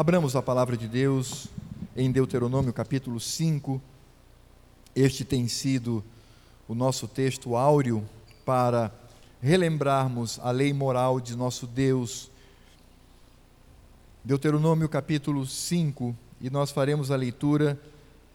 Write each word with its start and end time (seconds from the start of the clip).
Abramos 0.00 0.34
a 0.34 0.40
palavra 0.40 0.78
de 0.78 0.88
Deus 0.88 1.48
em 1.94 2.10
Deuteronômio 2.10 2.72
capítulo 2.72 3.20
5. 3.20 3.82
Este 4.96 5.26
tem 5.26 5.46
sido 5.46 6.02
o 6.66 6.74
nosso 6.74 7.06
texto 7.06 7.54
áureo 7.54 8.02
para 8.42 8.90
relembrarmos 9.42 10.40
a 10.42 10.50
lei 10.52 10.72
moral 10.72 11.20
de 11.20 11.36
nosso 11.36 11.66
Deus. 11.66 12.30
Deuteronômio 14.24 14.88
capítulo 14.88 15.46
5, 15.46 16.16
e 16.40 16.48
nós 16.48 16.70
faremos 16.70 17.10
a 17.10 17.16
leitura 17.16 17.78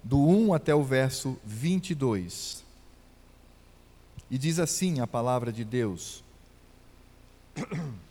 do 0.04 0.20
1 0.20 0.54
até 0.54 0.76
o 0.76 0.84
verso 0.84 1.36
22. 1.44 2.64
E 4.30 4.38
diz 4.38 4.60
assim 4.60 5.00
a 5.00 5.08
palavra 5.08 5.52
de 5.52 5.66
Deus. 5.66 6.24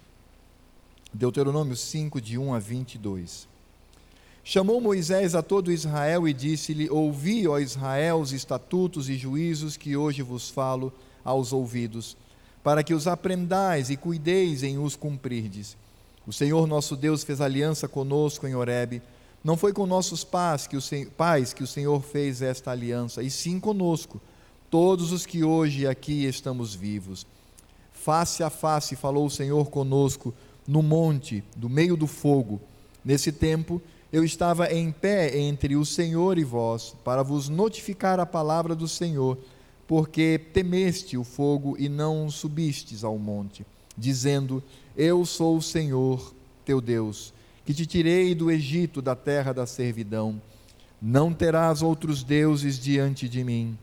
Deuteronômio 1.14 1.76
5, 1.76 2.20
de 2.20 2.36
1 2.36 2.52
a 2.52 2.58
22. 2.58 3.48
Chamou 4.42 4.80
Moisés 4.80 5.34
a 5.34 5.42
todo 5.42 5.72
Israel 5.72 6.28
e 6.28 6.32
disse-lhe: 6.32 6.90
Ouvi, 6.90 7.48
ó 7.48 7.58
Israel, 7.58 8.18
os 8.18 8.32
estatutos 8.32 9.08
e 9.08 9.16
juízos 9.16 9.76
que 9.76 9.96
hoje 9.96 10.20
vos 10.20 10.50
falo 10.50 10.92
aos 11.24 11.52
ouvidos, 11.52 12.16
para 12.62 12.82
que 12.82 12.92
os 12.92 13.06
aprendais 13.06 13.88
e 13.88 13.96
cuideis 13.96 14.62
em 14.62 14.76
os 14.76 14.96
cumprirdes. 14.96 15.76
O 16.26 16.32
Senhor 16.32 16.66
nosso 16.66 16.96
Deus 16.96 17.22
fez 17.22 17.40
aliança 17.40 17.86
conosco 17.86 18.46
em 18.46 18.54
Horebe 18.54 19.00
não 19.44 19.58
foi 19.58 19.74
com 19.74 19.84
nossos 19.84 20.24
pais 20.24 20.66
que, 20.66 20.74
o, 20.74 20.80
pais 21.18 21.52
que 21.52 21.62
o 21.62 21.66
Senhor 21.66 22.02
fez 22.02 22.40
esta 22.40 22.70
aliança, 22.70 23.22
e 23.22 23.30
sim 23.30 23.60
conosco, 23.60 24.18
todos 24.70 25.12
os 25.12 25.26
que 25.26 25.44
hoje 25.44 25.86
aqui 25.86 26.24
estamos 26.24 26.74
vivos. 26.74 27.26
Face 27.92 28.42
a 28.42 28.48
face 28.48 28.96
falou 28.96 29.26
o 29.26 29.30
Senhor 29.30 29.70
conosco 29.70 30.32
no 30.66 30.82
monte, 30.82 31.44
do 31.56 31.68
meio 31.68 31.96
do 31.96 32.06
fogo. 32.06 32.60
Nesse 33.04 33.30
tempo, 33.30 33.80
eu 34.12 34.24
estava 34.24 34.72
em 34.72 34.90
pé 34.90 35.38
entre 35.38 35.76
o 35.76 35.84
Senhor 35.84 36.38
e 36.38 36.44
vós, 36.44 36.94
para 37.04 37.22
vos 37.22 37.48
notificar 37.48 38.18
a 38.20 38.26
palavra 38.26 38.74
do 38.74 38.88
Senhor, 38.88 39.38
porque 39.86 40.40
temeste 40.52 41.16
o 41.16 41.24
fogo 41.24 41.76
e 41.78 41.88
não 41.88 42.30
subistes 42.30 43.04
ao 43.04 43.18
monte, 43.18 43.66
dizendo: 43.96 44.62
Eu 44.96 45.24
sou 45.24 45.56
o 45.56 45.62
Senhor 45.62 46.34
teu 46.64 46.80
Deus 46.80 47.34
que 47.64 47.72
te 47.72 47.86
tirei 47.86 48.34
do 48.34 48.50
Egito, 48.50 49.00
da 49.00 49.16
terra 49.16 49.52
da 49.52 49.66
servidão. 49.66 50.40
Não 51.00 51.32
terás 51.32 51.82
outros 51.82 52.22
deuses 52.22 52.78
diante 52.78 53.28
de 53.28 53.42
mim. 53.42 53.78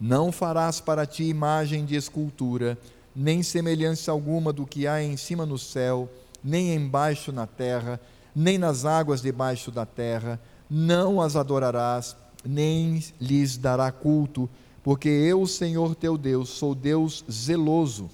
Não 0.00 0.30
farás 0.30 0.80
para 0.80 1.06
ti 1.06 1.24
imagem 1.24 1.84
de 1.84 1.96
escultura, 1.96 2.78
nem 3.14 3.42
semelhança 3.42 4.12
alguma 4.12 4.52
do 4.52 4.66
que 4.66 4.86
há 4.86 5.02
em 5.02 5.16
cima 5.16 5.44
no 5.44 5.58
céu, 5.58 6.08
nem 6.44 6.74
embaixo 6.74 7.32
na 7.32 7.46
terra, 7.46 7.98
nem 8.36 8.58
nas 8.58 8.84
águas 8.84 9.22
debaixo 9.22 9.70
da 9.70 9.86
terra. 9.86 10.38
Não 10.68 11.20
as 11.20 11.34
adorarás, 11.34 12.14
nem 12.44 13.02
lhes 13.20 13.56
dará 13.56 13.90
culto, 13.90 14.48
porque 14.82 15.08
eu, 15.08 15.46
Senhor 15.46 15.94
teu 15.94 16.18
Deus, 16.18 16.50
sou 16.50 16.74
Deus 16.74 17.24
zeloso 17.30 18.10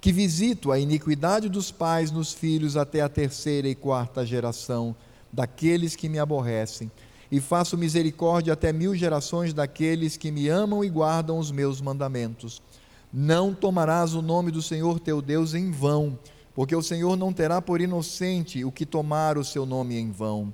que 0.00 0.12
visito 0.12 0.72
a 0.72 0.78
iniquidade 0.78 1.48
dos 1.48 1.70
pais 1.70 2.10
nos 2.10 2.32
filhos 2.32 2.76
até 2.76 3.02
a 3.02 3.08
terceira 3.08 3.68
e 3.68 3.74
quarta 3.74 4.24
geração 4.24 4.96
daqueles 5.30 5.94
que 5.94 6.08
me 6.08 6.18
aborrecem, 6.18 6.90
e 7.30 7.38
faço 7.38 7.78
misericórdia 7.78 8.54
até 8.54 8.72
mil 8.72 8.94
gerações 8.96 9.52
daqueles 9.52 10.16
que 10.16 10.32
me 10.32 10.48
amam 10.48 10.82
e 10.82 10.88
guardam 10.88 11.38
os 11.38 11.52
meus 11.52 11.80
mandamentos. 11.80 12.60
Não 13.12 13.54
tomarás 13.54 14.14
o 14.14 14.22
nome 14.22 14.50
do 14.50 14.62
Senhor 14.62 14.98
teu 14.98 15.20
Deus 15.20 15.54
em 15.54 15.70
vão, 15.70 16.18
porque 16.60 16.76
o 16.76 16.82
Senhor 16.82 17.16
não 17.16 17.32
terá 17.32 17.62
por 17.62 17.80
inocente 17.80 18.66
o 18.66 18.70
que 18.70 18.84
tomar 18.84 19.38
o 19.38 19.44
seu 19.44 19.64
nome 19.64 19.96
em 19.96 20.10
vão. 20.10 20.52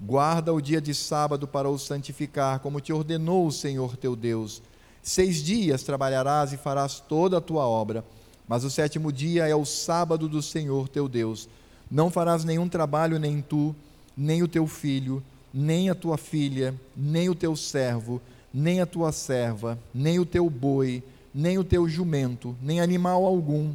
Guarda 0.00 0.52
o 0.52 0.60
dia 0.60 0.80
de 0.80 0.92
sábado 0.92 1.46
para 1.46 1.70
o 1.70 1.78
santificar, 1.78 2.58
como 2.58 2.80
te 2.80 2.92
ordenou 2.92 3.46
o 3.46 3.52
Senhor 3.52 3.96
teu 3.96 4.16
Deus. 4.16 4.60
Seis 5.00 5.36
dias 5.36 5.84
trabalharás 5.84 6.52
e 6.52 6.56
farás 6.56 6.98
toda 6.98 7.38
a 7.38 7.40
tua 7.40 7.64
obra 7.64 8.04
mas 8.48 8.64
o 8.64 8.70
sétimo 8.70 9.12
dia 9.12 9.46
é 9.46 9.54
o 9.54 9.66
sábado 9.66 10.26
do 10.26 10.40
Senhor 10.40 10.88
teu 10.88 11.06
Deus. 11.06 11.48
Não 11.90 12.10
farás 12.10 12.44
nenhum 12.44 12.66
trabalho, 12.68 13.18
nem 13.18 13.42
tu, 13.42 13.76
nem 14.16 14.42
o 14.42 14.48
teu 14.48 14.66
filho, 14.66 15.22
nem 15.52 15.90
a 15.90 15.94
tua 15.94 16.16
filha, 16.16 16.74
nem 16.96 17.28
o 17.28 17.34
teu 17.34 17.54
servo, 17.54 18.20
nem 18.52 18.80
a 18.80 18.86
tua 18.86 19.12
serva, 19.12 19.78
nem 19.94 20.18
o 20.18 20.24
teu 20.24 20.48
boi, 20.48 21.02
nem 21.32 21.58
o 21.58 21.64
teu 21.64 21.86
jumento, 21.86 22.56
nem 22.62 22.80
animal 22.80 23.24
algum 23.26 23.74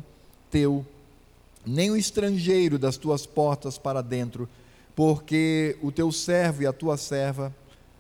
teu, 0.50 0.84
nem 1.66 1.92
o 1.92 1.98
estrangeiro 1.98 2.78
das 2.78 2.98
tuas 2.98 3.26
portas 3.26 3.78
para 3.78 4.02
dentro, 4.02 4.48
porque 4.96 5.78
o 5.82 5.92
teu 5.92 6.12
servo 6.12 6.64
e 6.64 6.68
a 6.68 6.74
tua 6.74 6.98
serva, 6.98 7.54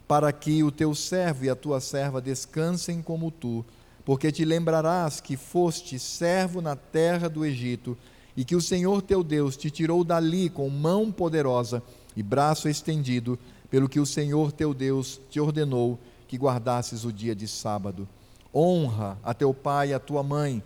para 0.07 0.31
que 0.31 0.63
o 0.63 0.71
teu 0.71 0.93
servo 0.93 1.45
e 1.45 1.49
a 1.49 1.55
tua 1.55 1.79
serva 1.79 2.21
descansem 2.21 3.01
como 3.01 3.31
tu 3.31 3.65
porque 4.05 4.31
te 4.31 4.43
lembrarás 4.43 5.21
que 5.21 5.37
foste 5.37 5.97
servo 5.97 6.61
na 6.61 6.75
terra 6.75 7.29
do 7.29 7.45
Egito, 7.45 7.97
e 8.35 8.43
que 8.43 8.55
o 8.55 8.61
Senhor 8.61 9.01
teu 9.01 9.23
Deus 9.23 9.55
te 9.55 9.69
tirou 9.69 10.03
dali 10.03 10.49
com 10.49 10.67
mão 10.69 11.11
poderosa 11.11 11.83
e 12.15 12.23
braço 12.23 12.67
estendido, 12.67 13.37
pelo 13.69 13.87
que 13.87 13.99
o 13.99 14.05
Senhor 14.05 14.51
teu 14.51 14.73
Deus 14.73 15.21
te 15.29 15.39
ordenou 15.39 15.99
que 16.27 16.37
guardasses 16.37 17.05
o 17.05 17.13
dia 17.13 17.35
de 17.35 17.47
sábado. 17.47 18.07
Honra 18.53 19.17
a 19.23 19.33
teu 19.33 19.53
pai 19.53 19.89
e 19.89 19.93
a 19.93 19.99
tua 19.99 20.23
mãe, 20.23 20.63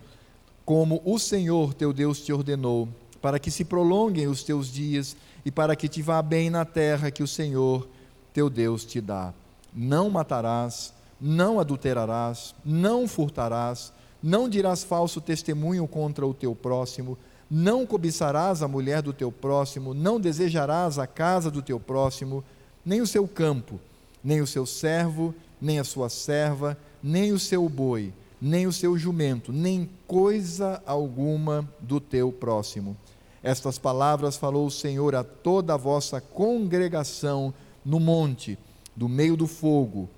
como 0.68 1.00
o 1.02 1.18
Senhor 1.18 1.72
teu 1.72 1.94
Deus 1.94 2.20
te 2.20 2.30
ordenou, 2.30 2.90
para 3.22 3.38
que 3.38 3.50
se 3.50 3.64
prolonguem 3.64 4.28
os 4.28 4.42
teus 4.42 4.70
dias 4.70 5.16
e 5.42 5.50
para 5.50 5.74
que 5.74 5.88
te 5.88 6.02
vá 6.02 6.20
bem 6.20 6.50
na 6.50 6.66
terra 6.66 7.10
que 7.10 7.22
o 7.22 7.26
Senhor 7.26 7.88
teu 8.34 8.50
Deus 8.50 8.84
te 8.84 9.00
dá. 9.00 9.32
Não 9.72 10.10
matarás 10.10 10.92
não 11.18 11.58
adulterarás, 11.58 12.54
não 12.62 13.08
furtarás, 13.08 13.92
não 14.22 14.46
dirás 14.46 14.84
falso 14.84 15.20
testemunho 15.20 15.86
contra 15.88 16.26
o 16.26 16.34
teu 16.34 16.54
próximo, 16.54 17.18
não 17.50 17.86
cobiçarás 17.86 18.62
a 18.62 18.68
mulher 18.68 19.00
do 19.00 19.14
teu 19.14 19.32
próximo, 19.32 19.94
não 19.94 20.20
desejarás 20.20 20.98
a 20.98 21.06
casa 21.06 21.50
do 21.50 21.62
teu 21.62 21.80
próximo, 21.80 22.44
nem 22.84 23.00
o 23.00 23.06
seu 23.06 23.26
campo, 23.26 23.80
nem 24.22 24.42
o 24.42 24.46
seu 24.46 24.66
servo, 24.66 25.34
nem 25.58 25.78
a 25.78 25.84
sua 25.84 26.08
serva, 26.08 26.76
nem 27.02 27.32
o 27.32 27.38
seu 27.38 27.66
boi, 27.68 28.12
nem 28.40 28.66
o 28.66 28.72
seu 28.72 28.96
jumento, 28.96 29.52
nem 29.52 29.88
coisa 30.06 30.82
alguma 30.86 31.68
do 31.80 32.00
teu 32.00 32.30
próximo. 32.30 32.96
Estas 33.42 33.78
palavras 33.78 34.36
falou 34.36 34.66
o 34.66 34.70
Senhor 34.70 35.14
a 35.14 35.24
toda 35.24 35.74
a 35.74 35.76
vossa 35.76 36.20
congregação 36.20 37.52
no 37.84 37.98
monte, 37.98 38.58
do 38.94 39.08
meio 39.08 39.36
do 39.36 39.46
fogo, 39.46 40.08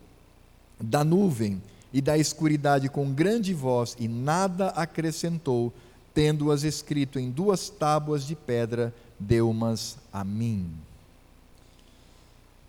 da 0.81 1.05
nuvem 1.05 1.63
e 1.93 2.01
da 2.01 2.17
escuridade 2.17 2.89
com 2.89 3.13
grande 3.13 3.53
voz, 3.53 3.97
e 3.99 4.09
nada 4.09 4.69
acrescentou, 4.69 5.73
tendo-as 6.15 6.63
escrito 6.63 7.19
em 7.19 7.31
duas 7.31 7.69
tábuas 7.69 8.25
de 8.25 8.35
pedra, 8.35 8.95
deu-mas 9.19 9.99
a 10.13 10.25
mim. 10.25 10.71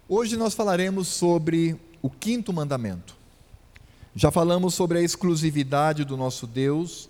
Hoje 0.07 0.35
nós 0.35 0.53
falaremos 0.53 1.07
sobre 1.07 1.79
o 2.01 2.09
quinto 2.09 2.51
mandamento. 2.51 3.20
Já 4.15 4.31
falamos 4.31 4.73
sobre 4.73 4.99
a 4.99 5.01
exclusividade 5.01 6.03
do 6.03 6.17
nosso 6.17 6.45
Deus, 6.45 7.09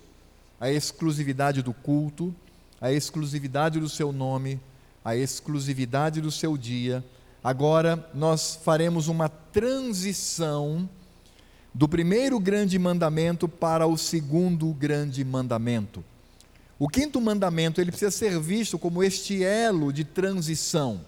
a 0.60 0.70
exclusividade 0.70 1.62
do 1.62 1.72
culto, 1.72 2.34
a 2.80 2.92
exclusividade 2.92 3.80
do 3.80 3.88
seu 3.88 4.12
nome, 4.12 4.60
a 5.04 5.16
exclusividade 5.16 6.20
do 6.20 6.30
seu 6.30 6.56
dia, 6.56 7.04
Agora 7.42 8.08
nós 8.14 8.54
faremos 8.62 9.08
uma 9.08 9.28
transição 9.28 10.88
do 11.74 11.88
primeiro 11.88 12.38
grande 12.38 12.78
mandamento 12.78 13.48
para 13.48 13.84
o 13.84 13.98
segundo 13.98 14.72
grande 14.72 15.24
mandamento. 15.24 16.04
O 16.78 16.88
quinto 16.88 17.20
mandamento, 17.20 17.80
ele 17.80 17.90
precisa 17.90 18.12
ser 18.12 18.38
visto 18.38 18.78
como 18.78 19.02
este 19.02 19.42
elo 19.42 19.92
de 19.92 20.04
transição. 20.04 21.00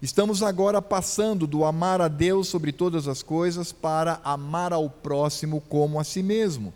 Estamos 0.00 0.44
agora 0.44 0.80
passando 0.80 1.44
do 1.44 1.64
amar 1.64 2.00
a 2.00 2.06
Deus 2.06 2.46
sobre 2.46 2.70
todas 2.70 3.08
as 3.08 3.20
coisas 3.20 3.72
para 3.72 4.20
amar 4.22 4.72
ao 4.72 4.88
próximo 4.88 5.60
como 5.68 5.98
a 5.98 6.04
si 6.04 6.22
mesmo. 6.22 6.72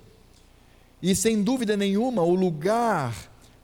E 1.01 1.15
sem 1.15 1.41
dúvida 1.41 1.77
nenhuma, 1.77 2.23
o 2.23 2.35
lugar 2.35 3.15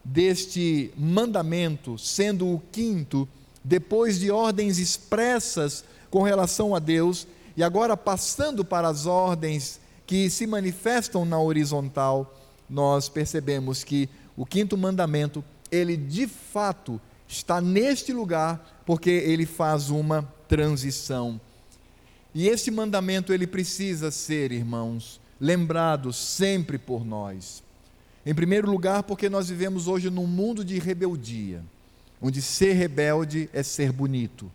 deste 0.05 0.93
mandamento, 0.97 1.99
sendo 1.99 2.47
o 2.47 2.63
quinto, 2.71 3.29
depois 3.65 4.21
de 4.21 4.31
ordens 4.31 4.79
expressas 4.79 5.83
com 6.09 6.23
relação 6.23 6.73
a 6.73 6.79
Deus, 6.79 7.27
e 7.57 7.63
agora 7.65 7.97
passando 7.97 8.65
para 8.65 8.87
as 8.87 9.07
ordens 9.07 9.81
que 10.07 10.31
se 10.31 10.47
manifestam 10.47 11.25
na 11.25 11.41
horizontal, 11.41 12.33
nós 12.71 13.09
percebemos 13.09 13.83
que 13.83 14.09
o 14.37 14.47
quinto 14.47 14.79
mandamento, 14.79 15.45
ele 15.69 15.97
de 15.97 16.29
fato 16.29 17.01
está 17.27 17.61
neste 17.61 18.13
lugar, 18.13 18.78
porque 18.89 19.11
ele 19.11 19.45
faz 19.45 19.91
uma 19.91 20.23
transição. 20.49 21.39
E 22.35 22.49
esse 22.49 22.71
mandamento 22.71 23.35
ele 23.35 23.47
precisa 23.47 24.11
ser, 24.11 24.51
irmãos, 24.51 25.21
lembrado 25.39 26.11
sempre 26.11 26.79
por 26.79 27.05
nós. 27.05 27.63
Em 28.25 28.35
primeiro 28.35 28.71
lugar, 28.71 29.03
porque 29.03 29.29
nós 29.29 29.51
vivemos 29.51 29.89
hoje 29.89 30.09
num 30.09 30.27
mundo 30.27 30.65
de 30.65 30.79
rebeldia 30.79 31.63
onde 32.19 32.41
ser 32.41 32.73
rebelde 32.73 33.51
é 33.53 33.63
ser 33.63 33.93
bonito, 33.93 34.51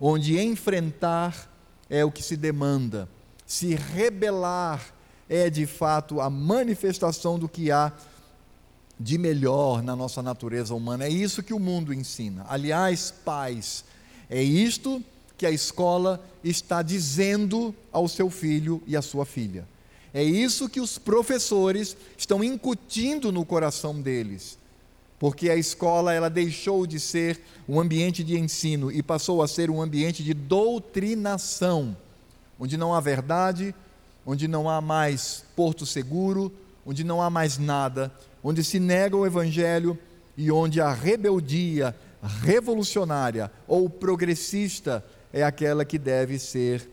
onde 0.00 0.36
enfrentar 0.36 1.48
é 1.88 2.04
o 2.04 2.10
que 2.10 2.24
se 2.24 2.36
demanda, 2.36 3.08
se 3.46 3.76
rebelar 3.76 4.92
é 5.28 5.48
de 5.48 5.64
fato 5.64 6.20
a 6.20 6.28
manifestação 6.28 7.38
do 7.38 7.48
que 7.48 7.70
há 7.70 7.92
de 9.00 9.16
melhor 9.16 9.82
na 9.82 9.96
nossa 9.96 10.22
natureza 10.22 10.74
humana. 10.74 11.06
É 11.06 11.08
isso 11.08 11.42
que 11.42 11.54
o 11.54 11.58
mundo 11.58 11.94
ensina. 11.94 12.44
Aliás, 12.46 13.10
pais, 13.24 13.82
é 14.28 14.42
isto 14.42 15.02
que 15.38 15.46
a 15.46 15.50
escola 15.50 16.22
está 16.44 16.82
dizendo 16.82 17.74
ao 17.90 18.06
seu 18.06 18.28
filho 18.28 18.82
e 18.86 18.94
à 18.94 19.00
sua 19.00 19.24
filha. 19.24 19.66
É 20.12 20.22
isso 20.22 20.68
que 20.68 20.82
os 20.82 20.98
professores 20.98 21.96
estão 22.18 22.44
incutindo 22.44 23.32
no 23.32 23.42
coração 23.42 23.98
deles. 23.98 24.58
Porque 25.18 25.48
a 25.48 25.56
escola 25.56 26.12
ela 26.12 26.28
deixou 26.28 26.86
de 26.86 27.00
ser 27.00 27.40
um 27.66 27.80
ambiente 27.80 28.22
de 28.22 28.38
ensino 28.38 28.92
e 28.92 29.02
passou 29.02 29.42
a 29.42 29.48
ser 29.48 29.70
um 29.70 29.80
ambiente 29.80 30.22
de 30.22 30.34
doutrinação, 30.34 31.96
onde 32.58 32.76
não 32.76 32.94
há 32.94 33.00
verdade, 33.00 33.74
onde 34.26 34.46
não 34.46 34.68
há 34.68 34.80
mais 34.80 35.44
porto 35.56 35.86
seguro, 35.86 36.52
onde 36.84 37.04
não 37.04 37.20
há 37.20 37.30
mais 37.30 37.58
nada, 37.58 38.12
onde 38.42 38.64
se 38.64 38.78
nega 38.78 39.16
o 39.16 39.26
evangelho 39.26 39.98
e 40.36 40.50
onde 40.50 40.80
a 40.80 40.92
rebeldia 40.92 41.94
revolucionária 42.42 43.50
ou 43.66 43.88
progressista 43.88 45.04
é 45.32 45.42
aquela 45.42 45.84
que 45.84 45.98
deve 45.98 46.38
ser 46.38 46.88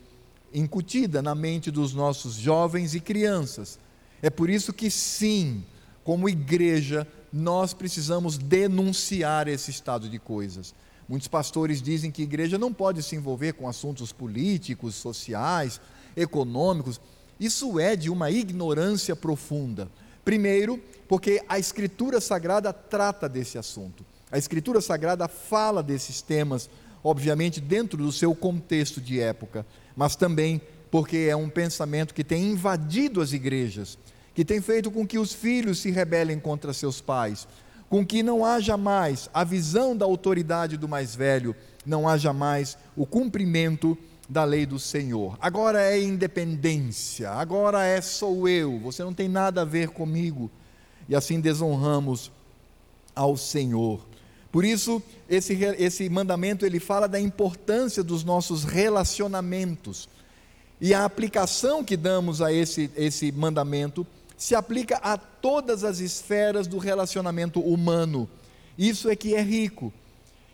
incutida 0.53 1.21
na 1.21 1.35
mente 1.35 1.69
dos 1.69 1.93
nossos 1.93 2.35
jovens 2.35 2.95
e 2.95 2.99
crianças. 2.99 3.79
É 4.21 4.29
por 4.29 4.49
isso 4.49 4.73
que, 4.73 4.89
sim, 4.89 5.63
como 6.03 6.29
igreja, 6.29 7.07
nós 7.31 7.73
precisamos 7.73 8.37
denunciar 8.37 9.47
esse 9.47 9.71
estado 9.71 10.09
de 10.09 10.17
coisas. 10.17 10.73
Muitos 11.07 11.27
pastores 11.27 11.81
dizem 11.81 12.11
que 12.11 12.21
a 12.21 12.25
igreja 12.25 12.57
não 12.57 12.73
pode 12.73 13.01
se 13.03 13.15
envolver 13.15 13.53
com 13.53 13.67
assuntos 13.67 14.11
políticos, 14.11 14.95
sociais, 14.95 15.79
econômicos. 16.15 16.99
Isso 17.39 17.79
é 17.79 17.95
de 17.95 18.09
uma 18.09 18.31
ignorância 18.31 19.15
profunda. 19.15 19.89
Primeiro, 20.25 20.81
porque 21.07 21.41
a 21.47 21.57
Escritura 21.57 22.19
Sagrada 22.19 22.73
trata 22.73 23.29
desse 23.29 23.57
assunto. 23.57 24.05
A 24.31 24.37
Escritura 24.37 24.81
Sagrada 24.81 25.27
fala 25.27 25.81
desses 25.81 26.21
temas, 26.21 26.69
obviamente, 27.03 27.61
dentro 27.61 27.97
do 27.97 28.11
seu 28.11 28.35
contexto 28.35 28.99
de 28.99 29.19
época, 29.19 29.65
mas 29.95 30.15
também 30.15 30.61
porque 30.91 31.27
é 31.29 31.35
um 31.35 31.49
pensamento 31.49 32.13
que 32.13 32.23
tem 32.23 32.51
invadido 32.51 33.21
as 33.21 33.31
igrejas, 33.31 33.97
que 34.33 34.43
tem 34.43 34.61
feito 34.61 34.91
com 34.91 35.05
que 35.07 35.17
os 35.17 35.33
filhos 35.33 35.79
se 35.79 35.91
rebelem 35.91 36.39
contra 36.39 36.73
seus 36.73 36.99
pais, 36.99 37.47
com 37.89 38.05
que 38.05 38.21
não 38.21 38.43
haja 38.43 38.75
mais 38.75 39.29
a 39.33 39.43
visão 39.43 39.95
da 39.95 40.05
autoridade 40.05 40.77
do 40.77 40.87
mais 40.87 41.15
velho, 41.15 41.55
não 41.85 42.07
haja 42.07 42.33
mais 42.33 42.77
o 42.95 43.05
cumprimento 43.05 43.97
da 44.27 44.43
lei 44.43 44.65
do 44.65 44.77
Senhor. 44.77 45.37
Agora 45.39 45.81
é 45.81 46.01
independência, 46.01 47.31
agora 47.31 47.85
é 47.85 48.01
sou 48.01 48.47
eu, 48.47 48.79
você 48.79 49.03
não 49.03 49.13
tem 49.13 49.29
nada 49.29 49.61
a 49.61 49.65
ver 49.65 49.89
comigo. 49.89 50.51
E 51.07 51.15
assim 51.15 51.39
desonramos 51.39 52.31
ao 53.15 53.37
Senhor. 53.37 54.01
Por 54.51 54.65
isso, 54.65 55.01
esse, 55.29 55.53
esse 55.77 56.09
mandamento 56.09 56.65
ele 56.65 56.79
fala 56.79 57.07
da 57.07 57.19
importância 57.19 58.03
dos 58.03 58.23
nossos 58.23 58.63
relacionamentos. 58.63 60.09
E 60.79 60.93
a 60.93 61.05
aplicação 61.05 61.83
que 61.83 61.97
damos 61.97 62.41
a 62.41 62.51
esse, 62.51 62.91
esse 62.95 63.31
mandamento 63.31 64.05
se 64.37 64.53
aplica 64.53 64.97
a 64.97 65.17
todas 65.17 65.83
as 65.83 65.99
esferas 65.99 66.67
do 66.67 66.77
relacionamento 66.77 67.59
humano. 67.59 68.29
Isso 68.77 69.09
é 69.09 69.15
que 69.15 69.33
é 69.33 69.41
rico. 69.41 69.91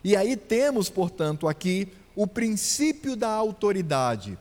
E 0.04 0.16
aí 0.16 0.38
temos, 0.38 0.90
portanto, 0.90 1.48
aqui 1.48 1.88
o 2.16 2.28
princípio 2.28 3.16
da 3.16 3.30
autoridade, 3.30 4.38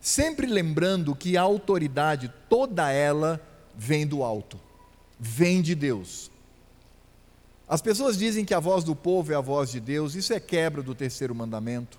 sempre 0.00 0.46
lembrando 0.46 1.14
que 1.14 1.36
a 1.36 1.42
autoridade, 1.42 2.32
toda 2.48 2.90
ela, 2.90 3.40
vem 3.76 4.06
do 4.06 4.22
alto, 4.22 4.58
vem 5.18 5.62
de 5.62 5.74
Deus. 5.74 6.30
As 7.68 7.80
pessoas 7.80 8.18
dizem 8.18 8.44
que 8.44 8.52
a 8.52 8.60
voz 8.60 8.84
do 8.84 8.94
povo 8.94 9.32
é 9.32 9.34
a 9.34 9.40
voz 9.40 9.70
de 9.70 9.80
Deus, 9.80 10.14
isso 10.14 10.32
é 10.32 10.40
quebra 10.40 10.82
do 10.82 10.94
terceiro 10.94 11.34
mandamento. 11.34 11.98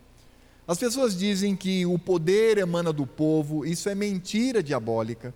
As 0.67 0.77
pessoas 0.77 1.17
dizem 1.17 1.55
que 1.55 1.85
o 1.85 1.97
poder 1.99 2.57
emana 2.57 2.93
do 2.93 3.05
povo, 3.05 3.65
isso 3.65 3.89
é 3.89 3.95
mentira 3.95 4.63
diabólica. 4.63 5.33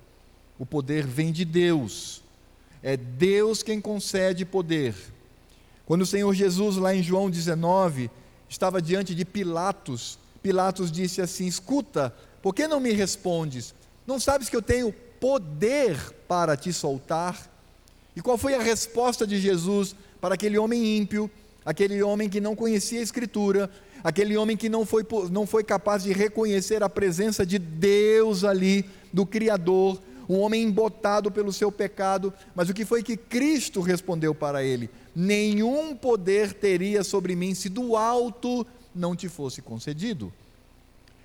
O 0.60 0.66
poder 0.66 1.06
vem 1.06 1.32
de 1.32 1.44
Deus, 1.44 2.24
é 2.82 2.96
Deus 2.96 3.62
quem 3.62 3.82
concede 3.82 4.46
poder. 4.46 4.96
Quando 5.86 6.02
o 6.02 6.06
Senhor 6.06 6.34
Jesus, 6.34 6.78
lá 6.78 6.96
em 6.96 7.04
João 7.04 7.30
19, 7.30 8.10
estava 8.50 8.82
diante 8.82 9.14
de 9.14 9.26
Pilatos, 9.26 10.20
Pilatos 10.48 10.92
disse 10.92 11.22
assim: 11.22 11.46
Escuta, 11.46 12.14
por 12.42 12.56
que 12.56 12.68
não 12.68 12.80
me 12.80 12.92
respondes? 12.94 13.74
Não 14.06 14.20
sabes 14.20 14.48
que 14.48 14.56
eu 14.56 14.62
tenho 14.62 14.94
poder 15.20 15.98
para 16.28 16.56
te 16.56 16.72
soltar? 16.72 17.50
E 18.16 18.22
qual 18.22 18.38
foi 18.38 18.56
a 18.56 18.62
resposta 18.62 19.28
de 19.28 19.40
Jesus 19.40 19.96
para 20.22 20.36
aquele 20.36 20.58
homem 20.58 20.98
ímpio, 20.98 21.30
aquele 21.66 22.02
homem 22.02 22.30
que 22.30 22.40
não 22.40 22.56
conhecia 22.56 23.00
a 23.00 23.04
Escritura, 23.04 23.70
aquele 24.04 24.38
homem 24.38 24.56
que 24.56 24.70
não 24.70 24.86
foi, 24.86 25.06
não 25.30 25.46
foi 25.46 25.64
capaz 25.64 26.04
de 26.04 26.14
reconhecer 26.14 26.82
a 26.82 26.90
presença 26.90 27.46
de 27.46 27.60
Deus 27.60 28.44
ali, 28.44 28.86
do 29.12 29.26
Criador, 29.26 30.02
um 30.30 30.40
homem 30.40 30.64
embotado 30.64 31.32
pelo 31.32 31.54
seu 31.54 31.72
pecado, 31.72 32.34
mas 32.54 32.70
o 32.70 32.74
que 32.74 32.86
foi 32.86 33.02
que 33.02 33.16
Cristo 33.16 33.82
respondeu 33.82 34.36
para 34.36 34.64
ele? 34.64 34.90
Nenhum 35.16 35.96
poder 35.96 36.54
teria 36.54 37.04
sobre 37.04 37.36
mim 37.36 37.54
se 37.56 37.70
do 37.70 37.96
alto 37.96 38.66
não 38.94 39.16
te 39.16 39.30
fosse 39.30 39.62
concedido. 39.62 40.34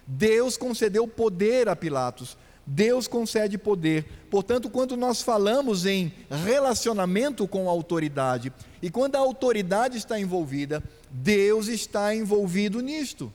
Deus 0.06 0.56
concedeu 0.56 1.06
poder 1.06 1.68
a 1.68 1.76
Pilatos, 1.76 2.36
Deus 2.64 3.08
concede 3.08 3.58
poder. 3.58 4.06
Portanto, 4.30 4.70
quando 4.70 4.96
nós 4.96 5.20
falamos 5.20 5.84
em 5.84 6.12
relacionamento 6.30 7.46
com 7.48 7.68
a 7.68 7.72
autoridade, 7.72 8.52
e 8.80 8.90
quando 8.90 9.16
a 9.16 9.20
autoridade 9.20 9.98
está 9.98 10.18
envolvida, 10.18 10.82
Deus 11.10 11.66
está 11.68 12.14
envolvido 12.14 12.80
nisto. 12.80 13.32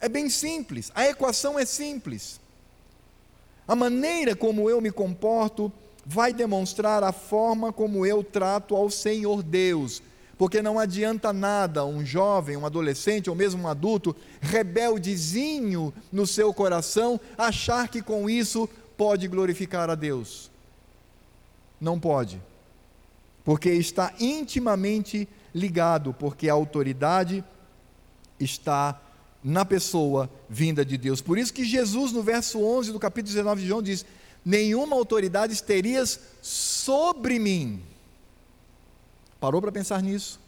É 0.00 0.08
bem 0.08 0.30
simples, 0.30 0.90
a 0.94 1.06
equação 1.06 1.58
é 1.58 1.66
simples. 1.66 2.39
A 3.70 3.76
maneira 3.76 4.34
como 4.34 4.68
eu 4.68 4.80
me 4.80 4.90
comporto 4.90 5.72
vai 6.04 6.32
demonstrar 6.32 7.04
a 7.04 7.12
forma 7.12 7.72
como 7.72 8.04
eu 8.04 8.24
trato 8.24 8.74
ao 8.74 8.90
Senhor 8.90 9.44
Deus. 9.44 10.02
Porque 10.36 10.60
não 10.60 10.76
adianta 10.76 11.32
nada 11.32 11.86
um 11.86 12.04
jovem, 12.04 12.56
um 12.56 12.66
adolescente 12.66 13.30
ou 13.30 13.36
mesmo 13.36 13.62
um 13.62 13.68
adulto 13.68 14.16
rebeldezinho 14.40 15.94
no 16.10 16.26
seu 16.26 16.52
coração 16.52 17.20
achar 17.38 17.86
que 17.86 18.02
com 18.02 18.28
isso 18.28 18.68
pode 18.96 19.28
glorificar 19.28 19.88
a 19.88 19.94
Deus. 19.94 20.50
Não 21.80 22.00
pode. 22.00 22.42
Porque 23.44 23.70
está 23.70 24.12
intimamente 24.18 25.28
ligado, 25.54 26.12
porque 26.12 26.48
a 26.48 26.54
autoridade 26.54 27.44
está 28.40 29.00
na 29.42 29.64
pessoa 29.64 30.30
vinda 30.48 30.84
de 30.84 30.96
Deus. 30.96 31.20
Por 31.20 31.38
isso 31.38 31.52
que 31.52 31.64
Jesus, 31.64 32.12
no 32.12 32.22
verso 32.22 32.62
11 32.62 32.92
do 32.92 32.98
capítulo 32.98 33.34
19 33.34 33.62
de 33.62 33.68
João, 33.68 33.82
diz: 33.82 34.04
Nenhuma 34.44 34.96
autoridade 34.96 35.62
terias 35.62 36.20
sobre 36.42 37.38
mim. 37.38 37.82
Parou 39.38 39.60
para 39.60 39.72
pensar 39.72 40.02
nisso? 40.02 40.38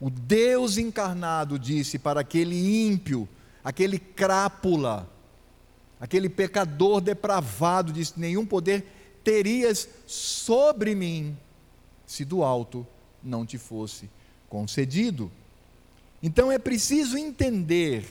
O 0.00 0.10
Deus 0.10 0.78
encarnado 0.78 1.58
disse 1.58 1.98
para 1.98 2.20
aquele 2.20 2.86
ímpio, 2.86 3.28
aquele 3.62 3.98
crápula, 3.98 5.08
aquele 6.00 6.28
pecador 6.28 7.00
depravado, 7.00 7.92
disse: 7.92 8.14
Nenhum 8.16 8.44
poder 8.44 8.84
terias 9.22 9.88
sobre 10.06 10.94
mim, 10.94 11.36
se 12.06 12.24
do 12.24 12.42
alto 12.42 12.86
não 13.22 13.44
te 13.44 13.58
fosse 13.58 14.08
concedido. 14.48 15.30
Então 16.22 16.52
é 16.52 16.58
preciso 16.58 17.16
entender 17.16 18.04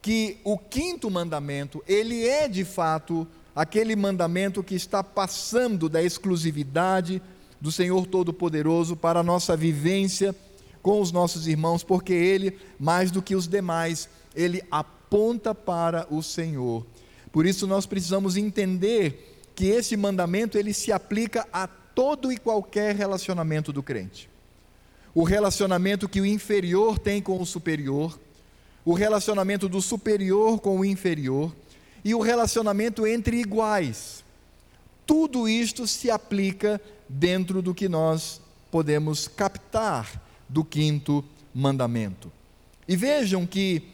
que 0.00 0.38
o 0.44 0.56
quinto 0.58 1.10
mandamento, 1.10 1.82
ele 1.86 2.26
é 2.26 2.48
de 2.48 2.64
fato 2.64 3.26
aquele 3.54 3.94
mandamento 3.94 4.62
que 4.62 4.74
está 4.74 5.04
passando 5.04 5.88
da 5.88 6.02
exclusividade 6.02 7.22
do 7.60 7.70
Senhor 7.70 8.06
Todo-Poderoso 8.06 8.96
para 8.96 9.20
a 9.20 9.22
nossa 9.22 9.56
vivência 9.56 10.34
com 10.82 11.00
os 11.00 11.12
nossos 11.12 11.46
irmãos, 11.46 11.82
porque 11.82 12.12
ele, 12.12 12.58
mais 12.78 13.10
do 13.10 13.22
que 13.22 13.34
os 13.34 13.48
demais, 13.48 14.08
ele 14.34 14.62
aponta 14.70 15.54
para 15.54 16.06
o 16.10 16.22
Senhor. 16.22 16.84
Por 17.32 17.46
isso 17.46 17.66
nós 17.66 17.86
precisamos 17.86 18.36
entender 18.36 19.42
que 19.54 19.66
esse 19.66 19.96
mandamento 19.96 20.58
ele 20.58 20.74
se 20.74 20.92
aplica 20.92 21.46
a 21.52 21.66
todo 21.66 22.32
e 22.32 22.36
qualquer 22.36 22.94
relacionamento 22.94 23.72
do 23.72 23.82
crente 23.82 24.33
o 25.14 25.22
relacionamento 25.22 26.08
que 26.08 26.20
o 26.20 26.26
inferior 26.26 26.98
tem 26.98 27.22
com 27.22 27.40
o 27.40 27.46
superior, 27.46 28.18
o 28.84 28.92
relacionamento 28.92 29.68
do 29.68 29.80
superior 29.80 30.60
com 30.60 30.80
o 30.80 30.84
inferior 30.84 31.54
e 32.04 32.14
o 32.14 32.20
relacionamento 32.20 33.06
entre 33.06 33.40
iguais. 33.40 34.24
Tudo 35.06 35.48
isto 35.48 35.86
se 35.86 36.10
aplica 36.10 36.80
dentro 37.08 37.62
do 37.62 37.74
que 37.74 37.88
nós 37.88 38.40
podemos 38.70 39.28
captar 39.28 40.20
do 40.48 40.64
quinto 40.64 41.24
mandamento. 41.54 42.30
E 42.88 42.96
vejam 42.96 43.46
que, 43.46 43.90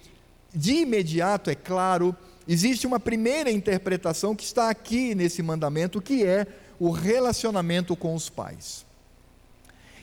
de 0.55 0.73
imediato, 0.73 1.51
é 1.51 1.55
claro, 1.55 2.17
existe 2.49 2.87
uma 2.87 2.99
primeira 2.99 3.51
interpretação 3.51 4.35
que 4.35 4.45
está 4.45 4.71
aqui 4.71 5.15
nesse 5.15 5.43
mandamento, 5.43 6.01
que 6.01 6.25
é 6.25 6.47
o 6.79 6.91
relacionamento 6.91 7.95
com 7.95 8.15
os 8.15 8.31
pais. 8.31 8.87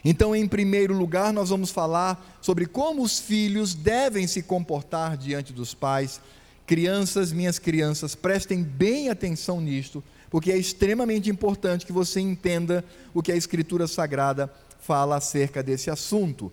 Então, 0.04 0.36
em 0.36 0.48
primeiro 0.48 0.94
lugar, 0.94 1.34
nós 1.34 1.50
vamos 1.50 1.72
falar 1.72 2.38
sobre 2.42 2.66
como 2.66 3.02
os 3.02 3.20
filhos 3.20 3.74
devem 3.74 4.28
se 4.28 4.44
comportar 4.44 5.18
diante 5.18 5.52
dos 5.52 5.74
pais. 5.74 6.22
Crianças, 6.66 7.32
minhas 7.32 7.60
crianças, 7.60 8.16
prestem 8.16 8.64
bem 8.64 9.10
atenção 9.10 9.62
nisto, 9.62 10.04
porque 10.30 10.52
é 10.52 10.58
extremamente 10.58 11.30
importante 11.30 11.86
que 11.86 11.92
você 11.92 12.20
entenda 12.20 12.84
o 13.14 13.22
que 13.22 13.32
a 13.32 13.36
Escritura 13.36 13.88
Sagrada 13.88 14.52
fala 14.80 15.18
acerca 15.18 15.64
desse 15.64 15.90
assunto. 15.90 16.52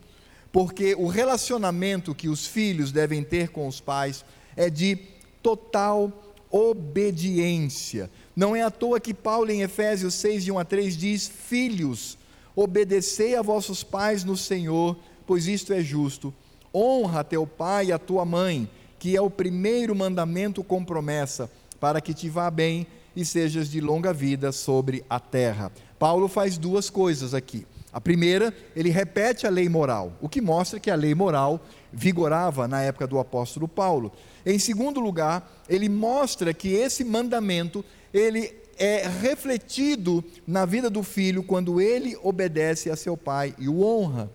Porque 0.53 0.95
o 0.95 1.09
relacionamento 1.09 2.15
que 2.15 2.29
os 2.29 2.47
filhos 2.47 2.93
devem 2.93 3.25
ter 3.25 3.49
com 3.49 3.67
os 3.67 3.81
pais 3.81 4.25
é 4.57 4.71
de 4.71 4.97
total 5.43 6.13
obediência. 6.51 8.09
Não 8.37 8.55
é 8.55 8.63
à 8.63 8.71
toa 8.71 9.01
que 9.01 9.13
Paulo, 9.13 9.51
em 9.51 9.63
Efésios 9.63 10.15
6, 10.15 10.45
de 10.45 10.53
1 10.53 10.59
a 10.61 10.65
3, 10.65 10.97
diz: 10.97 11.29
Filhos, 11.29 12.17
obedecei 12.55 13.35
a 13.35 13.43
vossos 13.43 13.83
pais 13.83 14.25
no 14.25 14.37
Senhor, 14.37 14.97
pois 15.27 15.47
isto 15.47 15.73
é 15.73 15.81
justo. 15.81 16.33
Honra 16.75 17.25
teu 17.25 17.47
pai 17.47 17.87
e 17.87 17.93
a 17.93 17.99
tua 17.99 18.25
mãe, 18.25 18.69
que 18.99 19.17
é 19.17 19.21
o 19.21 19.31
primeiro 19.31 19.95
mandamento 19.95 20.63
com 20.63 20.85
promessa, 20.85 21.51
para 21.81 22.01
que 22.01 22.15
te 22.15 22.29
vá 22.29 22.51
bem 22.51 22.87
e 23.15 23.25
sejas 23.25 23.69
de 23.69 23.81
longa 23.81 24.13
vida 24.13 24.51
sobre 24.53 25.05
a 25.09 25.21
terra. 25.21 25.71
Paulo 25.99 26.29
faz 26.29 26.59
duas 26.59 26.91
coisas 26.91 27.35
aqui. 27.35 27.67
A 27.93 28.01
primeira, 28.01 28.53
ele 28.75 28.91
repete 28.91 29.47
a 29.47 29.51
lei 29.51 29.69
moral, 29.69 30.13
o 30.21 30.29
que 30.29 30.41
mostra 30.41 30.81
que 30.81 30.91
a 30.91 30.97
lei 30.97 31.15
moral 31.15 31.61
vigorava 31.93 32.67
na 32.67 32.83
época 32.83 33.07
do 33.07 33.21
apóstolo 33.21 33.69
Paulo. 33.69 34.11
Em 34.45 34.59
segundo 34.59 34.99
lugar, 34.99 35.63
ele 35.69 35.89
mostra 35.89 36.53
que 36.53 36.73
esse 36.73 37.05
mandamento, 37.05 37.85
ele 38.13 38.53
é 38.79 39.07
refletido 39.07 40.25
na 40.47 40.65
vida 40.65 40.89
do 40.91 41.03
filho 41.03 41.43
quando 41.43 41.81
ele 41.81 42.17
obedece 42.23 42.91
a 42.91 42.97
seu 42.97 43.17
pai 43.17 43.55
e 43.59 43.69
o 43.69 43.83
honra. 43.83 44.31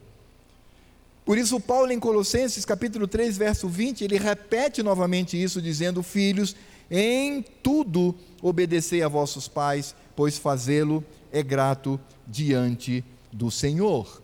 Por 1.26 1.38
isso, 1.38 1.60
Paulo, 1.60 1.92
em 1.92 2.00
Colossenses 2.00 2.66
capítulo 2.66 3.08
3, 3.08 3.38
verso 3.38 3.68
20, 3.68 4.04
ele 4.04 4.18
repete 4.18 4.82
novamente 4.82 5.42
isso, 5.42 5.62
dizendo: 5.62 6.02
Filhos, 6.02 6.56
em 6.90 7.44
tudo 7.62 8.16
obedecei 8.42 9.04
a 9.04 9.08
vossos 9.08 9.48
pais, 9.48 9.94
pois 10.16 10.38
fazê-lo 10.38 11.04
é 11.32 11.44
grato 11.44 12.00
diante 12.28 13.04
do 13.32 13.52
Senhor. 13.52 14.22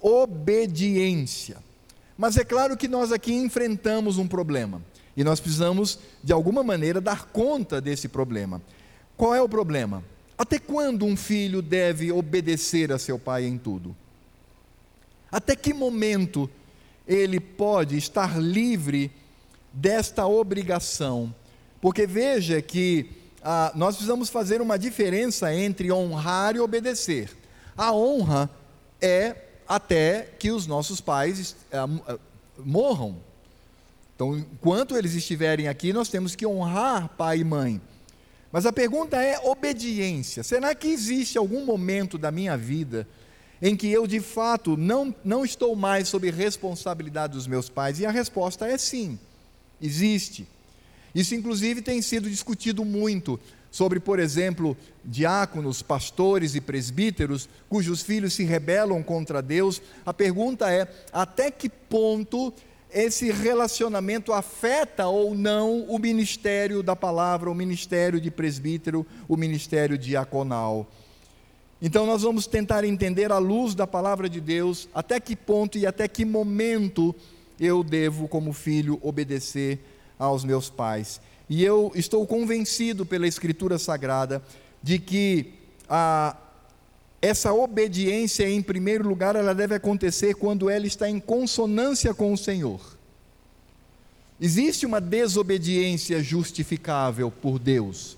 Obediência. 0.00 1.58
Mas 2.16 2.36
é 2.36 2.44
claro 2.44 2.76
que 2.76 2.88
nós 2.88 3.12
aqui 3.12 3.32
enfrentamos 3.32 4.18
um 4.18 4.26
problema 4.26 4.82
e 5.16 5.24
nós 5.24 5.40
precisamos, 5.40 5.98
de 6.22 6.32
alguma 6.32 6.62
maneira, 6.62 7.00
dar 7.00 7.26
conta 7.26 7.80
desse 7.80 8.08
problema. 8.08 8.62
Qual 9.18 9.34
é 9.34 9.42
o 9.42 9.48
problema? 9.48 10.04
Até 10.38 10.60
quando 10.60 11.04
um 11.04 11.16
filho 11.16 11.60
deve 11.60 12.12
obedecer 12.12 12.92
a 12.92 12.98
seu 13.00 13.18
pai 13.18 13.46
em 13.46 13.58
tudo? 13.58 13.94
Até 15.30 15.56
que 15.56 15.74
momento 15.74 16.48
ele 17.06 17.40
pode 17.40 17.96
estar 17.96 18.40
livre 18.40 19.10
desta 19.72 20.24
obrigação? 20.24 21.34
Porque 21.80 22.06
veja 22.06 22.62
que 22.62 23.10
ah, 23.42 23.72
nós 23.74 23.96
precisamos 23.96 24.28
fazer 24.28 24.60
uma 24.60 24.78
diferença 24.78 25.52
entre 25.52 25.90
honrar 25.90 26.54
e 26.54 26.60
obedecer. 26.60 27.36
A 27.76 27.92
honra 27.92 28.48
é 29.00 29.34
até 29.66 30.28
que 30.38 30.52
os 30.52 30.64
nossos 30.64 31.00
pais 31.00 31.56
ah, 31.72 31.88
ah, 32.06 32.18
morram. 32.56 33.16
Então, 34.14 34.38
enquanto 34.38 34.96
eles 34.96 35.14
estiverem 35.14 35.66
aqui, 35.66 35.92
nós 35.92 36.08
temos 36.08 36.36
que 36.36 36.46
honrar 36.46 37.08
pai 37.16 37.38
e 37.38 37.44
mãe. 37.44 37.80
Mas 38.50 38.64
a 38.64 38.72
pergunta 38.72 39.22
é 39.22 39.38
obediência. 39.40 40.42
Será 40.42 40.74
que 40.74 40.88
existe 40.88 41.36
algum 41.36 41.64
momento 41.64 42.16
da 42.16 42.30
minha 42.30 42.56
vida 42.56 43.06
em 43.60 43.76
que 43.76 43.88
eu 43.88 44.06
de 44.06 44.20
fato 44.20 44.76
não, 44.76 45.14
não 45.24 45.44
estou 45.44 45.74
mais 45.76 46.08
sob 46.08 46.30
responsabilidade 46.30 47.34
dos 47.34 47.46
meus 47.46 47.68
pais? 47.68 48.00
E 48.00 48.06
a 48.06 48.10
resposta 48.10 48.66
é 48.66 48.78
sim, 48.78 49.18
existe. 49.80 50.46
Isso, 51.14 51.34
inclusive, 51.34 51.82
tem 51.82 52.00
sido 52.00 52.30
discutido 52.30 52.84
muito 52.84 53.38
sobre, 53.70 54.00
por 54.00 54.18
exemplo, 54.18 54.76
diáconos, 55.04 55.82
pastores 55.82 56.54
e 56.54 56.60
presbíteros 56.60 57.48
cujos 57.68 58.02
filhos 58.02 58.32
se 58.32 58.44
rebelam 58.44 59.02
contra 59.02 59.42
Deus. 59.42 59.80
A 60.06 60.14
pergunta 60.14 60.70
é: 60.70 60.88
até 61.12 61.50
que 61.50 61.68
ponto 61.68 62.52
esse 62.92 63.30
relacionamento 63.30 64.32
afeta 64.32 65.06
ou 65.08 65.34
não 65.34 65.82
o 65.82 65.98
ministério 65.98 66.82
da 66.82 66.96
palavra, 66.96 67.50
o 67.50 67.54
ministério 67.54 68.20
de 68.20 68.30
presbítero, 68.30 69.06
o 69.28 69.36
ministério 69.36 69.98
diaconal. 69.98 70.86
Então, 71.80 72.06
nós 72.06 72.22
vamos 72.22 72.46
tentar 72.46 72.82
entender, 72.84 73.30
à 73.30 73.38
luz 73.38 73.74
da 73.74 73.86
palavra 73.86 74.28
de 74.28 74.40
Deus, 74.40 74.88
até 74.94 75.20
que 75.20 75.36
ponto 75.36 75.78
e 75.78 75.86
até 75.86 76.08
que 76.08 76.24
momento 76.24 77.14
eu 77.60 77.84
devo, 77.84 78.26
como 78.26 78.52
filho, 78.52 78.98
obedecer 79.02 79.78
aos 80.18 80.44
meus 80.44 80.68
pais. 80.68 81.20
E 81.48 81.64
eu 81.64 81.92
estou 81.94 82.26
convencido 82.26 83.06
pela 83.06 83.28
Escritura 83.28 83.78
Sagrada 83.78 84.42
de 84.82 84.98
que 84.98 85.54
a 85.88 86.36
essa 87.20 87.52
obediência, 87.52 88.48
em 88.48 88.62
primeiro 88.62 89.08
lugar, 89.08 89.34
ela 89.34 89.54
deve 89.54 89.74
acontecer 89.74 90.34
quando 90.34 90.70
ela 90.70 90.86
está 90.86 91.08
em 91.08 91.18
consonância 91.18 92.14
com 92.14 92.32
o 92.32 92.38
Senhor. 92.38 92.80
Existe 94.40 94.86
uma 94.86 95.00
desobediência 95.00 96.22
justificável 96.22 97.30
por 97.30 97.58
Deus. 97.58 98.16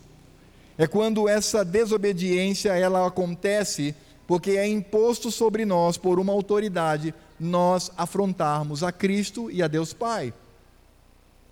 É 0.76 0.86
quando 0.86 1.28
essa 1.28 1.64
desobediência 1.64 2.70
ela 2.76 3.06
acontece 3.06 3.94
porque 4.26 4.52
é 4.52 4.68
imposto 4.68 5.30
sobre 5.30 5.64
nós 5.64 5.96
por 5.96 6.18
uma 6.20 6.32
autoridade 6.32 7.14
nós 7.38 7.90
afrontarmos 7.96 8.82
a 8.82 8.92
Cristo 8.92 9.50
e 9.50 9.62
a 9.62 9.66
Deus 9.66 9.94
Pai. 9.94 10.32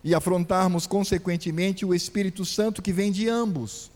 E 0.04 0.14
afrontarmos 0.14 0.86
consequentemente 0.86 1.84
o 1.84 1.94
Espírito 1.94 2.44
Santo 2.44 2.82
que 2.82 2.92
vem 2.92 3.10
de 3.10 3.26
ambos. 3.26 3.90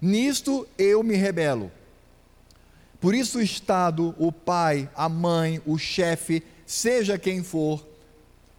Nisto 0.00 0.66
eu 0.78 1.02
me 1.02 1.16
rebelo. 1.16 1.70
Por 3.00 3.14
isso, 3.14 3.38
o 3.38 3.42
Estado, 3.42 4.14
o 4.18 4.30
pai, 4.30 4.88
a 4.94 5.08
mãe, 5.08 5.60
o 5.64 5.78
chefe, 5.78 6.42
seja 6.66 7.18
quem 7.18 7.42
for, 7.42 7.84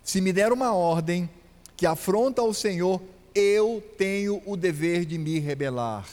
se 0.03 0.19
me 0.19 0.33
der 0.33 0.51
uma 0.51 0.73
ordem 0.73 1.29
que 1.77 1.85
afronta 1.85 2.41
o 2.41 2.53
Senhor, 2.53 3.01
eu 3.35 3.83
tenho 3.97 4.41
o 4.45 4.57
dever 4.57 5.05
de 5.05 5.17
me 5.17 5.39
rebelar. 5.39 6.07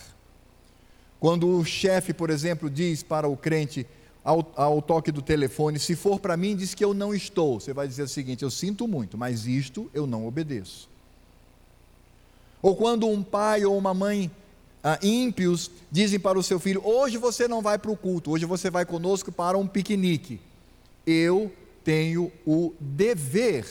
Quando 1.19 1.49
o 1.49 1.65
chefe, 1.65 2.13
por 2.13 2.31
exemplo, 2.31 2.71
diz 2.71 3.03
para 3.03 3.27
o 3.27 3.37
crente, 3.37 3.87
ao, 4.23 4.53
ao 4.57 4.83
toque 4.83 5.11
do 5.11 5.23
telefone, 5.23 5.79
se 5.79 5.97
for 5.97 6.21
para 6.21 6.37
mim, 6.37 6.55
diz 6.55 6.75
que 6.75 6.85
eu 6.85 6.93
não 6.93 7.15
estou. 7.15 7.59
Você 7.59 7.73
vai 7.73 7.89
dizer 7.89 8.03
o 8.03 8.09
seguinte: 8.09 8.43
eu 8.43 8.51
sinto 8.51 8.87
muito, 8.87 9.17
mas 9.17 9.47
isto 9.47 9.91
eu 9.95 10.07
não 10.07 10.27
obedeço. 10.27 10.89
Ou 12.61 12.77
quando 12.77 13.09
um 13.09 13.23
pai 13.23 13.65
ou 13.65 13.77
uma 13.77 13.95
mãe 13.95 14.31
ah, 14.91 14.99
ímpios 15.03 15.71
dizem 15.91 16.19
para 16.19 16.39
o 16.39 16.43
seu 16.43 16.59
filho: 16.59 16.81
Hoje 16.83 17.19
você 17.19 17.47
não 17.47 17.61
vai 17.61 17.79
para 17.79 17.91
o 17.91 17.97
culto, 17.97 18.31
hoje 18.31 18.47
você 18.47 18.71
vai 18.71 18.87
conosco 18.87 19.31
para 19.31 19.59
um 19.59 19.67
piquenique. 19.67 20.41
Eu 21.07 21.53
tenho 21.85 22.33
o 22.47 22.73
dever 22.81 23.67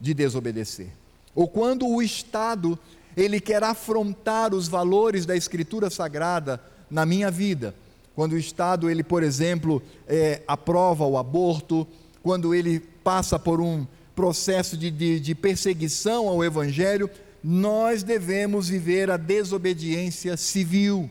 de 0.00 0.14
desobedecer. 0.14 0.88
Ou 1.34 1.48
quando 1.48 1.86
o 1.88 2.00
Estado 2.00 2.78
ele 3.16 3.40
quer 3.40 3.64
afrontar 3.64 4.54
os 4.54 4.68
valores 4.68 5.26
da 5.26 5.36
Escritura 5.36 5.90
Sagrada 5.90 6.62
na 6.88 7.04
minha 7.04 7.30
vida, 7.30 7.74
quando 8.14 8.32
o 8.32 8.38
Estado 8.38 8.88
ele, 8.88 9.02
por 9.02 9.24
exemplo, 9.24 9.82
é, 10.06 10.42
aprova 10.46 11.04
o 11.04 11.18
aborto, 11.18 11.86
quando 12.22 12.54
ele 12.54 12.78
passa 13.02 13.36
por 13.36 13.60
um 13.60 13.84
processo 14.14 14.76
de, 14.76 14.90
de, 14.90 15.18
de 15.18 15.34
perseguição 15.34 16.28
ao 16.28 16.44
Evangelho, 16.44 17.10
nós 17.42 18.02
devemos 18.02 18.68
viver 18.68 19.10
a 19.10 19.16
desobediência 19.16 20.36
civil, 20.36 21.10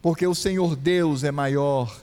porque 0.00 0.26
o 0.26 0.34
Senhor 0.34 0.76
Deus 0.76 1.24
é 1.24 1.32
maior 1.32 2.00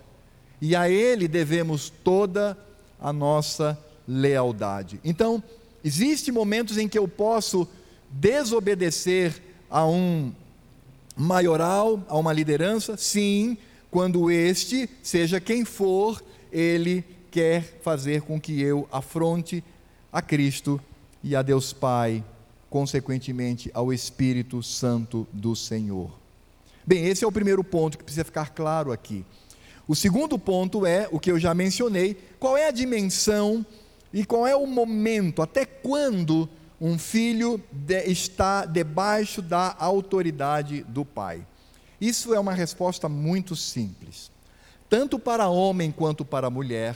e 0.61 0.75
a 0.75 0.89
Ele 0.89 1.27
devemos 1.27 1.89
toda 2.03 2.57
a 2.99 3.13
nossa 3.13 3.77
lealdade. 4.07 4.99
Então, 5.03 5.41
existem 5.83 6.33
momentos 6.33 6.77
em 6.77 6.87
que 6.87 6.97
eu 6.97 7.07
posso 7.07 7.67
desobedecer 8.09 9.41
a 9.69 9.85
um 9.85 10.33
maioral, 11.15 12.03
a 12.07 12.17
uma 12.17 12.33
liderança? 12.33 12.97
Sim, 12.97 13.57
quando 13.89 14.29
este, 14.29 14.89
seja 15.01 15.39
quem 15.39 15.63
for, 15.63 16.23
ele 16.51 17.03
quer 17.31 17.79
fazer 17.81 18.21
com 18.21 18.39
que 18.39 18.61
eu 18.61 18.87
afronte 18.91 19.63
a 20.11 20.21
Cristo 20.21 20.81
e 21.25 21.35
a 21.35 21.41
Deus 21.41 21.73
Pai, 21.73 22.23
consequentemente 22.69 23.71
ao 23.73 23.91
Espírito 23.91 24.61
Santo 24.61 25.27
do 25.33 25.55
Senhor. 25.55 26.11
Bem, 26.85 27.07
esse 27.07 27.23
é 27.23 27.27
o 27.27 27.31
primeiro 27.31 27.63
ponto 27.63 27.97
que 27.97 28.03
precisa 28.03 28.23
ficar 28.23 28.51
claro 28.51 28.91
aqui. 28.91 29.25
O 29.87 29.95
segundo 29.95 30.37
ponto 30.37 30.85
é 30.85 31.09
o 31.11 31.19
que 31.19 31.31
eu 31.31 31.39
já 31.39 31.51
mencionei: 31.55 32.15
qual 32.39 32.55
é 32.55 32.67
a 32.67 32.71
dimensão 32.71 33.65
e 34.13 34.23
qual 34.23 34.45
é 34.45 34.55
o 34.55 34.67
momento, 34.67 35.41
até 35.41 35.65
quando 35.65 36.47
um 36.79 36.99
filho 36.99 37.59
de, 37.71 38.03
está 38.03 38.63
debaixo 38.63 39.41
da 39.41 39.75
autoridade 39.79 40.83
do 40.83 41.03
pai? 41.03 41.43
Isso 41.99 42.35
é 42.35 42.39
uma 42.39 42.53
resposta 42.53 43.09
muito 43.09 43.55
simples. 43.55 44.29
Tanto 44.87 45.17
para 45.17 45.49
homem 45.49 45.91
quanto 45.91 46.23
para 46.23 46.51
mulher, 46.51 46.95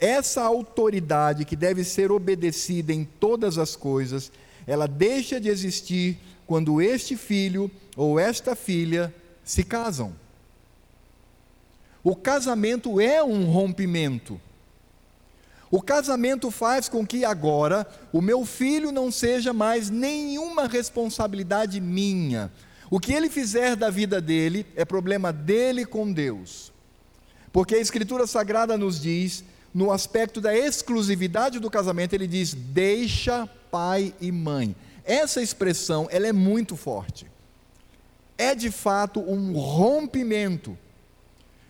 essa 0.00 0.42
autoridade 0.42 1.44
que 1.44 1.56
deve 1.56 1.84
ser 1.84 2.12
obedecida 2.12 2.92
em 2.92 3.04
todas 3.04 3.58
as 3.58 3.74
coisas, 3.74 4.30
ela 4.66 4.86
deixa 4.86 5.40
de 5.40 5.48
existir 5.48 6.18
quando 6.46 6.80
este 6.80 7.16
filho 7.16 7.70
ou 7.96 8.18
esta 8.18 8.54
filha 8.54 9.14
se 9.44 9.64
casam. 9.64 10.14
O 12.02 12.14
casamento 12.14 13.00
é 13.00 13.22
um 13.22 13.44
rompimento. 13.44 14.40
O 15.70 15.82
casamento 15.82 16.50
faz 16.50 16.88
com 16.88 17.06
que 17.06 17.24
agora 17.24 17.86
o 18.12 18.22
meu 18.22 18.44
filho 18.46 18.90
não 18.90 19.10
seja 19.10 19.52
mais 19.52 19.90
nenhuma 19.90 20.66
responsabilidade 20.66 21.80
minha. 21.80 22.50
O 22.90 22.98
que 22.98 23.12
ele 23.12 23.28
fizer 23.28 23.76
da 23.76 23.90
vida 23.90 24.20
dele 24.20 24.64
é 24.74 24.84
problema 24.84 25.30
dele 25.30 25.84
com 25.84 26.10
Deus. 26.10 26.72
Porque 27.52 27.74
a 27.74 27.80
Escritura 27.80 28.26
Sagrada 28.26 28.78
nos 28.78 29.00
diz, 29.00 29.44
no 29.74 29.92
aspecto 29.92 30.40
da 30.40 30.56
exclusividade 30.56 31.58
do 31.58 31.70
casamento, 31.70 32.14
ele 32.14 32.26
diz: 32.26 32.54
deixa 32.54 33.48
pai 33.70 34.14
e 34.20 34.32
mãe. 34.32 34.74
Essa 35.04 35.40
expressão, 35.42 36.08
ela 36.10 36.26
é 36.26 36.32
muito 36.32 36.76
forte. 36.76 37.26
É 38.36 38.54
de 38.54 38.70
fato 38.70 39.20
um 39.20 39.52
rompimento 39.52 40.76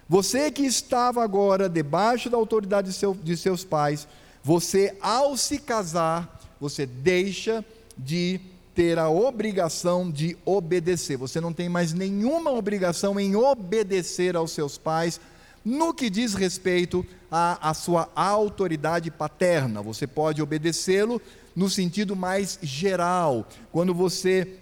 você 0.09 0.51
que 0.51 0.63
estava 0.63 1.23
agora 1.23 1.69
debaixo 1.69 2.31
da 2.31 2.37
autoridade 2.39 2.89
de, 2.89 2.95
seu, 2.95 3.15
de 3.15 3.37
seus 3.37 3.63
pais, 3.63 4.09
você, 4.43 4.97
ao 5.03 5.37
se 5.37 5.59
casar, 5.59 6.41
você 6.59 6.87
deixa 6.87 7.63
de 7.97 8.41
ter 8.75 8.99
a 8.99 9.11
obrigação 9.11 10.11
de 10.11 10.35
obedecer. 10.47 11.19
Você 11.19 11.43
não 11.43 11.53
tem 11.53 11.69
mais 11.69 11.93
nenhuma 11.93 12.51
obrigação 12.53 13.21
em 13.21 13.37
obedecer 13.37 14.35
aos 14.35 14.53
seus 14.53 14.79
pais 14.79 15.21
no 15.63 15.93
que 15.93 16.09
diz 16.09 16.33
respeito 16.33 17.05
à, 17.31 17.71
à 17.71 17.75
sua 17.75 18.09
autoridade 18.15 19.11
paterna. 19.11 19.83
Você 19.83 20.07
pode 20.07 20.43
obedecê-lo 20.43 21.21
no 21.55 21.69
sentido 21.69 22.15
mais 22.15 22.59
geral, 22.63 23.47
quando 23.73 23.93
você 23.93 24.59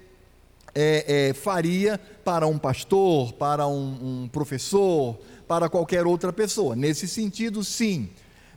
é, 0.74 1.28
é, 1.28 1.34
faria 1.34 2.00
para 2.24 2.46
um 2.46 2.58
pastor, 2.58 3.32
para 3.34 3.66
um, 3.66 4.22
um 4.24 4.28
professor, 4.28 5.18
para 5.46 5.68
qualquer 5.68 6.06
outra 6.06 6.32
pessoa. 6.32 6.74
Nesse 6.74 7.06
sentido, 7.06 7.62
sim, 7.62 8.08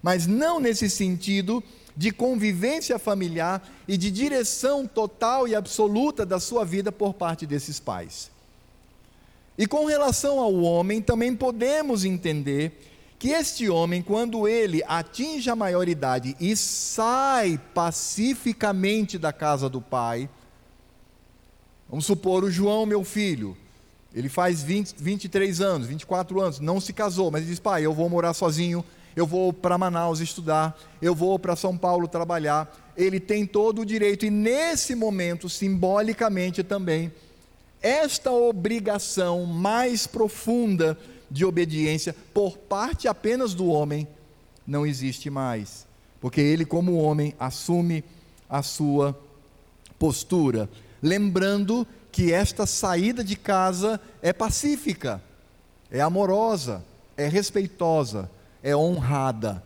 mas 0.01 0.25
não 0.25 0.60
nesse 0.60 0.89
sentido 0.89 1.63
de 1.96 2.12
convivência 2.12 2.98
familiar 2.98 3.62
e 3.88 3.98
de 3.98 4.10
direção 4.10 4.88
total 4.88 5.48
e 5.48 5.54
absoluta 5.54 6.25
da 6.25 6.39
sua 6.39 6.63
vida 6.63 6.92
por 6.92 7.13
parte 7.13 7.46
desses 7.46 7.80
pais. 7.80 8.32
E 9.58 9.68
com 9.68 9.86
relação 9.86 10.39
ao 10.39 10.56
homem, 10.56 11.01
também 11.01 11.36
podemos 11.36 12.06
entender 12.06 12.72
que 13.20 13.32
este 13.32 13.70
homem, 13.70 14.02
quando 14.02 14.48
ele 14.48 14.82
atinge 14.88 15.50
a 15.50 15.56
maioridade 15.56 16.38
e 16.40 16.56
sai 16.56 17.60
pacificamente 17.74 19.18
da 19.18 19.34
casa 19.34 19.68
do 19.68 19.82
pai, 19.82 20.30
vamos 21.90 22.06
supor 22.06 22.46
o 22.46 22.50
João, 22.50 22.86
meu 22.86 23.04
filho, 23.04 23.58
ele 24.16 24.30
faz 24.30 24.64
20, 24.64 24.96
23 24.98 25.60
anos, 25.60 25.88
24 25.88 26.40
anos, 26.40 26.60
não 26.62 26.80
se 26.80 26.94
casou, 26.94 27.30
mas 27.30 27.42
ele 27.42 27.50
diz: 27.50 27.60
pai, 27.60 27.86
eu 27.86 27.94
vou 27.94 28.08
morar 28.10 28.34
sozinho, 28.34 28.86
eu 29.18 29.28
vou 29.28 29.52
para 29.52 29.78
Manaus 29.78 30.22
estudar, 30.22 30.80
eu 31.02 31.14
vou 31.14 31.38
para 31.38 31.58
São 31.58 31.78
Paulo 31.78 32.08
trabalhar. 32.08 32.74
Ele 32.96 33.20
tem 33.20 33.46
todo 33.46 33.82
o 33.82 33.86
direito, 33.86 34.26
e 34.26 34.30
nesse 34.30 34.96
momento, 34.96 35.50
simbolicamente 35.50 36.63
também, 36.63 37.12
esta 37.82 38.32
obrigação 38.32 39.46
mais 39.46 40.08
profunda 40.08 40.98
de 41.30 41.46
obediência 41.46 42.15
por 42.34 42.58
parte 42.58 43.08
apenas 43.08 43.54
do 43.54 43.68
homem 43.68 44.08
não 44.65 44.86
existe 44.86 45.30
mais, 45.30 45.88
porque 46.22 46.39
ele, 46.39 46.63
como 46.63 46.98
homem, 46.98 47.34
assume 47.39 48.04
a 48.48 48.62
sua 48.62 49.20
postura, 49.98 50.70
lembrando 51.02 51.86
que 52.12 52.32
esta 52.32 52.65
saída 52.65 53.24
de 53.24 53.36
casa 53.36 54.00
é 54.22 54.32
pacífica, 54.32 55.22
é 55.92 56.02
amorosa, 56.02 56.84
é 57.18 57.28
respeitosa, 57.28 58.30
é 58.62 58.76
honrada. 58.76 59.63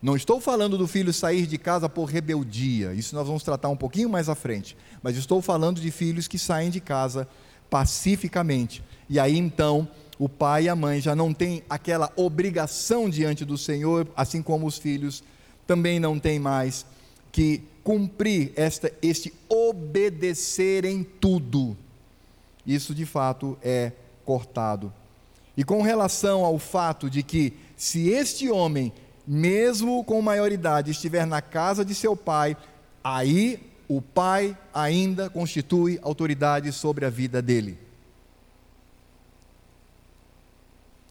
Não 0.00 0.14
estou 0.14 0.40
falando 0.40 0.76
do 0.76 0.86
filho 0.86 1.12
sair 1.12 1.46
de 1.46 1.58
casa 1.58 1.88
por 1.88 2.04
rebeldia, 2.04 2.92
isso 2.92 3.14
nós 3.14 3.26
vamos 3.26 3.42
tratar 3.42 3.68
um 3.68 3.76
pouquinho 3.76 4.08
mais 4.08 4.28
à 4.28 4.34
frente, 4.34 4.76
mas 5.02 5.16
estou 5.16 5.40
falando 5.40 5.80
de 5.80 5.90
filhos 5.90 6.28
que 6.28 6.38
saem 6.38 6.70
de 6.70 6.80
casa 6.80 7.26
pacificamente. 7.70 8.84
E 9.08 9.18
aí 9.18 9.36
então 9.36 9.88
o 10.18 10.28
pai 10.28 10.64
e 10.64 10.68
a 10.68 10.76
mãe 10.76 11.00
já 11.00 11.14
não 11.14 11.34
têm 11.34 11.62
aquela 11.68 12.12
obrigação 12.16 13.10
diante 13.10 13.44
do 13.44 13.58
Senhor, 13.58 14.06
assim 14.16 14.42
como 14.42 14.66
os 14.66 14.78
filhos 14.78 15.22
também 15.66 15.98
não 15.98 16.18
têm 16.18 16.38
mais 16.38 16.86
que 17.32 17.62
cumprir 17.82 18.52
esta, 18.54 18.92
este 19.02 19.32
obedecer 19.48 20.84
em 20.84 21.02
tudo 21.02 21.76
isso 22.66 22.94
de 22.94 23.04
fato 23.04 23.58
é 23.62 23.92
cortado. 24.24 24.92
E 25.56 25.62
com 25.62 25.82
relação 25.82 26.44
ao 26.44 26.58
fato 26.58 27.10
de 27.10 27.22
que, 27.22 27.52
se 27.76 28.08
este 28.08 28.50
homem, 28.50 28.92
mesmo 29.26 30.02
com 30.04 30.20
maioridade, 30.22 30.90
estiver 30.90 31.26
na 31.26 31.40
casa 31.40 31.84
de 31.84 31.94
seu 31.94 32.16
pai, 32.16 32.56
aí 33.02 33.60
o 33.86 34.00
pai 34.00 34.56
ainda 34.72 35.28
constitui 35.28 35.98
autoridade 36.02 36.72
sobre 36.72 37.04
a 37.04 37.10
vida 37.10 37.40
dele. 37.42 37.78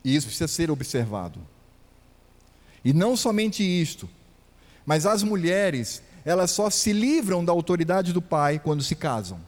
E 0.03 0.15
isso 0.15 0.27
precisa 0.27 0.47
ser 0.47 0.69
observado. 0.69 1.39
E 2.83 2.91
não 2.91 3.15
somente 3.15 3.63
isto, 3.63 4.09
mas 4.85 5.05
as 5.05 5.23
mulheres, 5.23 6.01
elas 6.25 6.51
só 6.51 6.69
se 6.69 6.91
livram 6.91 7.43
da 7.43 7.51
autoridade 7.51 8.11
do 8.11 8.21
pai 8.21 8.59
quando 8.59 8.83
se 8.83 8.95
casam. 8.95 9.39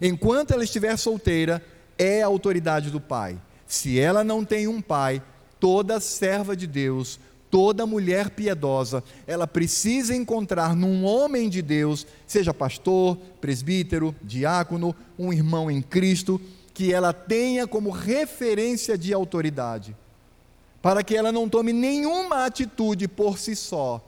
Enquanto 0.00 0.52
ela 0.52 0.64
estiver 0.64 0.96
solteira, 0.96 1.62
é 1.98 2.22
a 2.22 2.26
autoridade 2.26 2.90
do 2.90 3.00
pai. 3.00 3.38
Se 3.66 3.98
ela 3.98 4.24
não 4.24 4.44
tem 4.44 4.66
um 4.66 4.80
pai, 4.80 5.22
toda 5.58 6.00
serva 6.00 6.56
de 6.56 6.66
Deus, 6.66 7.20
toda 7.50 7.86
mulher 7.86 8.30
piedosa, 8.30 9.02
ela 9.26 9.46
precisa 9.46 10.14
encontrar 10.14 10.74
num 10.74 11.04
homem 11.04 11.48
de 11.48 11.60
Deus, 11.60 12.06
seja 12.26 12.54
pastor, 12.54 13.18
presbítero, 13.40 14.14
diácono, 14.22 14.94
um 15.18 15.32
irmão 15.32 15.70
em 15.70 15.82
Cristo, 15.82 16.40
que 16.80 16.94
ela 16.94 17.12
tenha 17.12 17.66
como 17.66 17.90
referência 17.90 18.96
de 18.96 19.12
autoridade, 19.12 19.94
para 20.80 21.04
que 21.04 21.14
ela 21.14 21.30
não 21.30 21.46
tome 21.46 21.74
nenhuma 21.74 22.46
atitude 22.46 23.06
por 23.06 23.36
si 23.36 23.54
só. 23.54 24.02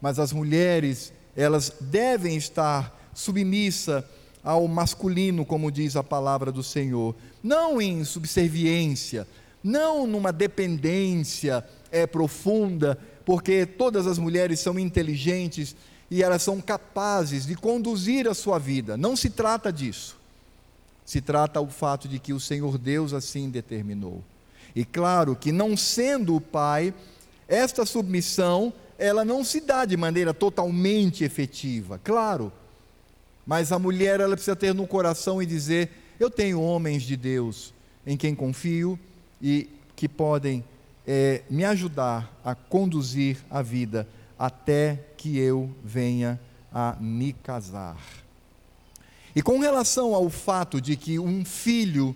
Mas 0.00 0.20
as 0.20 0.32
mulheres, 0.32 1.12
elas 1.36 1.72
devem 1.80 2.36
estar 2.36 3.10
submissas 3.12 4.04
ao 4.44 4.68
masculino, 4.68 5.44
como 5.44 5.72
diz 5.72 5.96
a 5.96 6.04
palavra 6.04 6.52
do 6.52 6.62
Senhor, 6.62 7.16
não 7.42 7.82
em 7.82 8.04
subserviência, 8.04 9.26
não 9.60 10.06
numa 10.06 10.32
dependência 10.32 11.66
é, 11.90 12.06
profunda, 12.06 12.96
porque 13.24 13.66
todas 13.66 14.06
as 14.06 14.18
mulheres 14.18 14.60
são 14.60 14.78
inteligentes 14.78 15.74
e 16.08 16.22
elas 16.22 16.42
são 16.42 16.60
capazes 16.60 17.44
de 17.44 17.56
conduzir 17.56 18.28
a 18.28 18.34
sua 18.34 18.56
vida. 18.56 18.96
Não 18.96 19.16
se 19.16 19.30
trata 19.30 19.72
disso. 19.72 20.17
Se 21.08 21.22
trata 21.22 21.58
o 21.58 21.68
fato 21.68 22.06
de 22.06 22.18
que 22.18 22.34
o 22.34 22.38
Senhor 22.38 22.76
Deus 22.76 23.14
assim 23.14 23.48
determinou. 23.48 24.22
E 24.76 24.84
claro 24.84 25.34
que 25.34 25.50
não 25.50 25.74
sendo 25.74 26.36
o 26.36 26.40
pai, 26.40 26.92
esta 27.48 27.86
submissão, 27.86 28.70
ela 28.98 29.24
não 29.24 29.42
se 29.42 29.62
dá 29.62 29.86
de 29.86 29.96
maneira 29.96 30.34
totalmente 30.34 31.24
efetiva. 31.24 31.98
Claro, 32.04 32.52
mas 33.46 33.72
a 33.72 33.78
mulher 33.78 34.20
ela 34.20 34.36
precisa 34.36 34.54
ter 34.54 34.74
no 34.74 34.86
coração 34.86 35.40
e 35.40 35.46
dizer: 35.46 35.88
eu 36.20 36.28
tenho 36.28 36.60
homens 36.60 37.04
de 37.04 37.16
Deus 37.16 37.72
em 38.06 38.14
quem 38.14 38.34
confio 38.34 39.00
e 39.40 39.66
que 39.96 40.10
podem 40.10 40.62
é, 41.06 41.40
me 41.48 41.64
ajudar 41.64 42.38
a 42.44 42.54
conduzir 42.54 43.38
a 43.48 43.62
vida 43.62 44.06
até 44.38 45.06
que 45.16 45.38
eu 45.38 45.74
venha 45.82 46.38
a 46.70 46.98
me 47.00 47.32
casar. 47.32 47.96
E 49.38 49.40
com 49.40 49.60
relação 49.60 50.16
ao 50.16 50.28
fato 50.28 50.80
de 50.80 50.96
que 50.96 51.16
um 51.16 51.44
filho 51.44 52.12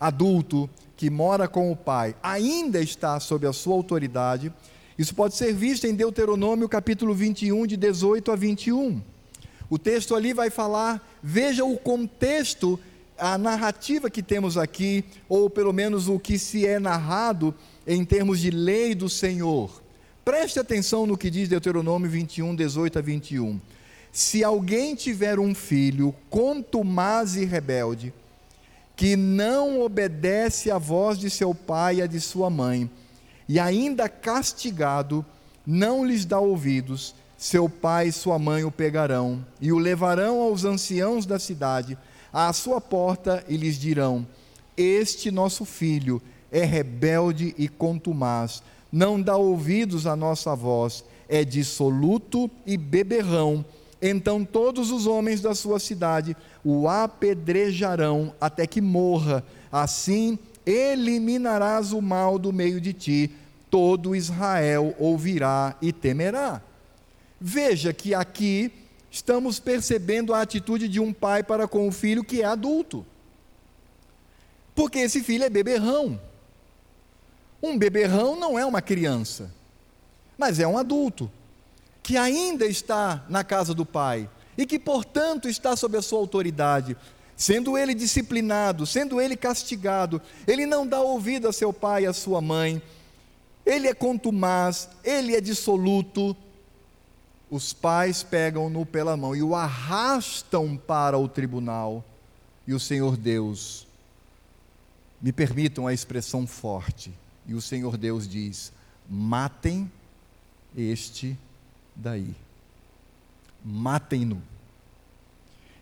adulto 0.00 0.66
que 0.96 1.10
mora 1.10 1.46
com 1.46 1.70
o 1.70 1.76
pai 1.76 2.16
ainda 2.22 2.80
está 2.80 3.20
sob 3.20 3.46
a 3.46 3.52
sua 3.52 3.74
autoridade, 3.74 4.50
isso 4.98 5.14
pode 5.14 5.34
ser 5.34 5.52
visto 5.52 5.86
em 5.86 5.94
Deuteronômio 5.94 6.66
capítulo 6.66 7.14
21, 7.14 7.66
de 7.66 7.76
18 7.76 8.32
a 8.32 8.34
21. 8.34 9.02
O 9.68 9.78
texto 9.78 10.14
ali 10.14 10.32
vai 10.32 10.48
falar, 10.48 11.06
veja 11.22 11.66
o 11.66 11.76
contexto 11.76 12.80
a 13.18 13.36
narrativa 13.36 14.08
que 14.08 14.22
temos 14.22 14.56
aqui, 14.56 15.04
ou 15.28 15.50
pelo 15.50 15.70
menos 15.70 16.08
o 16.08 16.18
que 16.18 16.38
se 16.38 16.66
é 16.66 16.78
narrado 16.78 17.54
em 17.86 18.06
termos 18.06 18.40
de 18.40 18.50
lei 18.50 18.94
do 18.94 19.10
Senhor. 19.10 19.82
Preste 20.24 20.58
atenção 20.58 21.06
no 21.06 21.18
que 21.18 21.28
diz 21.28 21.46
Deuteronômio 21.46 22.08
21, 22.08 22.56
18 22.56 22.98
a 22.98 23.02
21. 23.02 23.60
Se 24.14 24.44
alguém 24.44 24.94
tiver 24.94 25.40
um 25.40 25.52
filho 25.56 26.14
contumaz 26.30 27.34
e 27.34 27.44
rebelde, 27.44 28.14
que 28.94 29.16
não 29.16 29.82
obedece 29.82 30.70
à 30.70 30.78
voz 30.78 31.18
de 31.18 31.28
seu 31.28 31.52
pai 31.52 31.96
e 31.96 32.02
a 32.02 32.06
de 32.06 32.20
sua 32.20 32.48
mãe, 32.48 32.88
e 33.48 33.58
ainda 33.58 34.08
castigado, 34.08 35.26
não 35.66 36.06
lhes 36.06 36.24
dá 36.24 36.38
ouvidos, 36.38 37.12
seu 37.36 37.68
pai 37.68 38.06
e 38.06 38.12
sua 38.12 38.38
mãe 38.38 38.62
o 38.62 38.70
pegarão 38.70 39.44
e 39.60 39.72
o 39.72 39.78
levarão 39.78 40.40
aos 40.42 40.64
anciãos 40.64 41.26
da 41.26 41.40
cidade, 41.40 41.98
à 42.32 42.52
sua 42.52 42.80
porta, 42.80 43.44
e 43.48 43.56
lhes 43.56 43.76
dirão: 43.76 44.24
Este 44.76 45.32
nosso 45.32 45.64
filho 45.64 46.22
é 46.52 46.64
rebelde 46.64 47.52
e 47.58 47.66
contumaz, 47.68 48.62
não 48.92 49.20
dá 49.20 49.36
ouvidos 49.36 50.06
à 50.06 50.14
nossa 50.14 50.54
voz, 50.54 51.04
é 51.28 51.44
dissoluto 51.44 52.48
e 52.64 52.76
beberrão. 52.76 53.64
Então 54.06 54.44
todos 54.44 54.90
os 54.90 55.06
homens 55.06 55.40
da 55.40 55.54
sua 55.54 55.80
cidade 55.80 56.36
o 56.62 56.86
apedrejarão 56.86 58.34
até 58.38 58.66
que 58.66 58.82
morra. 58.82 59.42
Assim 59.72 60.38
eliminarás 60.66 61.90
o 61.90 62.02
mal 62.02 62.38
do 62.38 62.52
meio 62.52 62.82
de 62.82 62.92
ti, 62.92 63.30
todo 63.70 64.14
Israel 64.14 64.94
ouvirá 64.98 65.74
e 65.80 65.90
temerá. 65.90 66.60
Veja 67.40 67.94
que 67.94 68.14
aqui 68.14 68.70
estamos 69.10 69.58
percebendo 69.58 70.34
a 70.34 70.42
atitude 70.42 70.86
de 70.86 71.00
um 71.00 71.10
pai 71.10 71.42
para 71.42 71.66
com 71.66 71.88
o 71.88 71.92
filho 71.92 72.22
que 72.22 72.42
é 72.42 72.44
adulto. 72.44 73.06
Porque 74.74 74.98
esse 74.98 75.22
filho 75.22 75.44
é 75.44 75.48
beberrão. 75.48 76.20
Um 77.62 77.78
beberrão 77.78 78.38
não 78.38 78.58
é 78.58 78.66
uma 78.66 78.82
criança, 78.82 79.50
mas 80.36 80.60
é 80.60 80.66
um 80.66 80.76
adulto 80.76 81.30
que 82.04 82.18
ainda 82.18 82.66
está 82.66 83.24
na 83.28 83.42
casa 83.42 83.74
do 83.74 83.84
pai 83.84 84.28
e 84.56 84.64
que, 84.66 84.78
portanto, 84.78 85.48
está 85.48 85.74
sob 85.74 85.96
a 85.96 86.02
sua 86.02 86.18
autoridade. 86.18 86.96
Sendo 87.36 87.76
ele 87.76 87.94
disciplinado, 87.94 88.86
sendo 88.86 89.20
ele 89.20 89.36
castigado, 89.36 90.22
ele 90.46 90.66
não 90.66 90.86
dá 90.86 91.00
ouvido 91.00 91.48
a 91.48 91.52
seu 91.52 91.72
pai 91.72 92.04
e 92.04 92.06
a 92.06 92.12
sua 92.12 92.40
mãe, 92.40 92.80
ele 93.66 93.88
é 93.88 93.94
contumaz, 93.94 94.88
ele 95.02 95.34
é 95.34 95.40
dissoluto. 95.40 96.36
Os 97.50 97.72
pais 97.72 98.22
pegam-no 98.22 98.84
pela 98.84 99.16
mão 99.16 99.34
e 99.34 99.42
o 99.42 99.54
arrastam 99.54 100.76
para 100.76 101.18
o 101.18 101.26
tribunal. 101.26 102.04
E 102.66 102.74
o 102.74 102.78
Senhor 102.78 103.16
Deus, 103.16 103.86
me 105.24 105.32
permitam 105.32 105.86
a 105.86 105.94
expressão 105.94 106.46
forte, 106.46 107.10
e 107.46 107.54
o 107.54 107.60
Senhor 107.62 107.96
Deus 107.96 108.28
diz: 108.28 108.70
matem 109.08 109.90
este 110.76 111.34
daí. 111.94 112.34
Matem-no. 113.64 114.42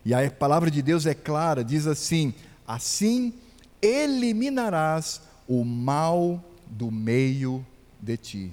E 0.05 0.13
a 0.13 0.29
palavra 0.29 0.69
de 0.69 0.81
Deus 0.81 1.05
é 1.05 1.13
clara, 1.13 1.63
diz 1.63 1.87
assim: 1.87 2.33
assim 2.67 3.33
eliminarás 3.81 5.21
o 5.47 5.63
mal 5.63 6.43
do 6.65 6.89
meio 6.89 7.65
de 8.01 8.17
ti. 8.17 8.51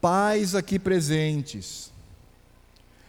Pais 0.00 0.54
aqui 0.54 0.78
presentes, 0.78 1.92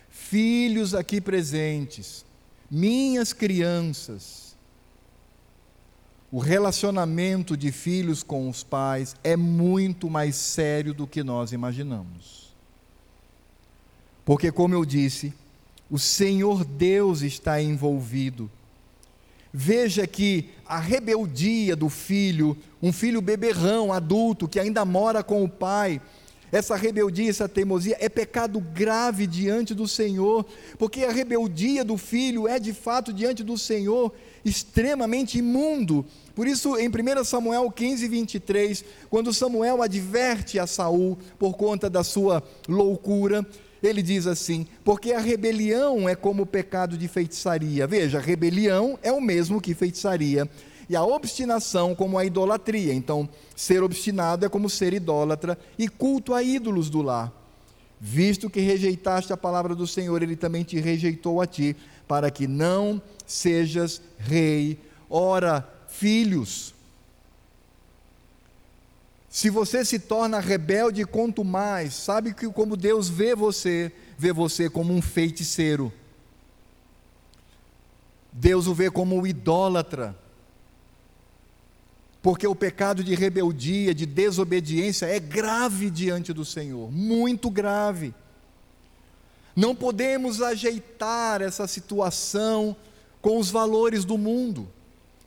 filhos 0.09 0.93
aqui 0.93 1.21
presentes, 1.21 2.25
minhas 2.69 3.31
crianças, 3.33 4.40
o 6.31 6.39
relacionamento 6.39 7.57
de 7.57 7.71
filhos 7.71 8.23
com 8.23 8.49
os 8.49 8.63
pais 8.63 9.15
é 9.23 9.35
muito 9.35 10.09
mais 10.09 10.35
sério 10.35 10.93
do 10.93 11.05
que 11.05 11.23
nós 11.23 11.51
imaginamos. 11.51 12.53
Porque, 14.23 14.51
como 14.51 14.73
eu 14.73 14.85
disse, 14.85 15.33
o 15.89 15.99
Senhor 15.99 16.63
Deus 16.63 17.21
está 17.21 17.61
envolvido 17.61 18.49
Veja 19.53 20.07
que 20.07 20.49
a 20.65 20.79
rebeldia 20.79 21.75
do 21.75 21.89
filho, 21.89 22.57
um 22.81 22.93
filho 22.93 23.21
beberrão, 23.21 23.91
adulto, 23.91 24.47
que 24.47 24.59
ainda 24.59 24.85
mora 24.85 25.21
com 25.21 25.43
o 25.43 25.49
pai, 25.49 26.01
essa 26.51 26.75
rebeldia, 26.75 27.29
essa 27.29 27.49
teimosia 27.49 27.97
é 27.99 28.07
pecado 28.07 28.61
grave 28.61 29.27
diante 29.27 29.73
do 29.73 29.87
Senhor, 29.87 30.45
porque 30.77 31.03
a 31.03 31.11
rebeldia 31.11 31.83
do 31.83 31.97
filho 31.97 32.47
é 32.47 32.59
de 32.59 32.73
fato 32.73 33.11
diante 33.11 33.43
do 33.43 33.57
Senhor 33.57 34.13
extremamente 34.43 35.37
imundo. 35.37 36.05
Por 36.35 36.47
isso, 36.47 36.77
em 36.77 36.87
1 36.87 37.23
Samuel 37.23 37.69
15, 37.69 38.07
23, 38.07 38.85
quando 39.09 39.33
Samuel 39.33 39.81
adverte 39.81 40.57
a 40.59 40.65
Saul 40.65 41.17
por 41.37 41.55
conta 41.55 41.89
da 41.89 42.03
sua 42.03 42.43
loucura, 42.67 43.45
ele 43.83 44.01
diz 44.01 44.27
assim: 44.27 44.65
porque 44.83 45.11
a 45.13 45.19
rebelião 45.19 46.07
é 46.07 46.15
como 46.15 46.43
o 46.43 46.47
pecado 46.47 46.97
de 46.97 47.07
feitiçaria. 47.07 47.87
Veja, 47.87 48.19
rebelião 48.19 48.97
é 49.01 49.11
o 49.11 49.21
mesmo 49.21 49.61
que 49.61 49.73
feitiçaria. 49.73 50.49
E 50.89 50.95
a 50.95 51.03
obstinação 51.03 51.95
como 51.95 52.17
a 52.17 52.25
idolatria. 52.25 52.93
Então, 52.93 53.29
ser 53.55 53.81
obstinado 53.81 54.45
é 54.45 54.49
como 54.49 54.69
ser 54.69 54.93
idólatra 54.93 55.57
e 55.77 55.87
culto 55.87 56.33
a 56.33 56.43
ídolos 56.43 56.89
do 56.89 57.01
lar. 57.01 57.31
Visto 58.03 58.49
que 58.49 58.59
rejeitaste 58.59 59.31
a 59.31 59.37
palavra 59.37 59.75
do 59.75 59.85
Senhor, 59.85 60.23
ele 60.23 60.35
também 60.35 60.63
te 60.63 60.79
rejeitou 60.79 61.39
a 61.39 61.45
ti, 61.45 61.77
para 62.07 62.29
que 62.31 62.47
não 62.47 63.01
sejas 63.25 64.01
rei. 64.17 64.79
Ora, 65.09 65.67
filhos, 65.87 66.73
se 69.29 69.49
você 69.49 69.85
se 69.85 69.97
torna 69.97 70.41
rebelde 70.41 71.05
quanto 71.05 71.43
mais, 71.43 71.93
sabe 71.93 72.33
que 72.33 72.49
como 72.49 72.75
Deus 72.75 73.07
vê 73.07 73.33
você, 73.33 73.89
vê 74.17 74.33
você 74.33 74.69
como 74.69 74.93
um 74.93 75.01
feiticeiro. 75.01 75.91
Deus 78.31 78.67
o 78.67 78.73
vê 78.73 78.91
como 78.91 79.15
um 79.15 79.25
idólatra. 79.25 80.17
Porque 82.21 82.45
o 82.45 82.53
pecado 82.53 83.03
de 83.03 83.15
rebeldia, 83.15 83.95
de 83.95 84.05
desobediência 84.05 85.05
é 85.05 85.19
grave 85.19 85.89
diante 85.89 86.33
do 86.33 86.43
Senhor, 86.43 86.91
muito 86.91 87.49
grave. 87.49 88.13
Não 89.55 89.75
podemos 89.75 90.41
ajeitar 90.41 91.41
essa 91.41 91.67
situação 91.67 92.75
com 93.21 93.37
os 93.37 93.51
valores 93.51 94.05
do 94.05 94.17
mundo, 94.17 94.67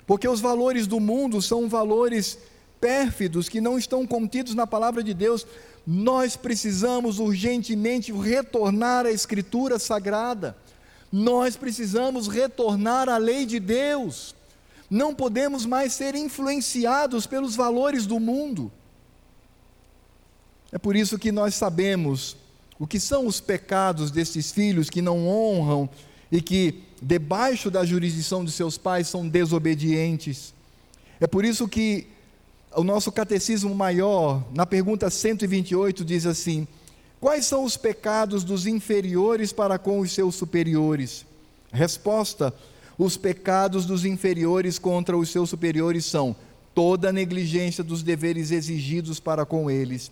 porque 0.06 0.28
os 0.28 0.40
valores 0.40 0.86
do 0.86 0.98
mundo 0.98 1.40
são 1.40 1.68
valores 1.68 2.38
pérfidos 2.80 3.48
que 3.48 3.60
não 3.60 3.78
estão 3.78 4.06
contidos 4.06 4.54
na 4.54 4.66
palavra 4.66 5.02
de 5.02 5.14
Deus, 5.14 5.46
nós 5.86 6.36
precisamos 6.36 7.18
urgentemente 7.18 8.12
retornar 8.12 9.06
à 9.06 9.10
Escritura 9.10 9.78
Sagrada, 9.78 10.56
nós 11.12 11.56
precisamos 11.56 12.26
retornar 12.26 13.08
à 13.08 13.16
lei 13.16 13.46
de 13.46 13.60
Deus, 13.60 14.34
não 14.90 15.14
podemos 15.14 15.64
mais 15.64 15.92
ser 15.92 16.14
influenciados 16.14 17.26
pelos 17.26 17.54
valores 17.54 18.06
do 18.06 18.18
mundo. 18.18 18.70
É 20.72 20.78
por 20.78 20.96
isso 20.96 21.18
que 21.18 21.30
nós 21.30 21.54
sabemos 21.54 22.36
o 22.78 22.86
que 22.86 22.98
são 22.98 23.26
os 23.26 23.40
pecados 23.40 24.10
desses 24.10 24.50
filhos 24.50 24.90
que 24.90 25.00
não 25.00 25.26
honram 25.28 25.88
e 26.30 26.40
que, 26.40 26.82
debaixo 27.00 27.70
da 27.70 27.84
jurisdição 27.84 28.44
de 28.44 28.50
seus 28.50 28.76
pais, 28.76 29.08
são 29.08 29.28
desobedientes. 29.28 30.52
É 31.20 31.26
por 31.26 31.44
isso 31.44 31.68
que 31.68 32.06
o 32.74 32.82
nosso 32.82 33.12
catecismo 33.12 33.74
maior, 33.74 34.42
na 34.52 34.66
pergunta 34.66 35.08
128, 35.08 36.04
diz 36.04 36.26
assim: 36.26 36.66
Quais 37.20 37.46
são 37.46 37.64
os 37.64 37.76
pecados 37.76 38.42
dos 38.42 38.66
inferiores 38.66 39.52
para 39.52 39.78
com 39.78 40.00
os 40.00 40.12
seus 40.12 40.34
superiores? 40.34 41.24
Resposta: 41.72 42.52
Os 42.98 43.16
pecados 43.16 43.86
dos 43.86 44.04
inferiores 44.04 44.78
contra 44.78 45.16
os 45.16 45.30
seus 45.30 45.48
superiores 45.48 46.04
são 46.04 46.34
toda 46.74 47.10
a 47.10 47.12
negligência 47.12 47.84
dos 47.84 48.02
deveres 48.02 48.50
exigidos 48.50 49.20
para 49.20 49.46
com 49.46 49.70
eles, 49.70 50.10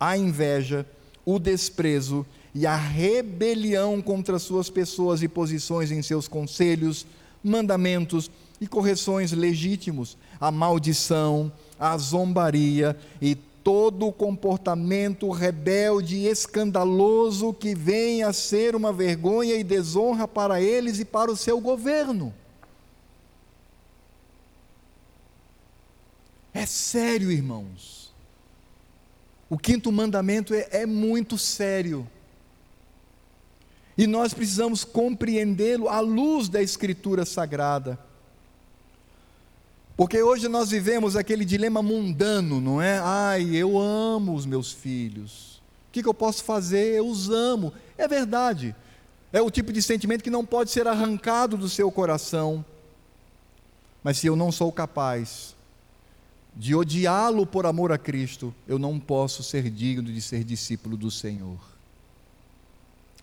a 0.00 0.16
inveja, 0.16 0.84
o 1.24 1.38
desprezo 1.38 2.26
e 2.54 2.66
a 2.66 2.76
rebelião 2.76 4.02
contra 4.02 4.38
suas 4.38 4.68
pessoas 4.68 5.22
e 5.22 5.28
posições 5.28 5.90
em 5.90 6.02
seus 6.02 6.28
conselhos, 6.28 7.06
mandamentos 7.42 8.30
e 8.60 8.66
correções 8.66 9.32
legítimos, 9.32 10.16
a 10.40 10.50
maldição, 10.50 11.50
a 11.78 11.96
zombaria 11.96 12.96
e 13.20 13.34
todo 13.34 14.08
o 14.08 14.12
comportamento 14.12 15.30
rebelde 15.30 16.16
e 16.16 16.26
escandaloso 16.26 17.52
que 17.52 17.74
venha 17.74 18.28
a 18.28 18.32
ser 18.32 18.74
uma 18.74 18.92
vergonha 18.92 19.54
e 19.54 19.64
desonra 19.64 20.26
para 20.26 20.60
eles 20.60 20.98
e 20.98 21.04
para 21.04 21.30
o 21.30 21.36
seu 21.36 21.60
governo. 21.60 22.34
É 26.52 26.66
sério, 26.66 27.30
irmãos. 27.30 28.01
O 29.52 29.58
quinto 29.58 29.92
mandamento 29.92 30.54
é, 30.54 30.66
é 30.70 30.86
muito 30.86 31.36
sério. 31.36 32.08
E 33.98 34.06
nós 34.06 34.32
precisamos 34.32 34.82
compreendê-lo 34.82 35.90
à 35.90 36.00
luz 36.00 36.48
da 36.48 36.62
Escritura 36.62 37.26
Sagrada. 37.26 37.98
Porque 39.94 40.22
hoje 40.22 40.48
nós 40.48 40.70
vivemos 40.70 41.16
aquele 41.16 41.44
dilema 41.44 41.82
mundano, 41.82 42.62
não 42.62 42.80
é? 42.80 42.98
Ai, 43.04 43.54
eu 43.54 43.78
amo 43.78 44.34
os 44.34 44.46
meus 44.46 44.72
filhos. 44.72 45.60
O 45.88 45.92
que, 45.92 46.02
que 46.02 46.08
eu 46.08 46.14
posso 46.14 46.42
fazer? 46.44 46.94
Eu 46.94 47.06
os 47.06 47.28
amo. 47.28 47.74
É 47.98 48.08
verdade. 48.08 48.74
É 49.30 49.42
o 49.42 49.50
tipo 49.50 49.70
de 49.70 49.82
sentimento 49.82 50.24
que 50.24 50.30
não 50.30 50.46
pode 50.46 50.70
ser 50.70 50.88
arrancado 50.88 51.58
do 51.58 51.68
seu 51.68 51.92
coração. 51.92 52.64
Mas 54.02 54.16
se 54.16 54.26
eu 54.26 54.34
não 54.34 54.50
sou 54.50 54.72
capaz 54.72 55.54
de 56.54 56.74
odiá-lo 56.74 57.46
por 57.46 57.66
amor 57.66 57.92
a 57.92 57.98
Cristo, 57.98 58.54
eu 58.68 58.78
não 58.78 59.00
posso 59.00 59.42
ser 59.42 59.70
digno 59.70 60.12
de 60.12 60.20
ser 60.20 60.44
discípulo 60.44 60.96
do 60.96 61.10
Senhor. 61.10 61.58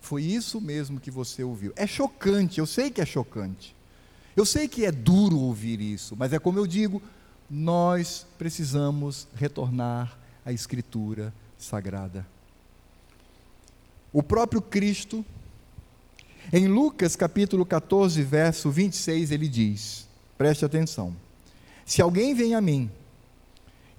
Foi 0.00 0.22
isso 0.22 0.60
mesmo 0.60 0.98
que 0.98 1.10
você 1.10 1.44
ouviu. 1.44 1.72
É 1.76 1.86
chocante, 1.86 2.58
eu 2.58 2.66
sei 2.66 2.90
que 2.90 3.00
é 3.00 3.06
chocante. 3.06 3.74
Eu 4.36 4.44
sei 4.44 4.66
que 4.66 4.84
é 4.84 4.92
duro 4.92 5.38
ouvir 5.38 5.80
isso, 5.80 6.16
mas 6.16 6.32
é 6.32 6.38
como 6.38 6.58
eu 6.58 6.66
digo, 6.66 7.02
nós 7.48 8.26
precisamos 8.38 9.28
retornar 9.34 10.18
à 10.44 10.52
Escritura 10.52 11.32
Sagrada. 11.58 12.26
O 14.12 14.22
próprio 14.22 14.60
Cristo, 14.62 15.24
em 16.52 16.66
Lucas 16.66 17.14
capítulo 17.14 17.66
14, 17.66 18.22
verso 18.22 18.70
26, 18.70 19.30
ele 19.30 19.48
diz: 19.48 20.08
preste 20.38 20.64
atenção. 20.64 21.14
Se 21.84 22.00
alguém 22.00 22.34
vem 22.34 22.54
a 22.54 22.60
mim 22.60 22.90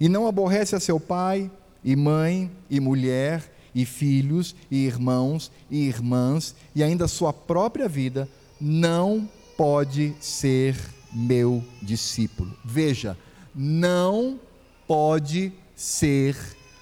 e 0.02 0.08
não 0.08 0.26
aborrece 0.26 0.74
a 0.74 0.80
seu 0.80 0.98
pai, 0.98 1.48
e 1.84 1.94
mãe, 1.94 2.50
e 2.68 2.80
mulher, 2.80 3.48
e 3.72 3.86
filhos, 3.86 4.52
e 4.68 4.84
irmãos, 4.84 5.48
e 5.70 5.86
irmãs, 5.86 6.56
e 6.74 6.82
ainda 6.82 7.06
sua 7.06 7.32
própria 7.32 7.86
vida, 7.88 8.28
não 8.60 9.28
pode 9.56 10.12
ser 10.18 10.76
meu 11.12 11.62
discípulo. 11.80 12.52
Veja, 12.64 13.16
não 13.54 14.40
pode 14.88 15.52
ser 15.76 16.36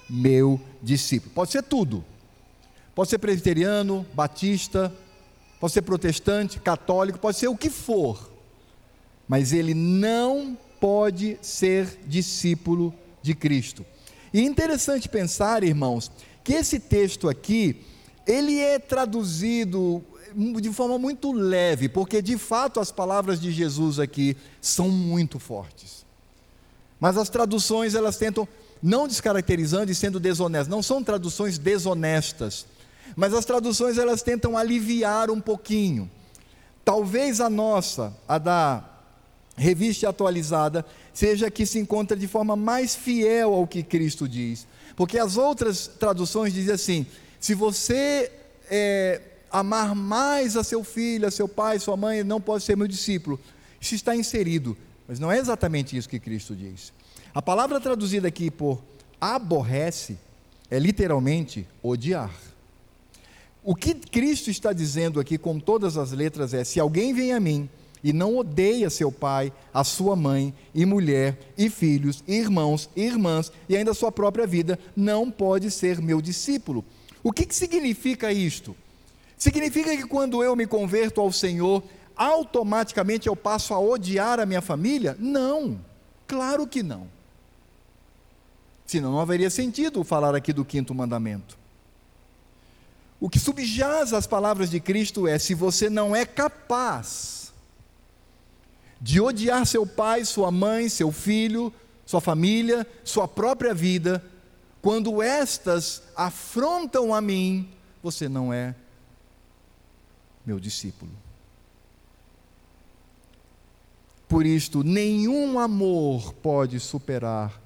meu 0.09 0.59
discípulo. 0.81 1.31
Pode 1.35 1.51
ser 1.51 1.61
tudo. 1.61 2.03
Pode 2.95 3.11
ser 3.11 3.19
presbiteriano, 3.19 4.03
batista, 4.15 4.91
pode 5.59 5.73
ser 5.73 5.83
protestante, 5.83 6.59
católico, 6.59 7.19
pode 7.19 7.37
ser 7.37 7.49
o 7.49 7.55
que 7.55 7.69
for. 7.69 8.31
Mas 9.27 9.53
ele 9.53 9.75
não 9.75 10.57
pode 10.79 11.37
ser 11.39 11.99
discípulo 12.07 12.91
de 13.21 13.33
Cristo. 13.35 13.85
E 14.33 14.39
é 14.39 14.43
interessante 14.43 15.09
pensar, 15.09 15.63
irmãos, 15.63 16.11
que 16.43 16.53
esse 16.53 16.79
texto 16.79 17.29
aqui, 17.29 17.83
ele 18.25 18.59
é 18.59 18.79
traduzido 18.79 20.03
de 20.61 20.71
forma 20.71 20.97
muito 20.97 21.31
leve, 21.31 21.89
porque 21.89 22.21
de 22.21 22.37
fato 22.37 22.79
as 22.79 22.91
palavras 22.91 23.39
de 23.39 23.51
Jesus 23.51 23.99
aqui 23.99 24.37
são 24.61 24.89
muito 24.89 25.39
fortes. 25.39 26.05
Mas 26.99 27.17
as 27.17 27.29
traduções 27.29 27.95
elas 27.95 28.17
tentam, 28.17 28.47
não 28.81 29.07
descaracterizando 29.07 29.91
e 29.91 29.95
sendo 29.95 30.19
desonestas, 30.19 30.67
não 30.67 30.81
são 30.81 31.03
traduções 31.03 31.57
desonestas, 31.57 32.65
mas 33.15 33.33
as 33.33 33.43
traduções 33.43 33.97
elas 33.97 34.21
tentam 34.21 34.57
aliviar 34.57 35.29
um 35.29 35.41
pouquinho. 35.41 36.09
Talvez 36.85 37.41
a 37.41 37.49
nossa, 37.49 38.15
a 38.27 38.37
da 38.37 38.85
revista 39.55 40.09
atualizada, 40.09 40.85
seja 41.13 41.47
a 41.47 41.51
que 41.51 41.65
se 41.65 41.79
encontra 41.79 42.15
de 42.15 42.27
forma 42.27 42.55
mais 42.55 42.95
fiel 42.95 43.53
ao 43.53 43.67
que 43.67 43.83
Cristo 43.83 44.27
diz. 44.27 44.67
Porque 44.95 45.17
as 45.17 45.37
outras 45.37 45.87
traduções 45.87 46.53
dizem 46.53 46.73
assim: 46.73 47.05
se 47.39 47.53
você 47.53 48.31
é, 48.69 49.21
amar 49.51 49.95
mais 49.95 50.55
a 50.55 50.63
seu 50.63 50.83
filho, 50.83 51.27
a 51.27 51.31
seu 51.31 51.47
pai, 51.47 51.79
sua 51.79 51.97
mãe, 51.97 52.23
não 52.23 52.39
pode 52.39 52.63
ser 52.63 52.77
meu 52.77 52.87
discípulo. 52.87 53.39
Isso 53.79 53.95
está 53.95 54.15
inserido, 54.15 54.77
mas 55.07 55.19
não 55.19 55.31
é 55.31 55.37
exatamente 55.37 55.97
isso 55.97 56.07
que 56.07 56.19
Cristo 56.19 56.55
diz. 56.55 56.93
A 57.33 57.41
palavra 57.41 57.79
traduzida 57.79 58.27
aqui 58.27 58.51
por 58.51 58.81
aborrece 59.19 60.17
é 60.69 60.79
literalmente 60.79 61.67
odiar. 61.81 62.31
O 63.63 63.75
que 63.75 63.93
Cristo 63.93 64.49
está 64.49 64.73
dizendo 64.73 65.19
aqui 65.19 65.37
com 65.37 65.59
todas 65.59 65.97
as 65.97 66.11
letras 66.11 66.53
é: 66.53 66.63
se 66.63 66.79
alguém 66.79 67.13
vem 67.13 67.33
a 67.33 67.39
mim 67.39 67.69
e 68.03 68.11
não 68.11 68.37
odeia 68.37 68.89
seu 68.89 69.11
pai, 69.11 69.53
a 69.73 69.83
sua 69.83 70.15
mãe, 70.15 70.53
e 70.73 70.85
mulher, 70.85 71.37
e 71.57 71.69
filhos, 71.69 72.23
e 72.27 72.35
irmãos, 72.35 72.89
e 72.95 73.01
irmãs, 73.03 73.51
e 73.69 73.77
ainda 73.77 73.91
a 73.91 73.95
sua 73.95 74.11
própria 74.11 74.47
vida, 74.47 74.79
não 74.95 75.29
pode 75.29 75.69
ser 75.69 76.01
meu 76.01 76.21
discípulo. 76.21 76.83
O 77.23 77.31
que, 77.31 77.45
que 77.45 77.55
significa 77.55 78.31
isto? 78.31 78.75
Significa 79.37 79.95
que 79.95 80.05
quando 80.05 80.43
eu 80.43 80.55
me 80.55 80.65
converto 80.65 81.21
ao 81.21 81.31
Senhor, 81.31 81.83
automaticamente 82.15 83.27
eu 83.27 83.35
passo 83.35 83.73
a 83.73 83.79
odiar 83.79 84.39
a 84.39 84.45
minha 84.45 84.61
família? 84.61 85.15
Não, 85.19 85.79
claro 86.27 86.65
que 86.65 86.81
não. 86.81 87.07
Senão 88.85 89.11
não 89.11 89.19
haveria 89.19 89.49
sentido 89.49 90.03
falar 90.03 90.35
aqui 90.35 90.51
do 90.51 90.65
quinto 90.65 90.93
mandamento. 90.93 91.57
O 93.21 93.29
que 93.29 93.39
subjaz 93.39 94.13
as 94.13 94.27
palavras 94.27 94.69
de 94.69 94.79
Cristo 94.79 95.27
é: 95.27 95.39
se 95.39 95.53
você 95.53 95.89
não 95.89 96.15
é 96.15 96.25
capaz 96.25 97.40
de 99.01 99.19
odiar 99.19 99.65
seu 99.65 99.85
pai, 99.85 100.23
sua 100.23 100.51
mãe, 100.51 100.87
seu 100.87 101.11
filho, 101.11 101.73
sua 102.05 102.21
família, 102.21 102.85
sua 103.03 103.27
própria 103.27 103.73
vida, 103.73 104.23
quando 104.79 105.23
estas 105.23 106.03
afrontam 106.15 107.13
a 107.13 107.19
mim, 107.19 107.67
você 108.03 108.29
não 108.29 108.53
é 108.53 108.75
meu 110.45 110.59
discípulo. 110.59 111.11
Por 114.27 114.45
isto, 114.45 114.83
nenhum 114.83 115.59
amor 115.59 116.33
pode 116.35 116.79
superar 116.79 117.59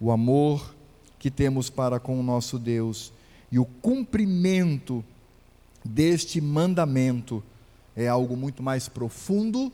o 0.00 0.10
amor 0.10 0.74
que 1.18 1.30
temos 1.30 1.70
para 1.70 2.00
com 2.00 2.18
o 2.18 2.22
nosso 2.22 2.58
Deus 2.58 3.12
e 3.50 3.58
o 3.58 3.64
cumprimento 3.64 5.04
deste 5.84 6.40
mandamento 6.40 7.42
é 7.94 8.08
algo 8.08 8.36
muito 8.36 8.62
mais 8.62 8.88
profundo 8.88 9.72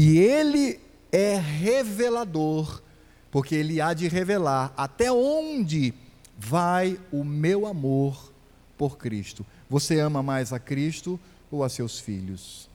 e 0.00 0.16
ele 0.16 0.78
é 1.10 1.34
revelador, 1.38 2.80
porque 3.32 3.56
ele 3.56 3.80
há 3.80 3.92
de 3.92 4.06
revelar 4.06 4.72
até 4.76 5.10
onde 5.10 5.92
vai 6.38 7.00
o 7.10 7.24
meu 7.24 7.66
amor 7.66 8.32
por 8.76 8.96
Cristo. 8.96 9.44
Você 9.68 9.98
ama 9.98 10.22
mais 10.22 10.52
a 10.52 10.60
Cristo 10.60 11.18
ou 11.50 11.64
a 11.64 11.68
seus 11.68 11.98
filhos? 11.98 12.70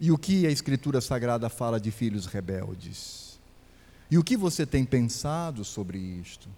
E 0.00 0.10
o 0.10 0.18
que 0.18 0.48
a 0.48 0.50
Escritura 0.50 1.00
Sagrada 1.00 1.48
fala 1.48 1.78
de 1.78 1.92
filhos 1.92 2.26
rebeldes? 2.26 3.38
E 4.10 4.18
o 4.18 4.24
que 4.24 4.36
você 4.36 4.66
tem 4.66 4.84
pensado 4.84 5.64
sobre 5.64 5.96
isto? 5.96 6.48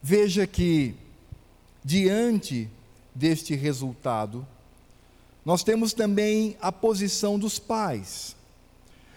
Veja 0.00 0.46
que, 0.46 0.94
diante 1.84 2.70
deste 3.12 3.56
resultado, 3.56 4.46
nós 5.48 5.64
temos 5.64 5.94
também 5.94 6.58
a 6.60 6.70
posição 6.70 7.38
dos 7.38 7.58
pais. 7.58 8.36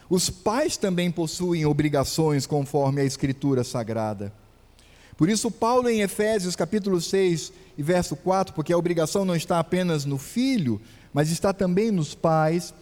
Os 0.10 0.30
pais 0.30 0.78
também 0.78 1.12
possuem 1.12 1.66
obrigações 1.66 2.48
conforme 2.48 3.02
a 3.02 3.04
Escritura 3.04 3.66
Sagrada. 3.66 4.32
Por 5.18 5.28
isso, 5.28 5.52
Paulo, 5.52 5.90
em 5.90 6.00
Efésios 6.00 6.56
capítulo 6.56 7.02
6 7.02 7.52
e 7.78 7.84
verso 7.84 8.16
4, 8.16 8.56
porque 8.56 8.72
a 8.72 8.78
obrigação 8.78 9.26
não 9.26 9.36
está 9.36 9.60
apenas 9.60 10.06
no 10.06 10.18
filho, 10.18 10.80
mas 11.14 11.30
está 11.32 11.52
também 11.52 11.92
nos 11.92 12.16
pais, 12.16 12.74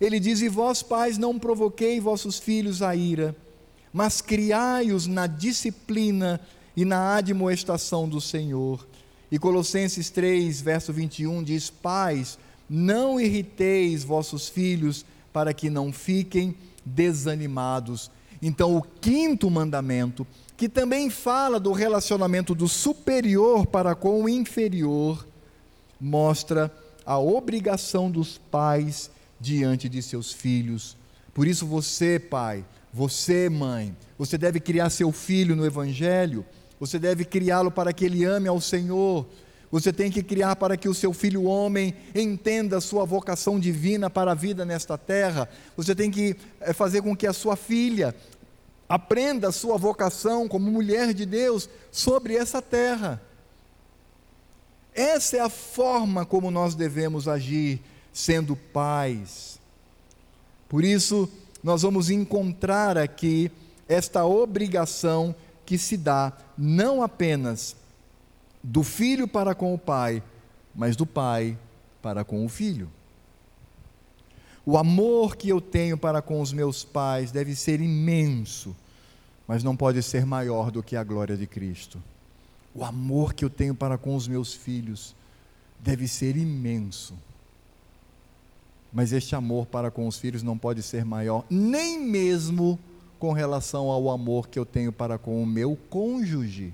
ele 0.00 0.18
diz: 0.18 0.40
E 0.40 0.48
vós, 0.48 0.82
pais, 0.82 1.18
não 1.18 1.38
provoquei 1.38 2.00
vossos 2.00 2.38
filhos 2.38 2.80
a 2.80 2.96
ira, 2.96 3.36
mas 3.92 4.22
criai-os 4.22 5.06
na 5.06 5.26
disciplina 5.26 6.40
e 6.74 6.86
na 6.86 7.16
admoestação 7.16 8.08
do 8.08 8.18
Senhor. 8.18 8.88
E 9.30 9.38
Colossenses 9.38 10.08
3, 10.08 10.62
verso 10.62 10.90
21 10.90 11.42
diz: 11.42 11.68
Pais, 11.68 12.38
não 12.68 13.20
irriteis 13.20 14.04
vossos 14.04 14.48
filhos 14.48 15.04
para 15.32 15.52
que 15.52 15.68
não 15.68 15.92
fiquem 15.92 16.54
desanimados. 16.84 18.10
Então, 18.40 18.76
o 18.76 18.82
quinto 18.82 19.50
mandamento 19.50 20.26
que 20.56 20.68
também 20.68 21.10
fala 21.10 21.58
do 21.58 21.72
relacionamento 21.72 22.54
do 22.54 22.68
superior 22.68 23.66
para 23.66 23.94
com 23.94 24.22
o 24.22 24.28
inferior, 24.28 25.26
mostra 26.00 26.72
a 27.04 27.18
obrigação 27.18 28.10
dos 28.10 28.38
pais 28.38 29.10
diante 29.40 29.88
de 29.88 30.00
seus 30.00 30.32
filhos. 30.32 30.96
Por 31.32 31.46
isso, 31.46 31.66
você, 31.66 32.18
pai, 32.18 32.64
você, 32.92 33.48
mãe, 33.48 33.96
você 34.16 34.38
deve 34.38 34.60
criar 34.60 34.90
seu 34.90 35.10
filho 35.10 35.56
no 35.56 35.66
Evangelho, 35.66 36.44
você 36.78 36.98
deve 36.98 37.24
criá-lo 37.24 37.70
para 37.70 37.92
que 37.92 38.04
ele 38.04 38.24
ame 38.24 38.48
ao 38.48 38.60
Senhor. 38.60 39.26
Você 39.74 39.92
tem 39.92 40.10
que 40.10 40.22
criar 40.22 40.56
para 40.56 40.76
que 40.76 40.88
o 40.88 40.94
seu 40.94 41.12
filho 41.12 41.44
homem 41.44 41.94
entenda 42.14 42.76
a 42.76 42.80
sua 42.80 43.04
vocação 43.04 43.58
divina 43.58 44.08
para 44.08 44.30
a 44.30 44.34
vida 44.34 44.64
nesta 44.64 44.96
terra. 44.96 45.48
Você 45.76 45.94
tem 45.94 46.10
que 46.10 46.36
eh, 46.60 46.72
fazer 46.72 47.02
com 47.02 47.16
que 47.16 47.26
a 47.26 47.32
sua 47.32 47.56
filha 47.56 48.14
Aprenda 48.88 49.48
a 49.48 49.52
sua 49.52 49.78
vocação 49.78 50.46
como 50.46 50.70
mulher 50.70 51.14
de 51.14 51.24
Deus 51.24 51.68
sobre 51.90 52.36
essa 52.36 52.60
terra. 52.60 53.20
Essa 54.94 55.38
é 55.38 55.40
a 55.40 55.48
forma 55.48 56.24
como 56.24 56.50
nós 56.50 56.74
devemos 56.74 57.26
agir, 57.26 57.80
sendo 58.12 58.54
pais. 58.54 59.58
Por 60.68 60.84
isso, 60.84 61.28
nós 61.62 61.82
vamos 61.82 62.10
encontrar 62.10 62.98
aqui 62.98 63.50
esta 63.88 64.24
obrigação 64.24 65.34
que 65.64 65.78
se 65.78 65.96
dá 65.96 66.32
não 66.56 67.02
apenas 67.02 67.74
do 68.66 68.82
filho 68.82 69.28
para 69.28 69.54
com 69.54 69.74
o 69.74 69.78
pai, 69.78 70.22
mas 70.74 70.96
do 70.96 71.04
pai 71.04 71.58
para 72.00 72.24
com 72.24 72.46
o 72.46 72.48
filho. 72.48 72.90
O 74.64 74.78
amor 74.78 75.36
que 75.36 75.50
eu 75.50 75.60
tenho 75.60 75.98
para 75.98 76.22
com 76.22 76.40
os 76.40 76.50
meus 76.50 76.82
pais 76.82 77.30
deve 77.30 77.54
ser 77.54 77.82
imenso, 77.82 78.74
mas 79.46 79.62
não 79.62 79.76
pode 79.76 80.02
ser 80.02 80.24
maior 80.24 80.70
do 80.70 80.82
que 80.82 80.96
a 80.96 81.04
glória 81.04 81.36
de 81.36 81.46
Cristo. 81.46 82.02
O 82.74 82.82
amor 82.82 83.34
que 83.34 83.44
eu 83.44 83.50
tenho 83.50 83.74
para 83.74 83.98
com 83.98 84.16
os 84.16 84.26
meus 84.26 84.54
filhos 84.54 85.14
deve 85.78 86.08
ser 86.08 86.34
imenso, 86.34 87.12
mas 88.90 89.12
este 89.12 89.36
amor 89.36 89.66
para 89.66 89.90
com 89.90 90.08
os 90.08 90.16
filhos 90.16 90.42
não 90.42 90.56
pode 90.56 90.82
ser 90.82 91.04
maior, 91.04 91.44
nem 91.50 92.00
mesmo 92.00 92.78
com 93.18 93.32
relação 93.32 93.90
ao 93.90 94.08
amor 94.08 94.48
que 94.48 94.58
eu 94.58 94.64
tenho 94.64 94.90
para 94.90 95.18
com 95.18 95.42
o 95.42 95.46
meu 95.46 95.76
cônjuge. 95.90 96.72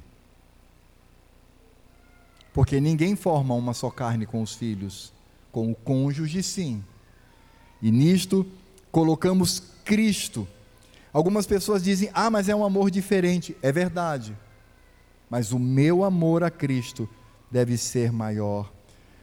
Porque 2.53 2.81
ninguém 2.81 3.15
forma 3.15 3.55
uma 3.55 3.75
só 3.75 3.91
carne 3.91 4.27
com 4.27 4.43
os 4.43 4.55
filhos, 4.55 5.13
com 5.53 5.71
o 5.71 5.75
cônjuge 5.75 6.43
sim. 6.43 6.85
E 7.81 7.91
nisto 7.91 8.47
colocamos 8.91 9.63
Cristo. 9.85 10.47
Algumas 11.13 11.47
pessoas 11.47 11.83
dizem: 11.83 12.11
"Ah, 12.13 12.31
mas 12.31 12.49
é 12.49 12.55
um 12.55 12.65
amor 12.65 12.91
diferente". 12.91 13.57
É 13.63 13.71
verdade. 13.71 14.37
Mas 15.29 15.53
o 15.53 15.59
meu 15.59 16.03
amor 16.03 16.43
a 16.43 16.51
Cristo 16.51 17.09
deve 17.51 17.77
ser 17.77 18.13
maior. 18.13 18.71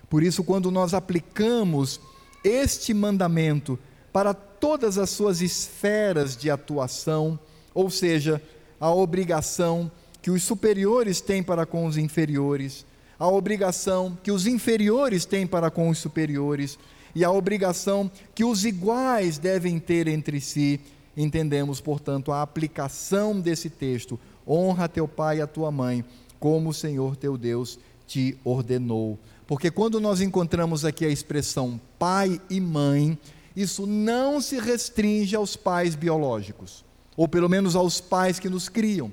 Por 0.10 0.24
isso, 0.24 0.44
quando 0.44 0.72
nós 0.72 0.94
aplicamos 0.94 2.00
este 2.44 2.94
mandamento 2.94 3.78
para 4.14 4.34
todas 4.34 4.98
as 4.98 5.10
suas 5.10 5.42
esferas 5.42 6.36
de 6.36 6.50
atuação, 6.50 7.38
ou 7.74 7.90
seja, 7.90 8.42
a 8.80 8.90
obrigação 8.90 9.92
que 10.22 10.32
os 10.32 10.44
superiores 10.44 11.22
têm 11.22 11.44
para 11.44 11.66
com 11.66 11.86
os 11.86 11.98
inferiores, 11.98 12.86
a 13.20 13.28
obrigação 13.28 14.18
que 14.22 14.32
os 14.32 14.46
inferiores 14.46 15.26
têm 15.26 15.48
para 15.48 15.72
com 15.72 15.90
os 15.90 15.98
superiores 15.98 16.78
e 17.16 17.24
a 17.24 17.32
obrigação 17.32 18.12
que 18.36 18.44
os 18.44 18.64
iguais 18.66 19.38
devem 19.38 19.80
ter 19.80 20.08
entre 20.08 20.40
si. 20.40 20.80
Entendemos, 21.16 21.82
portanto, 21.82 22.32
a 22.32 22.42
aplicação 22.42 23.40
desse 23.40 23.70
texto: 23.70 24.20
honra 24.48 24.88
teu 24.88 25.08
pai 25.08 25.40
e 25.40 25.42
a 25.42 25.48
tua 25.48 25.72
mãe, 25.72 26.06
como 26.40 26.70
o 26.70 26.74
Senhor 26.74 27.16
teu 27.16 27.38
Deus 27.38 27.80
te 28.06 28.38
ordenou. 28.44 29.18
Porque 29.48 29.72
quando 29.72 30.00
nós 30.00 30.22
encontramos 30.22 30.86
aqui 30.86 31.06
a 31.06 31.10
expressão 31.10 31.80
pai 31.98 32.40
e 32.50 32.62
mãe, 32.62 33.18
isso 33.56 33.88
não 33.88 34.40
se 34.40 34.60
restringe 34.60 35.36
aos 35.36 35.56
pais 35.56 35.96
biológicos, 35.96 36.86
ou 37.16 37.28
pelo 37.28 37.50
menos 37.50 37.76
aos 37.76 38.00
pais 38.00 38.38
que 38.38 38.50
nos 38.50 38.70
criam. 38.70 39.12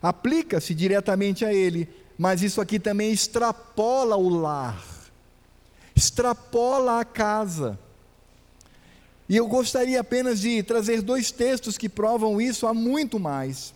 Aplica-se 0.00 0.72
diretamente 0.74 1.44
a 1.44 1.52
ele, 1.52 1.88
mas 2.18 2.42
isso 2.42 2.60
aqui 2.60 2.78
também 2.78 3.12
extrapola 3.12 4.16
o 4.16 4.28
lar, 4.28 4.82
extrapola 5.94 7.00
a 7.00 7.04
casa. 7.04 7.78
E 9.28 9.36
eu 9.36 9.46
gostaria 9.48 10.00
apenas 10.00 10.40
de 10.40 10.62
trazer 10.62 11.02
dois 11.02 11.30
textos 11.30 11.76
que 11.76 11.88
provam 11.88 12.40
isso 12.40 12.66
há 12.66 12.72
muito 12.72 13.18
mais. 13.18 13.74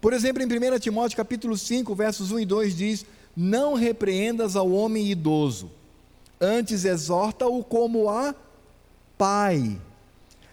Por 0.00 0.12
exemplo, 0.12 0.42
em 0.42 0.46
1 0.46 0.78
Timóteo 0.78 1.16
capítulo 1.16 1.56
5, 1.58 1.94
versos 1.94 2.30
1 2.30 2.40
e 2.40 2.46
2 2.46 2.76
diz: 2.76 3.04
Não 3.36 3.74
repreendas 3.74 4.56
ao 4.56 4.70
homem 4.70 5.10
idoso, 5.10 5.70
antes 6.40 6.84
exorta-o 6.84 7.62
como 7.62 8.08
a 8.08 8.34
pai, 9.18 9.78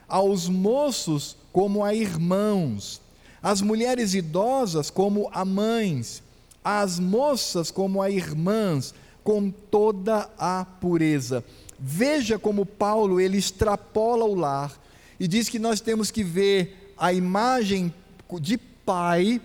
aos 0.08 0.50
moços 0.50 1.38
como 1.54 1.86
a 1.86 1.94
irmãos, 1.94 3.00
às 3.42 3.62
mulheres 3.62 4.14
idosas 4.14 4.90
como 4.90 5.30
a 5.32 5.46
mães, 5.46 6.22
às 6.64 7.00
moças 7.00 7.72
como 7.72 8.02
a 8.02 8.10
irmãs, 8.10 8.94
com 9.24 9.50
toda 9.50 10.30
a 10.38 10.66
pureza. 10.66 11.44
Veja 11.80 12.40
como 12.40 12.66
Paulo 12.66 13.20
ele 13.20 13.38
extrapola 13.38 14.26
o 14.26 14.34
lar 14.34 14.74
e 15.20 15.28
diz 15.28 15.50
que 15.50 15.60
nós 15.60 15.82
temos 15.82 16.12
que 16.12 16.24
ver 16.24 16.94
a 16.98 17.14
imagem 17.14 17.94
de 18.40 18.58
pai 18.58 19.42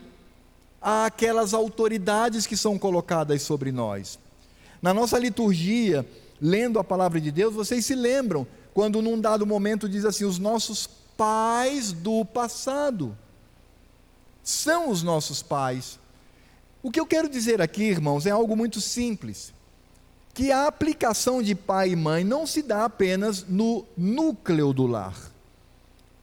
àquelas 0.81 1.55
autoridades 1.55 2.47
que 2.47 2.57
são 2.57 2.79
colocadas 2.79 3.43
sobre 3.43 3.71
nós. 3.71 4.19
Na 4.81 4.93
nossa 4.93 5.19
liturgia, 5.19 6.07
lendo 6.41 6.79
a 6.79 6.85
palavra 6.85 7.21
de 7.21 7.31
Deus, 7.31 7.55
vocês 7.55 7.87
se 7.87 7.95
lembram 7.95 8.47
quando 8.75 9.03
num 9.03 9.21
dado 9.21 9.47
momento 9.47 9.89
diz 9.89 10.05
assim: 10.05 10.25
os 10.25 10.39
nossos 10.39 10.89
pais 11.17 11.93
do 11.93 12.25
passado 12.25 13.17
são 14.43 14.91
os 14.91 15.03
nossos 15.03 15.43
pais. 15.43 16.01
O 16.83 16.91
que 16.91 16.99
eu 16.99 17.07
quero 17.07 17.29
dizer 17.29 17.63
aqui, 17.63 17.85
irmãos, 17.85 18.27
é 18.27 18.31
algo 18.31 18.57
muito 18.57 18.81
simples. 18.81 19.53
Que 20.35 20.51
a 20.51 20.67
aplicação 20.67 21.41
de 21.41 21.55
pai 21.55 21.91
e 21.91 21.97
mãe 21.97 22.25
não 22.25 22.47
se 22.47 22.63
dá 22.63 22.85
apenas 22.85 23.47
no 23.47 23.85
núcleo 23.97 24.73
do 24.73 24.87
lar, 24.87 25.17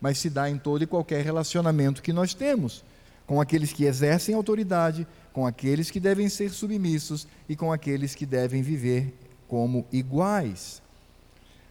mas 0.02 0.18
se 0.18 0.30
dá 0.30 0.50
em 0.50 0.58
todo 0.58 0.84
e 0.84 0.88
qualquer 0.88 1.24
relacionamento 1.24 2.02
que 2.02 2.12
nós 2.12 2.34
temos, 2.34 2.84
com 3.26 3.40
aqueles 3.40 3.72
que 3.72 3.86
exercem 3.86 4.36
autoridade, 4.36 5.08
com 5.32 5.46
aqueles 5.46 5.90
que 5.90 6.00
devem 6.00 6.28
ser 6.28 6.50
submissos 6.50 7.28
e 7.48 7.56
com 7.56 7.72
aqueles 7.72 8.14
que 8.14 8.26
devem 8.26 8.62
viver 8.62 9.14
como 9.48 9.86
iguais. 9.92 10.82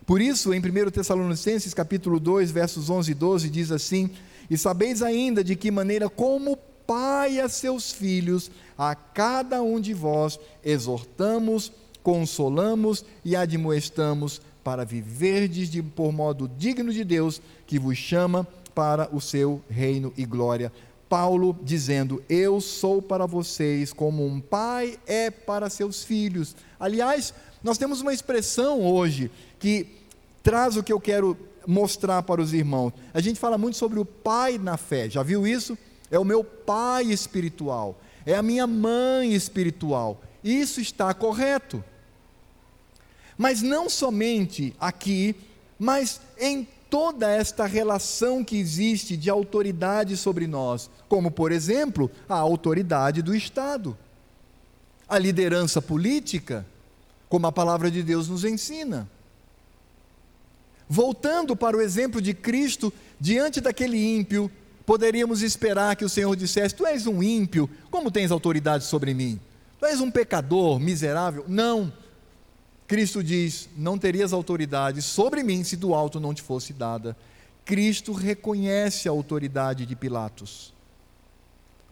Por 0.07 0.23
isso, 0.23 0.55
em 0.55 0.61
1 0.61 0.91
Tessalonicenses 0.91 1.75
capítulo 1.75 2.19
2, 2.19 2.51
versos 2.51 2.89
11 2.89 3.11
e 3.11 3.15
12, 3.15 3.51
diz 3.51 3.71
assim: 3.71 4.09
E 4.49 4.57
sabeis 4.57 5.03
ainda 5.03 5.45
de 5.45 5.55
que 5.55 5.71
maneira, 5.71 6.09
como 6.09 6.57
pai 6.89 7.39
a 7.39 7.51
seus 7.51 7.93
filhos, 7.93 8.51
a 8.79 8.95
cada 8.95 9.61
um 9.61 9.79
de 9.79 9.93
vós 9.93 10.41
exortamos, 10.65 11.71
consolamos 12.03 13.05
e 13.23 13.37
admoestamos 13.37 14.41
para 14.65 14.87
viverdes 14.87 15.69
de, 15.69 15.83
por 15.83 16.13
modo 16.13 16.49
digno 16.49 16.91
de 16.91 17.05
Deus, 17.05 17.43
que 17.67 17.79
vos 17.79 17.99
chama 17.99 18.49
para 18.75 19.15
o 19.15 19.21
seu 19.21 19.63
reino 19.69 20.15
e 20.17 20.25
glória. 20.25 20.73
Paulo 21.11 21.55
dizendo: 21.63 22.25
Eu 22.27 22.59
sou 22.59 23.03
para 23.03 23.27
vocês 23.27 23.93
como 23.93 24.25
um 24.25 24.41
pai 24.41 24.99
é 25.07 25.31
para 25.31 25.69
seus 25.69 26.03
filhos. 26.03 26.57
Aliás, 26.81 27.35
nós 27.63 27.77
temos 27.77 28.01
uma 28.01 28.15
expressão 28.15 28.81
hoje 28.81 29.31
que 29.59 29.87
traz 30.43 30.79
o 30.79 30.83
que 30.83 30.93
eu 30.93 31.01
quero 31.01 31.37
mostrar 31.67 32.23
para 32.23 32.41
os 32.41 32.55
irmãos. 32.55 32.95
A 33.13 33.21
gente 33.21 33.39
fala 33.39 33.59
muito 33.59 33.77
sobre 33.77 33.99
o 33.99 34.07
pai 34.07 34.57
na 34.57 34.79
fé, 34.79 35.11
já 35.11 35.23
viu 35.23 35.47
isso? 35.47 35.77
É 36.11 36.19
o 36.19 36.25
meu 36.25 36.43
pai 36.43 37.05
espiritual, 37.05 38.01
é 38.25 38.35
a 38.35 38.43
minha 38.43 38.67
mãe 38.67 39.35
espiritual. 39.35 40.21
Isso 40.43 40.81
está 40.81 41.13
correto. 41.13 41.83
Mas 43.37 43.63
não 43.63 43.89
somente 43.89 44.75
aqui, 44.81 45.37
mas 45.79 46.21
em 46.39 46.67
toda 46.91 47.31
esta 47.31 47.67
relação 47.67 48.43
que 48.43 48.57
existe 48.57 49.17
de 49.17 49.31
autoridade 49.31 50.17
sobre 50.17 50.47
nós, 50.47 50.91
como 51.09 51.31
por 51.31 51.53
exemplo, 51.53 52.11
a 52.29 52.37
autoridade 52.37 53.23
do 53.23 53.35
Estado, 53.35 53.97
a 55.09 55.19
liderança 55.19 55.81
política, 55.81 56.67
como 57.29 57.47
a 57.47 57.53
palavra 57.53 57.91
de 57.91 58.03
Deus 58.03 58.29
nos 58.29 58.45
ensina. 58.45 59.09
Voltando 60.89 61.55
para 61.55 61.77
o 61.77 61.81
exemplo 61.81 62.21
de 62.21 62.33
Cristo, 62.33 62.93
diante 63.21 63.61
daquele 63.61 63.99
ímpio, 63.99 64.51
poderíamos 64.89 65.43
esperar 65.43 65.97
que 65.97 66.05
o 66.07 66.09
Senhor 66.09 66.35
dissesse: 66.35 66.75
Tu 66.75 66.87
és 66.87 67.07
um 67.07 67.23
ímpio, 67.23 67.69
como 67.91 68.11
tens 68.11 68.31
autoridade 68.31 68.85
sobre 68.85 69.13
mim? 69.13 69.39
Tu 69.79 69.85
és 69.85 70.01
um 70.01 70.11
pecador, 70.11 70.81
miserável? 70.81 71.45
Não. 71.47 71.93
Cristo 72.87 73.23
diz: 73.23 73.69
Não 73.77 73.99
terias 73.99 74.33
autoridade 74.33 75.03
sobre 75.03 75.43
mim 75.43 75.63
se 75.63 75.77
do 75.77 75.93
alto 75.93 76.19
não 76.19 76.33
te 76.33 76.41
fosse 76.41 76.73
dada. 76.73 77.15
Cristo 77.67 78.15
reconhece 78.15 79.11
a 79.11 79.13
autoridade 79.13 79.85
de 79.85 79.95
Pilatos. 79.95 80.73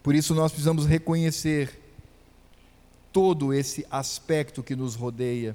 Por 0.02 0.14
isso 0.14 0.34
nós 0.34 0.50
precisamos 0.50 0.86
reconhecer 0.86 1.78
todo 3.12 3.52
esse 3.52 3.86
aspecto 3.90 4.62
que 4.62 4.74
nos 4.74 4.94
rodeia. 4.94 5.54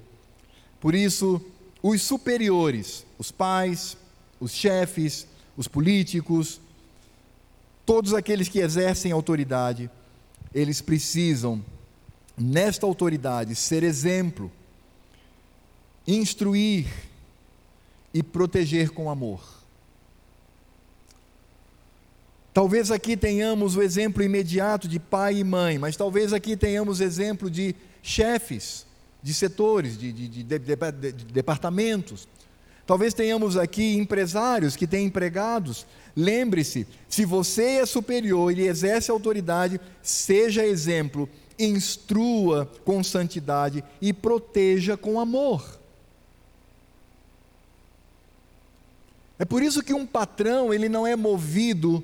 Por 0.80 0.94
isso, 0.94 1.44
os 1.82 2.04
superiores, 2.04 3.04
os 3.18 3.32
pais, 3.32 3.98
os 4.40 4.52
chefes, 4.52 5.26
os 5.58 5.68
políticos, 5.68 6.62
todos 7.92 8.14
aqueles 8.14 8.48
que 8.48 8.60
exercem 8.60 9.12
autoridade, 9.12 9.92
eles 10.56 10.80
precisam, 10.80 11.62
nesta 12.38 12.86
autoridade, 12.86 13.54
ser 13.54 13.84
exemplo, 13.84 14.50
instruir 16.08 16.88
e 18.14 18.24
proteger 18.24 18.92
com 18.92 19.10
amor. 19.10 19.44
Talvez 22.54 22.92
aqui 22.92 23.18
tenhamos 23.18 23.76
o 23.76 23.82
exemplo 23.82 24.24
imediato 24.24 24.88
de 24.88 24.98
pai 24.98 25.40
e 25.40 25.44
mãe, 25.44 25.78
mas 25.78 25.98
talvez 25.98 26.32
aqui 26.32 26.56
tenhamos 26.56 27.02
exemplo 27.02 27.50
de 27.50 27.76
chefes, 28.02 28.86
de 29.22 29.34
setores, 29.34 29.98
de, 29.98 30.14
de, 30.14 30.28
de, 30.30 30.44
de 30.44 31.26
departamentos. 31.26 32.26
Talvez 32.92 33.14
tenhamos 33.14 33.56
aqui 33.56 33.96
empresários 33.96 34.76
que 34.76 34.86
têm 34.86 35.06
empregados. 35.06 35.88
Lembre-se: 36.14 36.86
se 37.08 37.24
você 37.24 37.78
é 37.78 37.86
superior 37.86 38.52
e 38.52 38.68
exerce 38.68 39.10
autoridade, 39.10 39.80
seja 40.04 40.66
exemplo, 40.66 41.30
instrua 41.58 42.70
com 42.84 43.02
santidade 43.02 43.82
e 44.02 44.12
proteja 44.12 44.98
com 44.98 45.22
amor. 45.22 45.80
É 49.40 49.46
por 49.46 49.64
isso 49.64 49.82
que 49.82 49.94
um 49.94 50.06
patrão, 50.06 50.74
ele 50.74 50.90
não 50.90 51.08
é 51.08 51.16
movido 51.16 52.04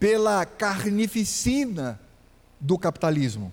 pela 0.00 0.44
carnificina 0.44 2.00
do 2.58 2.76
capitalismo. 2.76 3.52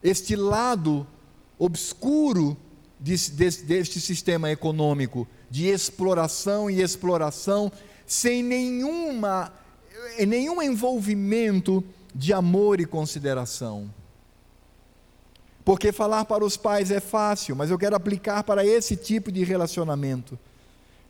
Este 0.00 0.36
lado 0.36 1.04
obscuro 1.58 2.56
deste 2.98 4.00
sistema 4.00 4.50
econômico 4.50 5.28
de 5.50 5.66
exploração 5.66 6.70
e 6.70 6.80
exploração 6.80 7.70
sem 8.06 8.42
nenhuma, 8.42 9.52
nenhum 10.26 10.62
envolvimento 10.62 11.84
de 12.14 12.32
amor 12.32 12.80
e 12.80 12.86
consideração. 12.86 13.92
Porque 15.64 15.92
falar 15.92 16.24
para 16.24 16.44
os 16.44 16.56
pais 16.56 16.90
é 16.90 17.00
fácil, 17.00 17.54
mas 17.56 17.70
eu 17.70 17.78
quero 17.78 17.96
aplicar 17.96 18.44
para 18.44 18.64
esse 18.64 18.96
tipo 18.96 19.30
de 19.30 19.44
relacionamento. 19.44 20.38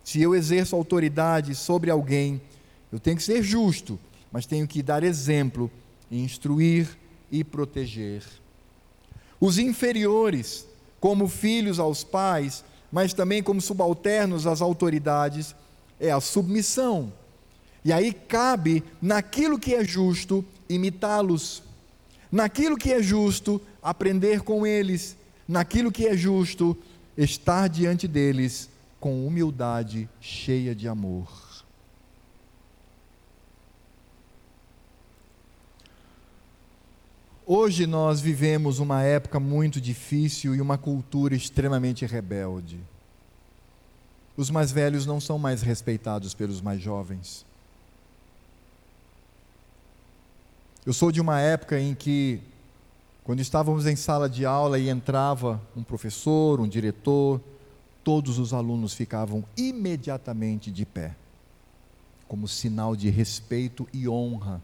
Se 0.03 0.21
eu 0.21 0.35
exerço 0.35 0.75
autoridade 0.75 1.53
sobre 1.53 1.91
alguém, 1.91 2.41
eu 2.91 2.99
tenho 2.99 3.17
que 3.17 3.23
ser 3.23 3.43
justo, 3.43 3.99
mas 4.31 4.45
tenho 4.45 4.67
que 4.67 4.81
dar 4.81 5.03
exemplo, 5.03 5.71
instruir 6.11 6.97
e 7.31 7.43
proteger. 7.43 8.23
Os 9.39 9.57
inferiores, 9.57 10.65
como 10.99 11.27
filhos 11.27 11.79
aos 11.79 12.03
pais, 12.03 12.63
mas 12.91 13.13
também 13.13 13.43
como 13.43 13.61
subalternos 13.61 14.47
às 14.47 14.61
autoridades, 14.61 15.55
é 15.99 16.11
a 16.11 16.19
submissão. 16.19 17.11
E 17.83 17.93
aí 17.93 18.11
cabe, 18.11 18.83
naquilo 19.01 19.59
que 19.59 19.73
é 19.73 19.83
justo, 19.83 20.43
imitá-los. 20.69 21.63
Naquilo 22.31 22.75
que 22.75 22.91
é 22.91 23.01
justo, 23.01 23.61
aprender 23.81 24.41
com 24.41 24.67
eles, 24.67 25.15
naquilo 25.47 25.91
que 25.91 26.05
é 26.05 26.15
justo, 26.15 26.77
estar 27.17 27.69
diante 27.69 28.07
deles 28.07 28.69
com 28.99 29.25
humildade 29.25 30.09
cheia 30.19 30.75
de 30.75 30.87
amor. 30.87 31.46
Hoje 37.49 37.87
nós 37.87 38.19
vivemos 38.19 38.79
uma 38.79 39.03
época 39.03 39.39
muito 39.39 39.79
difícil 39.79 40.53
e 40.53 40.59
uma 40.59 40.77
cultura 40.77 41.33
extremamente 41.33 42.05
rebelde. 42.05 42.77
Os 44.35 44.49
mais 44.49 44.69
velhos 44.69 45.05
não 45.05 45.21
são 45.21 45.39
mais 45.39 45.61
respeitados 45.61 46.33
pelos 46.33 46.59
mais 46.59 46.81
jovens. 46.81 47.45
Eu 50.85 50.91
sou 50.91 51.09
de 51.09 51.21
uma 51.21 51.39
época 51.39 51.79
em 51.79 51.95
que 51.95 52.41
quando 53.23 53.39
estávamos 53.39 53.85
em 53.85 53.95
sala 53.95 54.29
de 54.29 54.45
aula 54.45 54.77
e 54.77 54.89
entrava 54.89 55.61
um 55.73 55.83
professor, 55.83 56.59
um 56.59 56.67
diretor, 56.67 57.39
todos 58.03 58.39
os 58.39 58.53
alunos 58.53 58.93
ficavam 58.93 59.45
imediatamente 59.55 60.69
de 60.69 60.85
pé, 60.85 61.15
como 62.27 62.45
sinal 62.45 62.93
de 62.93 63.09
respeito 63.09 63.87
e 63.93 64.05
honra. 64.05 64.61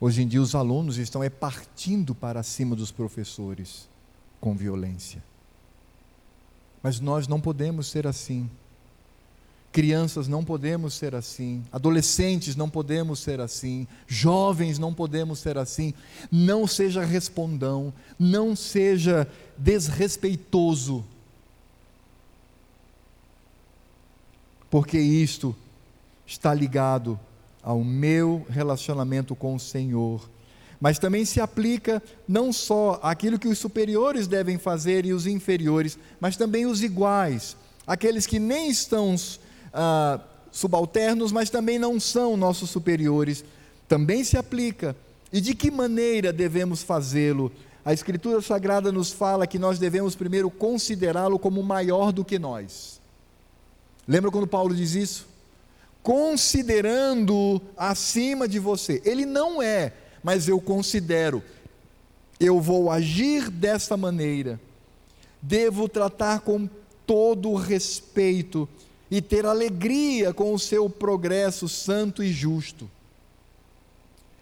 Hoje 0.00 0.22
em 0.22 0.28
dia 0.28 0.42
os 0.42 0.54
alunos 0.54 0.98
estão 0.98 1.22
é 1.22 1.30
partindo 1.30 2.14
para 2.14 2.42
cima 2.42 2.74
dos 2.74 2.90
professores 2.90 3.88
com 4.40 4.54
violência. 4.54 5.22
Mas 6.82 7.00
nós 7.00 7.26
não 7.26 7.40
podemos 7.40 7.86
ser 7.86 8.06
assim. 8.06 8.50
Crianças 9.72 10.28
não 10.28 10.44
podemos 10.44 10.94
ser 10.94 11.16
assim, 11.16 11.64
adolescentes 11.72 12.54
não 12.54 12.70
podemos 12.70 13.18
ser 13.18 13.40
assim, 13.40 13.88
jovens 14.06 14.78
não 14.78 14.94
podemos 14.94 15.40
ser 15.40 15.58
assim. 15.58 15.92
Não 16.30 16.66
seja 16.66 17.04
respondão, 17.04 17.92
não 18.18 18.54
seja 18.54 19.26
desrespeitoso. 19.58 21.04
Porque 24.70 24.98
isto 24.98 25.56
está 26.26 26.52
ligado 26.52 27.18
ao 27.64 27.82
meu 27.82 28.46
relacionamento 28.50 29.34
com 29.34 29.54
o 29.54 29.60
Senhor. 29.60 30.28
Mas 30.78 30.98
também 30.98 31.24
se 31.24 31.40
aplica 31.40 32.02
não 32.28 32.52
só 32.52 33.00
aquilo 33.02 33.38
que 33.38 33.48
os 33.48 33.58
superiores 33.58 34.26
devem 34.26 34.58
fazer 34.58 35.06
e 35.06 35.14
os 35.14 35.26
inferiores, 35.26 35.98
mas 36.20 36.36
também 36.36 36.66
os 36.66 36.82
iguais, 36.82 37.56
aqueles 37.86 38.26
que 38.26 38.38
nem 38.38 38.68
estão 38.68 39.16
ah, 39.72 40.20
subalternos, 40.52 41.32
mas 41.32 41.48
também 41.48 41.78
não 41.78 41.98
são 41.98 42.36
nossos 42.36 42.68
superiores, 42.68 43.42
também 43.88 44.22
se 44.22 44.36
aplica. 44.36 44.94
E 45.32 45.40
de 45.40 45.54
que 45.54 45.70
maneira 45.70 46.32
devemos 46.32 46.82
fazê-lo? 46.82 47.50
A 47.84 47.92
Escritura 47.92 48.40
Sagrada 48.42 48.92
nos 48.92 49.10
fala 49.10 49.46
que 49.46 49.58
nós 49.58 49.78
devemos 49.78 50.14
primeiro 50.14 50.50
considerá-lo 50.50 51.38
como 51.38 51.62
maior 51.62 52.12
do 52.12 52.24
que 52.24 52.38
nós. 52.38 53.00
Lembra 54.06 54.30
quando 54.30 54.46
Paulo 54.46 54.74
diz 54.74 54.94
isso? 54.94 55.33
Considerando 56.04 57.62
acima 57.78 58.46
de 58.46 58.58
você. 58.58 59.00
Ele 59.06 59.24
não 59.24 59.62
é, 59.62 59.94
mas 60.22 60.46
eu 60.46 60.60
considero. 60.60 61.42
Eu 62.38 62.60
vou 62.60 62.90
agir 62.90 63.48
desta 63.48 63.96
maneira. 63.96 64.60
Devo 65.40 65.88
tratar 65.88 66.40
com 66.40 66.68
todo 67.06 67.54
respeito 67.54 68.68
e 69.10 69.22
ter 69.22 69.46
alegria 69.46 70.34
com 70.34 70.52
o 70.52 70.58
seu 70.58 70.90
progresso 70.90 71.70
santo 71.70 72.22
e 72.22 72.30
justo. 72.30 72.90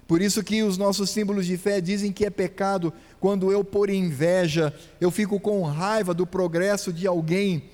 Por 0.09 0.21
isso 0.21 0.43
que 0.43 0.65
os 0.65 0.77
nossos 0.77 1.11
símbolos 1.11 1.47
de 1.47 1.57
fé 1.57 1.81
dizem 1.81 2.11
que 2.11 2.27
é 2.27 2.31
pecado 2.31 2.93
quando 3.21 3.53
eu 3.53 3.63
por 3.63 3.89
inveja, 3.89 4.75
eu 5.01 5.13
fico 5.13 5.39
com 5.39 5.63
raiva 5.63 6.13
do 6.13 6.27
progresso 6.27 6.93
de 6.93 7.07
alguém 7.07 7.71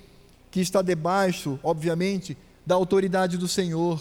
que 0.51 0.61
está 0.61 0.83
debaixo, 0.83 1.59
obviamente, 1.63 2.37
da 2.69 2.75
autoridade 2.75 3.35
do 3.35 3.47
Senhor. 3.47 3.99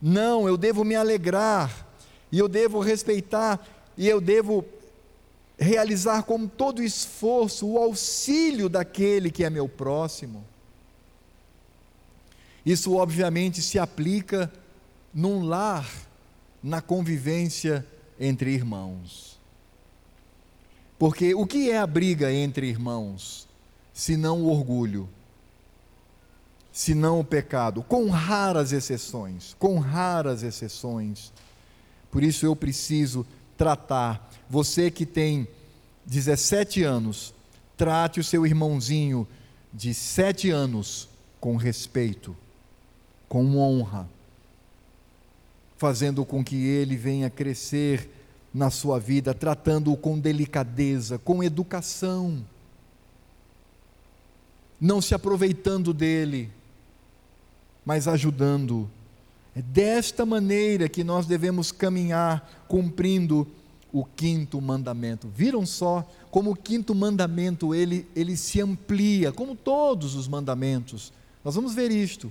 Não, 0.00 0.46
eu 0.46 0.56
devo 0.56 0.84
me 0.84 0.94
alegrar, 0.94 1.84
e 2.30 2.38
eu 2.38 2.48
devo 2.48 2.78
respeitar, 2.78 3.58
e 3.96 4.06
eu 4.06 4.20
devo 4.20 4.64
realizar 5.58 6.22
com 6.22 6.46
todo 6.46 6.80
esforço 6.80 7.66
o 7.66 7.76
auxílio 7.76 8.68
daquele 8.68 9.32
que 9.32 9.42
é 9.42 9.50
meu 9.50 9.68
próximo. 9.68 10.44
Isso, 12.64 12.94
obviamente, 12.94 13.60
se 13.62 13.80
aplica 13.80 14.48
num 15.12 15.44
lar, 15.44 15.90
na 16.62 16.80
convivência 16.80 17.84
entre 18.20 18.52
irmãos. 18.52 19.40
Porque 20.96 21.34
o 21.34 21.44
que 21.44 21.68
é 21.68 21.78
a 21.78 21.86
briga 21.86 22.32
entre 22.32 22.68
irmãos, 22.68 23.48
se 23.92 24.16
não 24.16 24.42
o 24.42 24.52
orgulho, 24.52 25.08
se 26.78 26.94
não 26.94 27.18
o 27.18 27.24
pecado? 27.24 27.82
Com 27.82 28.08
raras 28.08 28.70
exceções, 28.70 29.56
com 29.58 29.80
raras 29.80 30.44
exceções. 30.44 31.32
Por 32.08 32.22
isso 32.22 32.46
eu 32.46 32.54
preciso 32.54 33.26
tratar, 33.56 34.30
você 34.48 34.88
que 34.88 35.04
tem 35.04 35.48
17 36.06 36.84
anos, 36.84 37.34
trate 37.76 38.20
o 38.20 38.24
seu 38.24 38.46
irmãozinho 38.46 39.26
de 39.74 39.92
7 39.92 40.50
anos 40.50 41.08
com 41.40 41.56
respeito 41.56 42.36
com 43.28 43.58
honra, 43.58 44.08
fazendo 45.78 46.24
com 46.24 46.44
que 46.44 46.64
ele 46.64 46.96
venha 46.96 47.28
crescer 47.28 48.08
na 48.54 48.70
sua 48.70 49.00
vida, 49.00 49.34
tratando-o 49.34 49.96
com 49.96 50.16
delicadeza, 50.16 51.18
com 51.18 51.42
educação, 51.42 52.46
não 54.80 55.02
se 55.02 55.12
aproveitando 55.12 55.92
dele, 55.92 56.52
mas 57.88 58.06
ajudando. 58.06 58.86
É 59.56 59.62
desta 59.62 60.26
maneira 60.26 60.90
que 60.90 61.02
nós 61.02 61.24
devemos 61.24 61.72
caminhar 61.72 62.66
cumprindo 62.68 63.48
o 63.90 64.04
quinto 64.04 64.60
mandamento. 64.60 65.26
Viram 65.34 65.64
só 65.64 66.06
como 66.30 66.50
o 66.50 66.54
quinto 66.54 66.94
mandamento 66.94 67.74
ele, 67.74 68.06
ele 68.14 68.36
se 68.36 68.60
amplia, 68.60 69.32
como 69.32 69.56
todos 69.56 70.14
os 70.14 70.28
mandamentos. 70.28 71.14
Nós 71.42 71.54
vamos 71.54 71.72
ver 71.74 71.90
isto 71.90 72.30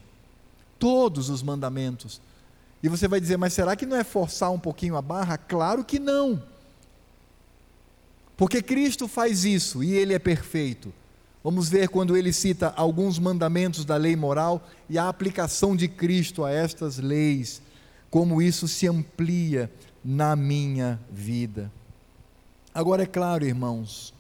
todos 0.78 1.28
os 1.32 1.42
mandamentos. 1.42 2.22
E 2.84 2.88
você 2.88 3.08
vai 3.08 3.20
dizer, 3.20 3.38
mas 3.38 3.52
será 3.52 3.76
que 3.76 3.88
não 3.88 3.98
é 3.98 4.04
forçar 4.04 4.52
um 4.52 4.60
pouquinho 4.60 4.96
a 4.96 5.02
barra? 5.02 5.40
Claro 5.40 5.84
que 5.84 5.98
não. 5.98 6.40
Porque 8.38 8.62
Cristo 8.62 9.08
faz 9.08 9.44
isso 9.44 9.84
e 9.84 9.92
ele 9.92 10.14
é 10.14 10.20
perfeito. 10.20 10.94
Vamos 11.50 11.70
ver 11.70 11.88
quando 11.88 12.18
ele 12.18 12.34
cita 12.34 12.74
alguns 12.76 13.18
mandamentos 13.18 13.86
da 13.86 13.96
lei 13.96 14.18
moral 14.18 14.68
e 14.90 14.98
a 14.98 15.08
aplicação 15.08 15.78
de 15.78 15.88
Cristo 15.88 16.44
a 16.44 16.52
estas 16.52 16.98
leis, 16.98 17.62
como 18.10 18.42
isso 18.42 18.68
se 18.68 18.86
amplia 18.86 19.72
na 20.04 20.36
minha 20.36 21.00
vida. 21.10 21.72
Agora, 22.74 23.04
é 23.04 23.06
claro, 23.06 23.46
irmãos, 23.46 24.14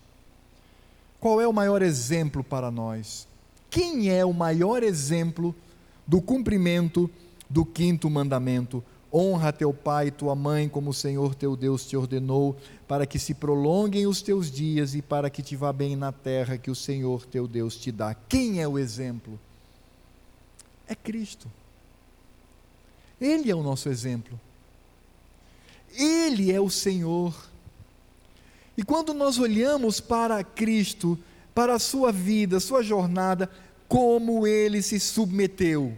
qual 1.19 1.41
é 1.41 1.45
o 1.45 1.51
maior 1.51 1.81
exemplo 1.81 2.45
para 2.45 2.71
nós? 2.71 3.27
Quem 3.69 4.09
é 4.09 4.23
o 4.23 4.31
maior 4.31 4.81
exemplo 4.81 5.53
do 6.07 6.21
cumprimento 6.21 7.09
do 7.49 7.65
quinto 7.65 8.09
mandamento? 8.09 8.81
Honra 9.17 9.51
teu 9.51 9.73
pai 9.73 10.07
e 10.07 10.11
tua 10.11 10.35
mãe, 10.35 10.69
como 10.69 10.91
o 10.91 10.93
Senhor 10.93 11.33
teu 11.33 11.55
Deus 11.55 11.87
te 11.87 11.97
ordenou, 11.97 12.55
para 12.87 13.07
que 13.07 13.17
se 13.17 13.33
prolonguem 13.33 14.05
os 14.05 14.21
teus 14.21 14.51
dias 14.51 14.93
e 14.93 15.01
para 15.01 15.27
que 15.27 15.41
te 15.41 15.55
vá 15.55 15.73
bem 15.73 15.95
na 15.95 16.11
terra 16.11 16.57
que 16.57 16.69
o 16.69 16.75
Senhor 16.75 17.25
teu 17.25 17.47
Deus 17.47 17.75
te 17.75 17.91
dá. 17.91 18.13
Quem 18.13 18.61
é 18.61 18.67
o 18.67 18.77
exemplo? 18.77 19.39
É 20.87 20.93
Cristo. 20.93 21.51
Ele 23.19 23.49
é 23.49 23.55
o 23.55 23.63
nosso 23.63 23.89
exemplo. 23.89 24.39
Ele 25.95 26.51
é 26.51 26.61
o 26.61 26.69
Senhor. 26.69 27.33
E 28.77 28.83
quando 28.83 29.15
nós 29.15 29.39
olhamos 29.39 29.99
para 29.99 30.43
Cristo, 30.43 31.17
para 31.55 31.73
a 31.73 31.79
sua 31.79 32.11
vida, 32.11 32.59
sua 32.59 32.83
jornada, 32.83 33.49
como 33.87 34.45
ele 34.45 34.83
se 34.83 34.99
submeteu. 34.99 35.97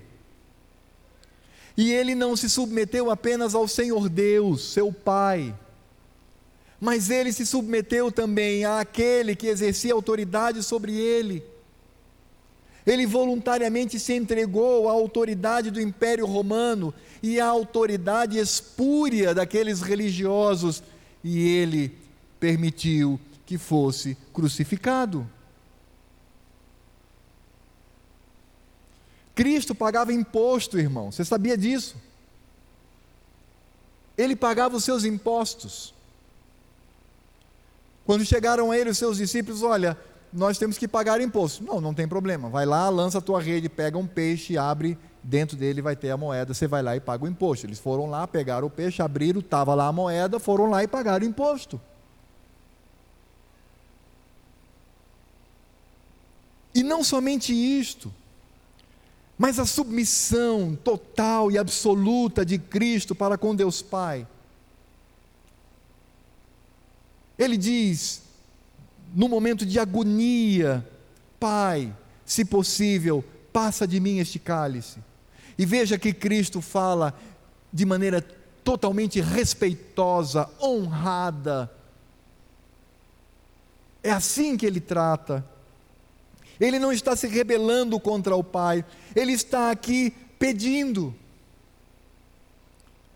E 1.80 1.94
ele 1.94 2.14
não 2.14 2.36
se 2.36 2.50
submeteu 2.50 3.10
apenas 3.10 3.56
ao 3.56 3.66
Senhor 3.66 4.10
Deus, 4.10 4.74
seu 4.74 4.92
Pai, 4.92 5.56
mas 6.78 7.10
ele 7.10 7.32
se 7.32 7.46
submeteu 7.46 8.12
também 8.12 8.66
àquele 8.66 9.34
que 9.34 9.48
exercia 9.48 9.94
autoridade 9.94 10.62
sobre 10.62 10.94
ele. 10.94 11.42
Ele 12.86 13.06
voluntariamente 13.06 13.98
se 13.98 14.12
entregou 14.12 14.90
à 14.90 14.92
autoridade 14.92 15.72
do 15.72 15.80
Império 15.80 16.26
Romano 16.26 16.94
e 17.24 17.40
à 17.40 17.48
autoridade 17.48 18.38
espúria 18.38 19.34
daqueles 19.34 19.80
religiosos, 19.80 20.84
e 21.24 21.48
ele 21.48 21.96
permitiu 22.42 23.18
que 23.46 23.58
fosse 23.58 24.18
crucificado. 24.34 25.26
Cristo 29.40 29.74
pagava 29.74 30.12
imposto, 30.12 30.78
irmão, 30.78 31.14
você 31.14 31.24
sabia 31.24 31.58
disso? 31.58 31.96
Ele 34.18 34.36
pagava 34.36 34.76
os 34.76 34.84
seus 34.84 35.06
impostos. 35.06 35.94
Quando 38.06 38.26
chegaram 38.26 38.70
a 38.70 38.78
ele 38.78 38.90
os 38.90 38.98
seus 38.98 39.16
discípulos, 39.16 39.64
olha, 39.64 39.98
nós 40.34 40.58
temos 40.58 40.78
que 40.78 40.90
pagar 40.90 41.22
imposto. 41.22 41.64
Não, 41.64 41.80
não 41.80 41.94
tem 41.94 42.06
problema. 42.06 42.50
Vai 42.50 42.66
lá, 42.66 42.90
lança 42.90 43.20
a 43.20 43.22
tua 43.22 43.42
rede, 43.42 43.70
pega 43.70 43.98
um 43.98 44.06
peixe, 44.06 44.58
abre, 44.58 44.98
dentro 45.24 45.56
dele 45.56 45.82
vai 45.82 45.96
ter 45.96 46.10
a 46.10 46.18
moeda, 46.18 46.54
você 46.54 46.68
vai 46.68 46.84
lá 46.84 46.98
e 46.98 47.00
paga 47.00 47.24
o 47.24 47.28
imposto. 47.30 47.66
Eles 47.66 47.80
foram 47.80 48.10
lá, 48.10 48.28
pegaram 48.28 48.68
o 48.68 48.70
peixe, 48.70 49.02
abriram, 49.02 49.40
estava 49.40 49.74
lá 49.74 49.88
a 49.88 49.94
moeda, 49.94 50.38
foram 50.38 50.70
lá 50.70 50.84
e 50.84 50.88
pagaram 50.88 51.26
o 51.26 51.30
imposto. 51.30 51.80
E 56.76 56.84
não 56.84 57.06
somente 57.06 57.54
isto, 57.54 58.14
mas 59.40 59.58
a 59.58 59.66
submissão 59.66 60.78
total 60.84 61.50
e 61.50 61.58
absoluta 61.58 62.46
de 62.46 62.60
Cristo 62.60 63.16
para 63.16 63.38
com 63.38 63.56
Deus 63.56 63.82
Pai. 63.82 64.28
Ele 67.38 67.56
diz, 67.56 68.22
no 69.16 69.30
momento 69.30 69.66
de 69.66 69.80
agonia, 69.80 70.86
Pai, 71.40 71.96
se 72.26 72.44
possível, 72.44 73.24
passa 73.54 73.88
de 73.88 74.02
mim 74.02 74.18
este 74.18 74.40
cálice. 74.40 75.00
E 75.58 75.66
veja 75.66 75.98
que 75.98 76.12
Cristo 76.12 76.60
fala 76.60 77.18
de 77.72 77.86
maneira 77.86 78.22
totalmente 78.62 79.22
respeitosa, 79.22 80.50
honrada. 80.62 81.72
É 84.04 84.12
assim 84.12 84.58
que 84.58 84.66
ele 84.66 84.82
trata 84.82 85.46
ele 86.60 86.80
não 86.80 86.92
está 86.92 87.16
se 87.16 87.28
rebelando 87.28 88.00
contra 88.00 88.36
o 88.36 88.44
Pai, 88.44 88.84
ele 89.16 89.32
está 89.32 89.72
aqui 89.72 90.12
pedindo. 90.38 91.16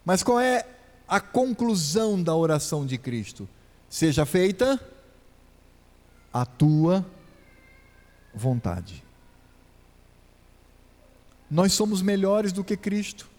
Mas 0.05 0.23
qual 0.23 0.39
é 0.39 0.65
a 1.07 1.19
conclusão 1.19 2.21
da 2.21 2.35
oração 2.35 2.85
de 2.85 2.97
Cristo? 2.97 3.47
Seja 3.89 4.25
feita 4.25 4.79
a 6.31 6.45
tua 6.45 7.05
vontade. 8.33 9.03
Nós 11.49 11.73
somos 11.73 12.01
melhores 12.01 12.51
do 12.51 12.63
que 12.63 12.75
Cristo. 12.75 13.29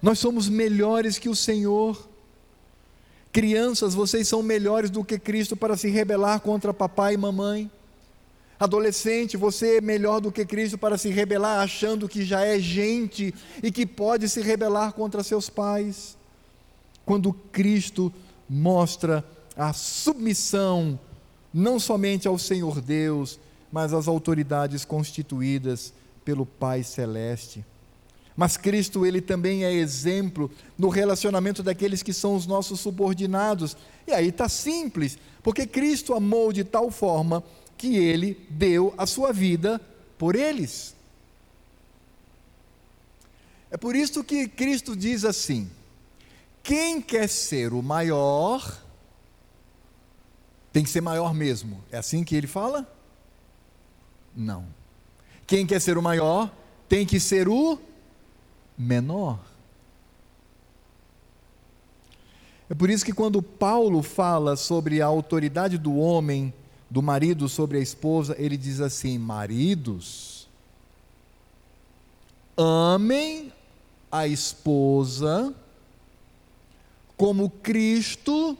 Nós 0.00 0.18
somos 0.18 0.48
melhores 0.48 1.18
que 1.18 1.28
o 1.28 1.36
Senhor. 1.36 2.08
Crianças, 3.30 3.94
vocês 3.94 4.26
são 4.26 4.42
melhores 4.42 4.90
do 4.90 5.04
que 5.04 5.18
Cristo 5.18 5.54
para 5.54 5.76
se 5.76 5.90
rebelar 5.90 6.40
contra 6.40 6.72
papai 6.72 7.14
e 7.14 7.18
mamãe. 7.18 7.70
Adolescente, 8.60 9.38
você 9.38 9.78
é 9.78 9.80
melhor 9.80 10.20
do 10.20 10.30
que 10.30 10.44
Cristo 10.44 10.76
para 10.76 10.98
se 10.98 11.08
rebelar, 11.08 11.60
achando 11.60 12.06
que 12.06 12.22
já 12.22 12.44
é 12.44 12.58
gente 12.58 13.34
e 13.62 13.72
que 13.72 13.86
pode 13.86 14.28
se 14.28 14.42
rebelar 14.42 14.92
contra 14.92 15.22
seus 15.22 15.48
pais. 15.48 16.14
Quando 17.06 17.32
Cristo 17.32 18.12
mostra 18.46 19.24
a 19.56 19.72
submissão, 19.72 21.00
não 21.54 21.80
somente 21.80 22.28
ao 22.28 22.38
Senhor 22.38 22.82
Deus, 22.82 23.40
mas 23.72 23.94
às 23.94 24.06
autoridades 24.06 24.84
constituídas 24.84 25.94
pelo 26.22 26.44
Pai 26.44 26.82
Celeste. 26.82 27.64
Mas 28.36 28.58
Cristo, 28.58 29.06
ele 29.06 29.22
também 29.22 29.64
é 29.64 29.72
exemplo 29.72 30.50
no 30.76 30.90
relacionamento 30.90 31.62
daqueles 31.62 32.02
que 32.02 32.12
são 32.12 32.36
os 32.36 32.46
nossos 32.46 32.78
subordinados. 32.80 33.74
E 34.06 34.12
aí 34.12 34.28
está 34.28 34.50
simples, 34.50 35.18
porque 35.42 35.66
Cristo 35.66 36.12
amou 36.12 36.52
de 36.52 36.62
tal 36.62 36.90
forma 36.90 37.42
que 37.80 37.96
ele 37.96 38.46
deu 38.50 38.92
a 38.98 39.06
sua 39.06 39.32
vida 39.32 39.80
por 40.18 40.36
eles. 40.36 40.94
É 43.70 43.78
por 43.78 43.96
isso 43.96 44.22
que 44.22 44.46
Cristo 44.46 44.94
diz 44.94 45.24
assim: 45.24 45.70
quem 46.62 47.00
quer 47.00 47.26
ser 47.26 47.72
o 47.72 47.82
maior, 47.82 48.84
tem 50.70 50.84
que 50.84 50.90
ser 50.90 51.00
maior 51.00 51.32
mesmo. 51.32 51.82
É 51.90 51.96
assim 51.96 52.22
que 52.22 52.36
ele 52.36 52.46
fala? 52.46 52.86
Não. 54.36 54.66
Quem 55.46 55.66
quer 55.66 55.80
ser 55.80 55.96
o 55.96 56.02
maior, 56.02 56.54
tem 56.86 57.06
que 57.06 57.18
ser 57.18 57.48
o 57.48 57.78
menor. 58.76 59.40
É 62.68 62.74
por 62.74 62.90
isso 62.90 63.06
que 63.06 63.14
quando 63.14 63.40
Paulo 63.40 64.02
fala 64.02 64.54
sobre 64.54 65.00
a 65.00 65.06
autoridade 65.06 65.78
do 65.78 65.96
homem 65.96 66.52
do 66.90 67.00
marido 67.00 67.48
sobre 67.48 67.78
a 67.78 67.80
esposa, 67.80 68.34
ele 68.38 68.56
diz 68.56 68.80
assim: 68.80 69.16
maridos, 69.16 70.48
amem 72.56 73.52
a 74.10 74.26
esposa 74.26 75.54
como 77.16 77.48
Cristo 77.48 78.58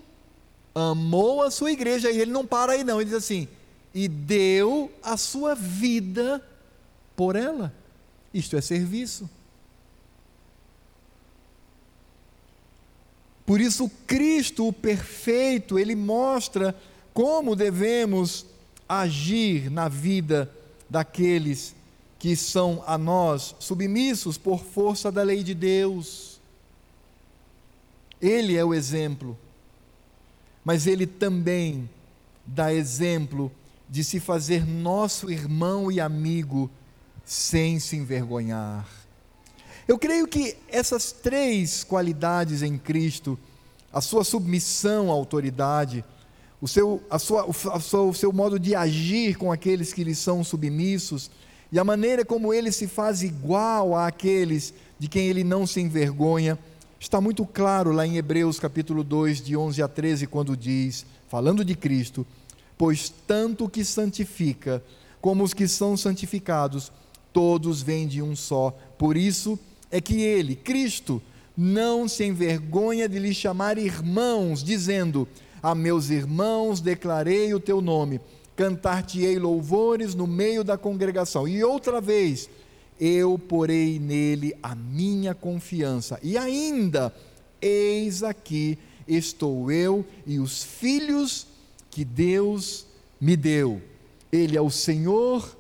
amou 0.74 1.42
a 1.42 1.50
sua 1.50 1.72
igreja. 1.72 2.10
E 2.10 2.20
ele 2.20 2.30
não 2.30 2.46
para 2.46 2.72
aí, 2.72 2.84
não, 2.84 3.00
ele 3.00 3.10
diz 3.10 3.18
assim: 3.18 3.48
e 3.92 4.06
deu 4.06 4.92
a 5.02 5.16
sua 5.16 5.54
vida 5.54 6.44
por 7.16 7.34
ela. 7.34 7.74
Isto 8.32 8.56
é 8.56 8.60
serviço. 8.60 9.28
Por 13.44 13.60
isso, 13.60 13.90
Cristo, 14.06 14.68
o 14.68 14.72
perfeito, 14.72 15.76
ele 15.76 15.96
mostra 15.96 16.76
como 17.12 17.56
devemos 17.56 18.46
agir 18.88 19.70
na 19.70 19.88
vida 19.88 20.50
daqueles 20.88 21.74
que 22.18 22.36
são 22.36 22.82
a 22.86 22.98
nós 22.98 23.54
submissos 23.58 24.36
por 24.36 24.60
força 24.60 25.10
da 25.10 25.22
lei 25.22 25.42
de 25.42 25.54
Deus. 25.54 26.40
Ele 28.20 28.56
é 28.56 28.64
o 28.64 28.74
exemplo, 28.74 29.38
mas 30.64 30.86
ele 30.86 31.06
também 31.06 31.88
dá 32.44 32.74
exemplo 32.74 33.50
de 33.88 34.04
se 34.04 34.20
fazer 34.20 34.66
nosso 34.66 35.30
irmão 35.30 35.90
e 35.90 36.00
amigo 36.00 36.70
sem 37.24 37.78
se 37.78 37.96
envergonhar. 37.96 38.88
Eu 39.88 39.98
creio 39.98 40.28
que 40.28 40.56
essas 40.68 41.10
três 41.10 41.82
qualidades 41.82 42.62
em 42.62 42.76
Cristo, 42.76 43.38
a 43.92 44.00
sua 44.00 44.24
submissão 44.24 45.10
à 45.10 45.12
autoridade, 45.12 46.04
o 46.60 46.68
seu, 46.68 47.02
a 47.08 47.18
sua, 47.18 47.48
a 47.72 47.80
sua, 47.80 48.02
o 48.02 48.14
seu 48.14 48.32
modo 48.32 48.58
de 48.58 48.74
agir 48.74 49.36
com 49.36 49.50
aqueles 49.50 49.92
que 49.92 50.04
lhe 50.04 50.14
são 50.14 50.44
submissos 50.44 51.30
e 51.72 51.78
a 51.78 51.84
maneira 51.84 52.24
como 52.24 52.52
ele 52.52 52.72
se 52.72 52.86
faz 52.86 53.22
igual 53.22 53.96
àqueles 53.96 54.74
de 54.98 55.08
quem 55.08 55.28
ele 55.28 55.44
não 55.44 55.66
se 55.66 55.80
envergonha, 55.80 56.58
está 56.98 57.20
muito 57.20 57.46
claro 57.46 57.92
lá 57.92 58.06
em 58.06 58.16
Hebreus 58.16 58.58
capítulo 58.58 59.04
2, 59.04 59.40
de 59.40 59.56
11 59.56 59.82
a 59.82 59.88
13, 59.88 60.26
quando 60.26 60.56
diz, 60.56 61.06
falando 61.28 61.64
de 61.64 61.74
Cristo, 61.74 62.26
pois 62.76 63.08
tanto 63.26 63.68
que 63.68 63.84
santifica 63.84 64.82
como 65.20 65.44
os 65.44 65.54
que 65.54 65.68
são 65.68 65.96
santificados, 65.96 66.90
todos 67.32 67.82
vêm 67.82 68.06
de 68.06 68.20
um 68.20 68.34
só. 68.34 68.76
Por 68.98 69.16
isso 69.16 69.58
é 69.90 70.00
que 70.00 70.20
ele, 70.20 70.56
Cristo, 70.56 71.22
não 71.56 72.08
se 72.08 72.24
envergonha 72.24 73.08
de 73.08 73.18
lhe 73.18 73.32
chamar 73.32 73.78
irmãos, 73.78 74.62
dizendo: 74.64 75.28
a 75.62 75.74
meus 75.74 76.10
irmãos 76.10 76.80
declarei 76.80 77.52
o 77.54 77.60
teu 77.60 77.80
nome, 77.80 78.20
cantar-te-ei 78.56 79.38
louvores 79.38 80.14
no 80.14 80.26
meio 80.26 80.62
da 80.64 80.76
congregação. 80.76 81.46
E 81.46 81.62
outra 81.62 82.00
vez, 82.00 82.48
eu 83.00 83.38
porei 83.38 83.98
nele 83.98 84.54
a 84.62 84.74
minha 84.74 85.34
confiança. 85.34 86.18
E 86.22 86.36
ainda, 86.36 87.14
eis 87.60 88.22
aqui 88.22 88.78
estou 89.08 89.72
eu 89.72 90.04
e 90.26 90.38
os 90.38 90.62
filhos 90.62 91.46
que 91.90 92.04
Deus 92.04 92.86
me 93.20 93.36
deu. 93.36 93.80
Ele 94.30 94.56
é 94.56 94.60
o 94.60 94.70
Senhor, 94.70 95.56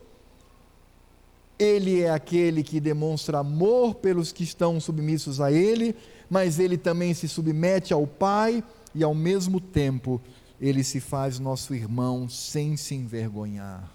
ele 1.58 2.00
é 2.00 2.10
aquele 2.10 2.62
que 2.62 2.80
demonstra 2.80 3.38
amor 3.38 3.96
pelos 3.96 4.32
que 4.32 4.44
estão 4.44 4.80
submissos 4.80 5.40
a 5.40 5.50
ele, 5.50 5.94
mas 6.28 6.58
ele 6.58 6.78
também 6.78 7.12
se 7.12 7.28
submete 7.28 7.92
ao 7.92 8.06
Pai 8.06 8.62
e 8.94 9.02
ao 9.02 9.14
mesmo 9.14 9.60
tempo 9.60 10.20
ele 10.60 10.84
se 10.84 11.00
faz 11.00 11.38
nosso 11.38 11.74
irmão 11.74 12.28
sem 12.28 12.76
se 12.76 12.94
envergonhar. 12.94 13.90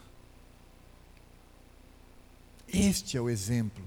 Este 2.68 3.18
é 3.18 3.22
o 3.22 3.30
exemplo. 3.30 3.84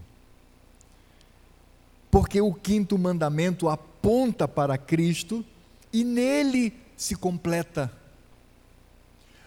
Porque 2.11 2.41
o 2.41 2.55
quinto 2.55 2.97
mandamento 2.97 3.69
aponta 3.69 4.47
para 4.47 4.79
Cristo 4.79 5.45
e 5.93 6.05
nele 6.05 6.73
se 6.97 7.15
completa. 7.15 7.93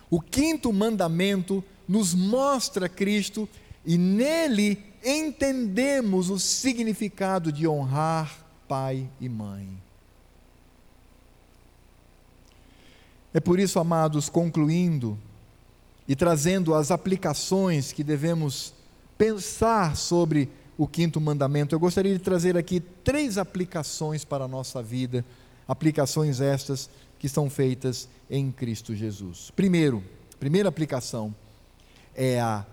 O 0.10 0.20
quinto 0.22 0.72
mandamento 0.72 1.64
nos 1.88 2.14
mostra 2.14 2.88
Cristo 2.88 3.48
e 3.86 3.98
nele 3.98 4.84
entendemos 5.04 6.30
o 6.30 6.38
significado 6.38 7.52
de 7.52 7.68
honrar 7.68 8.46
pai 8.68 9.10
e 9.20 9.28
mãe. 9.28 9.81
É 13.34 13.40
por 13.40 13.60
isso, 13.60 13.80
amados, 13.80 14.28
concluindo 14.30 15.18
e 16.08 16.16
trazendo 16.16 16.74
as 16.74 16.92
aplicações 16.92 17.94
que 17.94 18.04
devemos 18.04 18.74
pensar 19.18 19.96
sobre 19.96 20.50
o 20.78 20.88
quinto 20.88 21.22
mandamento, 21.22 21.76
eu 21.76 21.80
gostaria 21.80 22.12
de 22.12 22.24
trazer 22.24 22.58
aqui 22.58 22.80
três 22.80 23.38
aplicações 23.38 24.26
para 24.26 24.46
a 24.46 24.48
nossa 24.48 24.82
vida, 24.82 25.24
aplicações 25.68 26.42
estas 26.42 26.90
que 27.20 27.30
são 27.30 27.50
feitas 27.50 28.10
em 28.30 28.52
Cristo 28.52 28.96
Jesus. 28.96 29.52
Primeiro, 29.56 30.04
primeira 30.40 30.68
aplicação 30.68 31.34
é 32.16 32.40
a 32.42 32.66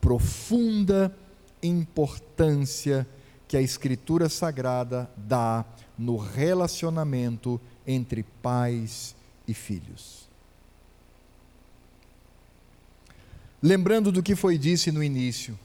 profunda 0.00 1.16
importância 1.62 3.06
que 3.48 3.56
a 3.56 3.62
Escritura 3.62 4.28
Sagrada 4.28 5.10
dá 5.16 5.64
no 5.98 6.18
relacionamento 6.18 7.58
entre 7.86 8.22
pais 8.42 9.16
e 9.16 9.23
filhos. 9.52 10.28
Lembrando 13.62 14.12
do 14.12 14.22
que 14.22 14.34
foi 14.36 14.56
disse 14.56 14.92
no 14.92 15.02
início, 15.02 15.58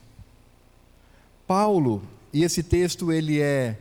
Paulo, 1.45 2.01
e 2.31 2.43
esse 2.43 2.63
texto 2.63 3.11
ele 3.11 3.39
é 3.39 3.77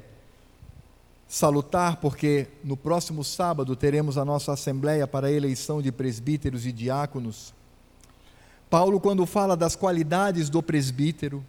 salutar 1.28 1.98
porque 1.98 2.46
no 2.64 2.76
próximo 2.76 3.22
sábado 3.22 3.76
teremos 3.76 4.16
a 4.16 4.24
nossa 4.24 4.52
assembleia 4.52 5.06
para 5.06 5.26
a 5.26 5.32
eleição 5.32 5.82
de 5.82 5.92
presbíteros 5.92 6.64
e 6.64 6.72
diáconos. 6.72 7.52
Paulo, 8.70 8.98
quando 8.98 9.24
fala 9.26 9.56
das 9.56 9.76
qualidades 9.76 10.48
do 10.48 10.62
presbítero, 10.62 11.44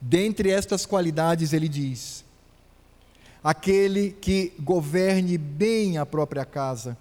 dentre 0.00 0.50
estas 0.50 0.86
qualidades 0.86 1.52
ele 1.52 1.68
diz: 1.68 2.24
aquele 3.44 4.10
que 4.10 4.52
governe 4.58 5.38
bem 5.38 5.98
a 5.98 6.06
própria 6.06 6.44
casa, 6.44 6.96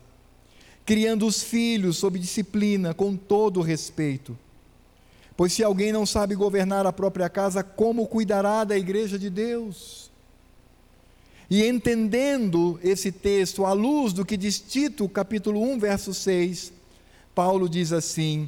criando 0.86 1.26
os 1.26 1.42
filhos 1.44 1.98
sob 1.98 2.20
disciplina, 2.20 2.94
com 2.94 3.16
todo 3.16 3.62
respeito 3.62 4.38
Pois 5.38 5.52
se 5.52 5.64
alguém 5.64 5.92
não 5.92 6.06
sabe 6.06 6.34
governar 6.34 6.86
a 6.86 6.94
própria 6.94 7.30
casa, 7.30 7.62
como 7.62 8.08
cuidará 8.08 8.64
da 8.64 8.78
igreja 8.78 9.20
de 9.20 9.30
Deus? 9.30 10.10
E 11.50 11.64
entendendo 11.64 12.80
esse 12.82 13.12
texto 13.12 13.66
à 13.66 13.74
luz 13.74 14.14
do 14.14 14.26
que 14.26 14.38
diz 14.38 14.60
Tito, 14.60 15.08
capítulo 15.10 15.62
1, 15.62 15.80
verso 15.80 16.14
6, 16.14 16.72
Paulo 17.36 17.68
diz 17.68 17.92
assim: 17.92 18.48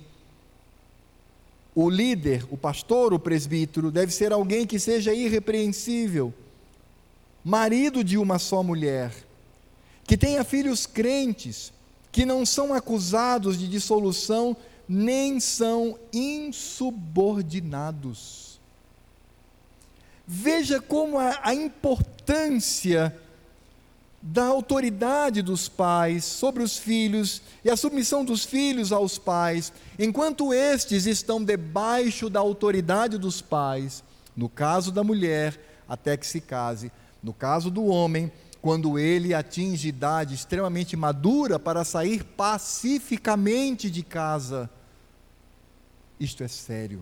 o 1.76 1.90
líder, 1.90 2.46
o 2.50 2.58
pastor, 2.58 3.14
o 3.14 3.20
presbítero, 3.20 3.92
deve 3.92 4.14
ser 4.14 4.32
alguém 4.32 4.66
que 4.66 4.80
seja 4.80 5.14
irrepreensível, 5.14 6.34
marido 7.44 8.02
de 8.02 8.18
uma 8.18 8.40
só 8.40 8.64
mulher, 8.64 9.14
que 10.06 10.18
tenha 10.18 10.44
filhos 10.46 10.86
crentes, 10.86 11.74
que 12.18 12.26
não 12.26 12.44
são 12.48 12.74
acusados 12.74 13.60
de 13.60 13.68
dissolução 13.68 14.58
nem 14.90 15.40
são 15.40 16.00
insubordinados. 16.12 18.60
Veja 20.26 20.82
como 20.82 21.20
a, 21.20 21.40
a 21.44 21.54
importância 21.54 23.16
da 24.20 24.48
autoridade 24.48 25.44
dos 25.44 25.70
pais 25.70 26.26
sobre 26.26 26.64
os 26.64 26.76
filhos 26.76 27.40
e 27.64 27.70
a 27.70 27.78
submissão 27.78 28.26
dos 28.26 28.44
filhos 28.44 28.92
aos 28.92 29.20
pais, 29.20 29.72
enquanto 30.00 30.52
estes 30.52 31.06
estão 31.06 31.44
debaixo 31.44 32.32
da 32.32 32.40
autoridade 32.40 33.20
dos 33.20 33.44
pais, 33.44 34.04
no 34.36 34.50
caso 34.50 34.92
da 34.92 35.04
mulher, 35.04 35.84
até 35.88 36.18
que 36.18 36.26
se 36.26 36.42
case, 36.42 36.92
no 37.22 37.32
caso 37.32 37.70
do 37.70 37.86
homem, 37.86 38.32
quando 38.68 39.00
ele 39.00 39.34
atinge 39.34 39.88
idade 39.88 40.36
extremamente 40.36 40.98
madura 40.98 41.58
para 41.58 41.86
sair 41.86 42.22
pacificamente 42.22 43.90
de 43.90 44.04
casa. 44.04 44.70
Isto 46.20 46.44
é 46.44 46.50
sério. 46.50 47.02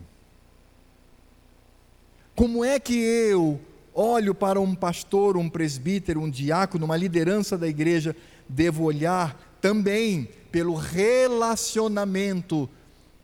Como 2.36 2.64
é 2.64 2.80
que 2.80 2.94
eu 2.94 3.60
olho 3.96 4.36
para 4.36 4.62
um 4.62 4.76
pastor, 4.76 5.36
um 5.38 5.50
presbítero, 5.50 6.22
um 6.22 6.30
diácono, 6.30 6.86
uma 6.86 6.96
liderança 6.96 7.58
da 7.58 7.68
igreja, 7.68 8.16
devo 8.48 8.84
olhar 8.84 9.36
também 9.60 10.30
pelo 10.52 10.76
relacionamento 10.76 12.70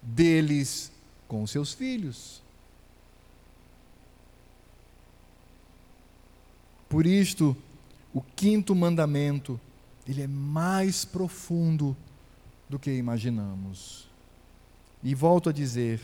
deles 0.02 0.92
com 1.28 1.46
seus 1.46 1.76
filhos? 1.76 2.42
Por 6.90 7.06
isto, 7.06 7.56
o 8.14 8.22
quinto 8.22 8.76
mandamento, 8.76 9.60
ele 10.08 10.22
é 10.22 10.28
mais 10.28 11.06
profundo 11.06 11.96
do 12.70 12.80
que 12.80 12.92
imaginamos. 12.92 14.10
E 15.04 15.16
volto 15.16 15.50
a 15.50 15.54
dizer: 15.54 16.02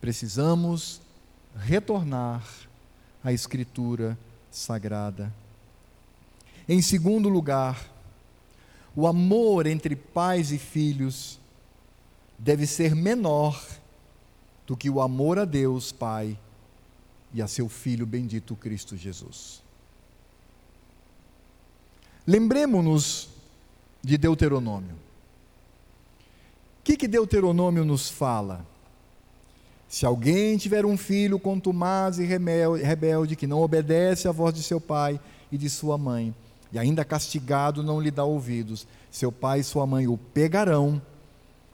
precisamos 0.00 1.00
retornar 1.56 2.44
à 3.22 3.32
Escritura 3.32 4.18
Sagrada. 4.50 5.32
Em 6.68 6.80
segundo 6.80 7.28
lugar, 7.28 7.90
o 8.94 9.06
amor 9.06 9.66
entre 9.66 9.96
pais 9.96 10.52
e 10.52 10.58
filhos 10.58 11.38
deve 12.38 12.66
ser 12.66 12.94
menor 12.94 13.60
do 14.66 14.76
que 14.76 14.88
o 14.88 15.00
amor 15.00 15.38
a 15.38 15.44
Deus, 15.44 15.92
Pai, 15.92 16.38
e 17.32 17.42
a 17.42 17.48
seu 17.48 17.68
Filho 17.68 18.06
bendito 18.06 18.54
Cristo 18.54 18.96
Jesus. 18.96 19.63
Lembremos-nos 22.26 23.28
de 24.02 24.16
Deuteronômio 24.16 25.04
que, 26.84 26.98
que 26.98 27.08
Deuteronômio 27.08 27.82
nos 27.82 28.10
fala? 28.10 28.64
Se 29.88 30.04
alguém 30.04 30.58
tiver 30.58 30.84
um 30.84 30.98
filho 30.98 31.38
contumaz 31.38 32.18
e 32.18 32.24
rebelde, 32.24 33.36
que 33.36 33.46
não 33.46 33.62
obedece 33.62 34.28
à 34.28 34.32
voz 34.32 34.54
de 34.54 34.62
seu 34.62 34.78
pai 34.78 35.18
e 35.50 35.56
de 35.56 35.70
sua 35.70 35.96
mãe, 35.96 36.34
e 36.70 36.78
ainda 36.78 37.04
castigado 37.04 37.82
não 37.82 38.00
lhe 38.00 38.10
dá 38.10 38.24
ouvidos, 38.24 38.86
seu 39.10 39.32
pai 39.32 39.60
e 39.60 39.64
sua 39.64 39.86
mãe 39.86 40.06
o 40.06 40.18
pegarão, 40.18 41.00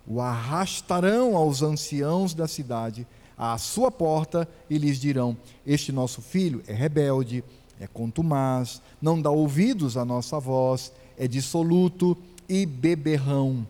o 0.06 0.20
arrastarão 0.20 1.36
aos 1.36 1.60
anciãos 1.60 2.34
da 2.34 2.46
cidade, 2.46 3.06
à 3.36 3.56
sua 3.58 3.90
porta, 3.90 4.46
e 4.68 4.78
lhes 4.78 5.00
dirão: 5.00 5.36
Este 5.66 5.90
nosso 5.90 6.22
filho 6.22 6.62
é 6.68 6.72
rebelde, 6.72 7.42
é 7.80 7.86
contumaz, 7.86 8.82
não 9.00 9.20
dá 9.20 9.30
ouvidos 9.30 9.96
à 9.96 10.04
nossa 10.04 10.38
voz, 10.38 10.92
é 11.18 11.26
dissoluto 11.26 12.16
e 12.46 12.66
beberrão. 12.66 13.66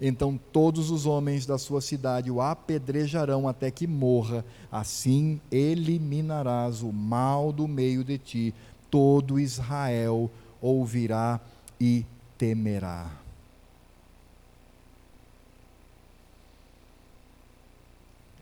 Então 0.00 0.38
todos 0.52 0.90
os 0.90 1.06
homens 1.06 1.46
da 1.46 1.56
sua 1.56 1.80
cidade 1.80 2.30
o 2.30 2.42
apedrejarão 2.42 3.48
até 3.48 3.70
que 3.70 3.86
morra. 3.86 4.44
Assim 4.70 5.40
eliminarás 5.50 6.82
o 6.82 6.92
mal 6.92 7.52
do 7.52 7.66
meio 7.66 8.04
de 8.04 8.18
ti. 8.18 8.54
Todo 8.90 9.38
Israel 9.38 10.30
ouvirá 10.60 11.40
e 11.80 12.04
temerá. 12.36 13.10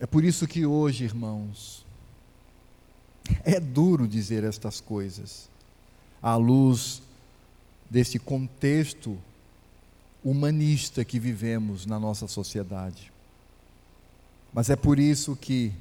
É 0.00 0.07
por 0.07 0.24
isso 0.24 0.46
que 0.46 0.66
hoje, 0.66 1.05
irmãos, 1.05 1.84
é 3.45 3.59
duro 3.59 4.07
dizer 4.07 4.45
estas 4.45 4.81
coisas, 4.81 5.49
à 6.22 6.37
luz 6.37 7.03
desse 7.89 8.18
contexto 8.18 9.18
humanista 10.25 11.05
que 11.05 11.18
vivemos 11.18 11.87
na 11.87 11.99
nossa 11.99 12.27
sociedade. 12.27 13.12
Mas 14.53 14.70
é 14.70 14.77
por 14.77 14.99
isso 14.99 15.37
que, 15.37 15.72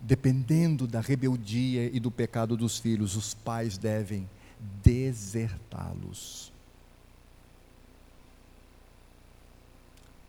dependendo 0.00 0.86
da 0.86 1.00
rebeldia 1.00 1.90
e 1.92 2.00
do 2.00 2.10
pecado 2.10 2.56
dos 2.56 2.78
filhos, 2.78 3.16
os 3.16 3.34
pais 3.34 3.76
devem 3.76 4.28
desertá-los. 4.82 6.52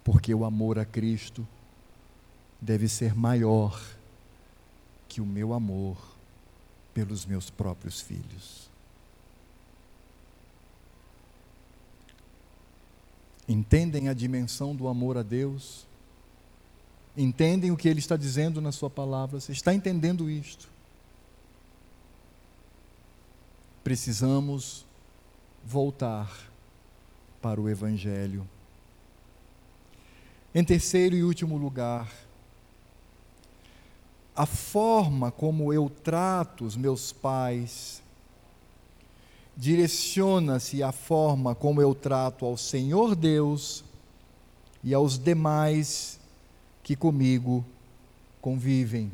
Porque 0.03 0.33
o 0.33 0.43
amor 0.43 0.79
a 0.79 0.85
Cristo 0.85 1.47
deve 2.59 2.87
ser 2.87 3.15
maior 3.15 3.79
que 5.07 5.21
o 5.21 5.25
meu 5.25 5.53
amor 5.53 6.18
pelos 6.93 7.25
meus 7.25 7.49
próprios 7.49 8.01
filhos. 8.01 8.69
Entendem 13.47 14.09
a 14.09 14.13
dimensão 14.13 14.75
do 14.75 14.87
amor 14.87 15.17
a 15.17 15.23
Deus? 15.23 15.87
Entendem 17.17 17.71
o 17.71 17.77
que 17.77 17.89
Ele 17.89 17.99
está 17.99 18.15
dizendo 18.15 18.61
na 18.61 18.71
Sua 18.71 18.89
palavra? 18.89 19.39
Você 19.39 19.51
está 19.51 19.73
entendendo 19.73 20.29
isto? 20.29 20.69
Precisamos 23.83 24.85
voltar 25.65 26.31
para 27.41 27.59
o 27.59 27.67
Evangelho. 27.67 28.47
Em 30.53 30.63
terceiro 30.63 31.15
e 31.15 31.23
último 31.23 31.57
lugar, 31.57 32.11
a 34.39 34.45
forma 34.45 35.31
como 35.31 35.73
eu 35.73 35.91
trato 36.01 36.63
os 36.63 36.77
meus 36.77 37.11
pais 37.11 38.01
direciona-se 39.57 40.81
à 40.81 40.93
forma 40.93 41.53
como 41.53 41.81
eu 41.81 41.93
trato 41.93 42.45
ao 42.45 42.55
Senhor 42.55 43.17
Deus 43.17 43.83
e 44.81 44.93
aos 44.93 45.19
demais 45.19 46.21
que 46.81 46.95
comigo 46.95 47.65
convivem. 48.39 49.11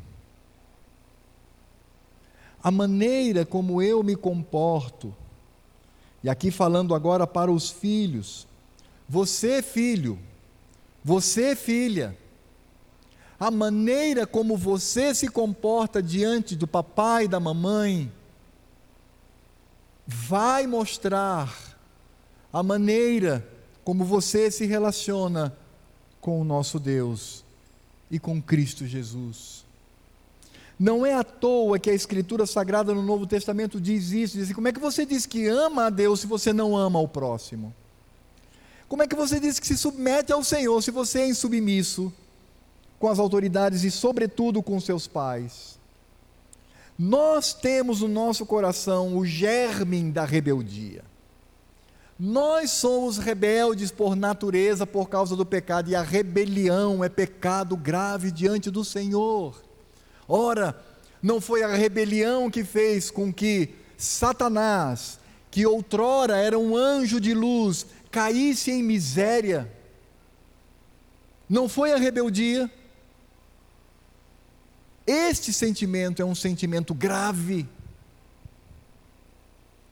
A 2.62 2.70
maneira 2.70 3.44
como 3.44 3.82
eu 3.82 4.04
me 4.04 4.14
comporto, 4.14 5.12
e 6.22 6.28
aqui 6.28 6.52
falando 6.52 6.94
agora 6.94 7.26
para 7.26 7.50
os 7.50 7.68
filhos, 7.68 8.46
você, 9.08 9.60
filho, 9.60 10.20
você, 11.04 11.56
filha, 11.56 12.16
a 13.38 13.50
maneira 13.50 14.26
como 14.26 14.56
você 14.56 15.14
se 15.14 15.28
comporta 15.28 16.02
diante 16.02 16.56
do 16.56 16.66
papai 16.66 17.24
e 17.24 17.28
da 17.28 17.38
mamãe 17.38 18.10
vai 20.06 20.66
mostrar 20.66 21.76
a 22.52 22.62
maneira 22.62 23.46
como 23.84 24.04
você 24.04 24.50
se 24.50 24.64
relaciona 24.64 25.56
com 26.20 26.40
o 26.40 26.44
nosso 26.44 26.78
Deus 26.80 27.44
e 28.10 28.18
com 28.18 28.40
Cristo 28.40 28.86
Jesus. 28.86 29.64
Não 30.78 31.04
é 31.04 31.14
à 31.14 31.24
toa 31.24 31.78
que 31.78 31.90
a 31.90 31.94
Escritura 31.94 32.46
Sagrada 32.46 32.94
no 32.94 33.02
Novo 33.02 33.26
Testamento 33.26 33.80
diz 33.80 34.10
isso: 34.10 34.34
diz 34.34 34.44
assim, 34.44 34.54
como 34.54 34.68
é 34.68 34.72
que 34.72 34.80
você 34.80 35.04
diz 35.04 35.26
que 35.26 35.46
ama 35.46 35.86
a 35.86 35.90
Deus 35.90 36.20
se 36.20 36.26
você 36.26 36.52
não 36.52 36.76
ama 36.76 36.98
o 36.98 37.08
próximo? 37.08 37.74
Como 38.88 39.02
é 39.02 39.06
que 39.06 39.16
você 39.16 39.40
diz 39.40 39.58
que 39.58 39.66
se 39.66 39.76
submete 39.76 40.32
ao 40.32 40.44
Senhor 40.44 40.80
se 40.82 40.90
você 40.90 41.20
é 41.20 41.28
insubmisso? 41.28 42.12
Com 42.98 43.08
as 43.08 43.18
autoridades 43.18 43.84
e, 43.84 43.90
sobretudo, 43.90 44.62
com 44.62 44.80
seus 44.80 45.06
pais. 45.06 45.78
Nós 46.98 47.52
temos 47.52 48.00
no 48.00 48.08
nosso 48.08 48.46
coração 48.46 49.16
o 49.16 49.24
germe 49.24 50.10
da 50.10 50.24
rebeldia. 50.24 51.04
Nós 52.18 52.70
somos 52.70 53.18
rebeldes 53.18 53.90
por 53.90 54.16
natureza 54.16 54.86
por 54.86 55.10
causa 55.10 55.36
do 55.36 55.44
pecado, 55.44 55.90
e 55.90 55.94
a 55.94 56.00
rebelião 56.00 57.04
é 57.04 57.10
pecado 57.10 57.76
grave 57.76 58.30
diante 58.30 58.70
do 58.70 58.82
Senhor. 58.82 59.62
Ora, 60.26 60.74
não 61.22 61.40
foi 61.40 61.62
a 61.62 61.74
rebelião 61.74 62.50
que 62.50 62.64
fez 62.64 63.10
com 63.10 63.30
que 63.30 63.74
Satanás, 63.98 65.18
que 65.50 65.66
outrora 65.66 66.38
era 66.38 66.58
um 66.58 66.74
anjo 66.74 67.20
de 67.20 67.34
luz, 67.34 67.86
caísse 68.10 68.70
em 68.70 68.82
miséria. 68.82 69.70
Não 71.46 71.68
foi 71.68 71.92
a 71.92 71.96
rebeldia, 71.96 72.70
este 75.06 75.52
sentimento 75.52 76.20
é 76.20 76.24
um 76.24 76.34
sentimento 76.34 76.92
grave. 76.92 77.66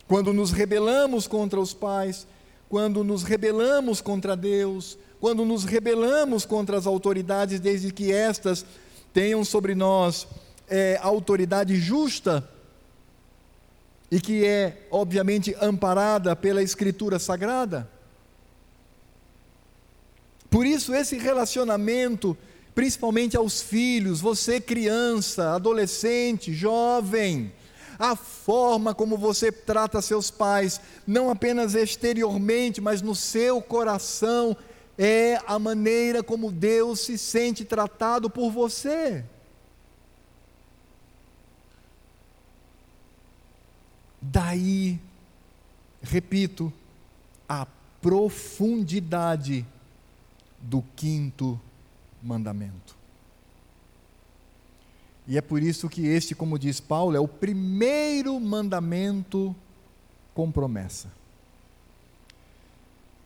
Quando 0.08 0.32
nos 0.32 0.50
rebelamos 0.50 1.26
contra 1.26 1.60
os 1.60 1.72
pais, 1.72 2.26
quando 2.68 3.04
nos 3.04 3.22
rebelamos 3.22 4.00
contra 4.00 4.36
Deus, 4.36 4.98
quando 5.20 5.44
nos 5.44 5.64
rebelamos 5.64 6.44
contra 6.44 6.76
as 6.76 6.86
autoridades, 6.86 7.60
desde 7.60 7.92
que 7.92 8.12
estas 8.12 8.66
tenham 9.12 9.44
sobre 9.44 9.74
nós 9.74 10.26
é, 10.68 10.98
autoridade 11.00 11.76
justa 11.76 12.48
e 14.10 14.20
que 14.20 14.44
é, 14.44 14.86
obviamente, 14.90 15.56
amparada 15.60 16.36
pela 16.36 16.62
Escritura 16.62 17.18
Sagrada. 17.18 17.88
Por 20.50 20.66
isso, 20.66 20.94
esse 20.94 21.16
relacionamento 21.16 22.36
principalmente 22.74 23.36
aos 23.36 23.62
filhos, 23.62 24.20
você 24.20 24.60
criança, 24.60 25.54
adolescente, 25.54 26.52
jovem, 26.52 27.52
a 27.98 28.16
forma 28.16 28.94
como 28.94 29.16
você 29.16 29.52
trata 29.52 30.02
seus 30.02 30.30
pais, 30.30 30.80
não 31.06 31.30
apenas 31.30 31.74
exteriormente, 31.74 32.80
mas 32.80 33.00
no 33.00 33.14
seu 33.14 33.62
coração, 33.62 34.56
é 34.98 35.40
a 35.46 35.58
maneira 35.58 36.22
como 36.22 36.52
Deus 36.52 37.00
se 37.00 37.18
sente 37.18 37.64
tratado 37.64 38.30
por 38.30 38.50
você. 38.50 39.24
Daí, 44.20 44.98
repito, 46.02 46.72
a 47.48 47.66
profundidade 48.00 49.66
do 50.60 50.82
quinto. 50.96 51.60
E 55.26 55.38
é 55.38 55.40
por 55.40 55.62
isso 55.62 55.88
que 55.88 56.06
este, 56.06 56.34
como 56.34 56.58
diz 56.58 56.80
Paulo, 56.80 57.16
é 57.16 57.20
o 57.20 57.28
primeiro 57.28 58.38
mandamento 58.38 59.54
com 60.34 60.50
promessa. 60.50 61.10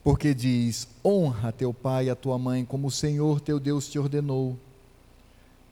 Porque 0.05 0.33
diz: 0.33 0.89
honra 1.05 1.53
teu 1.53 1.75
pai 1.75 2.07
e 2.07 2.11
a 2.11 2.17
tua 2.17 2.39
mãe, 2.39 2.65
como 2.65 2.89
o 2.89 2.91
Senhor 2.91 3.41
teu 3.41 3.59
Deus 3.59 3.89
te 3.89 3.99
ordenou, 3.99 4.57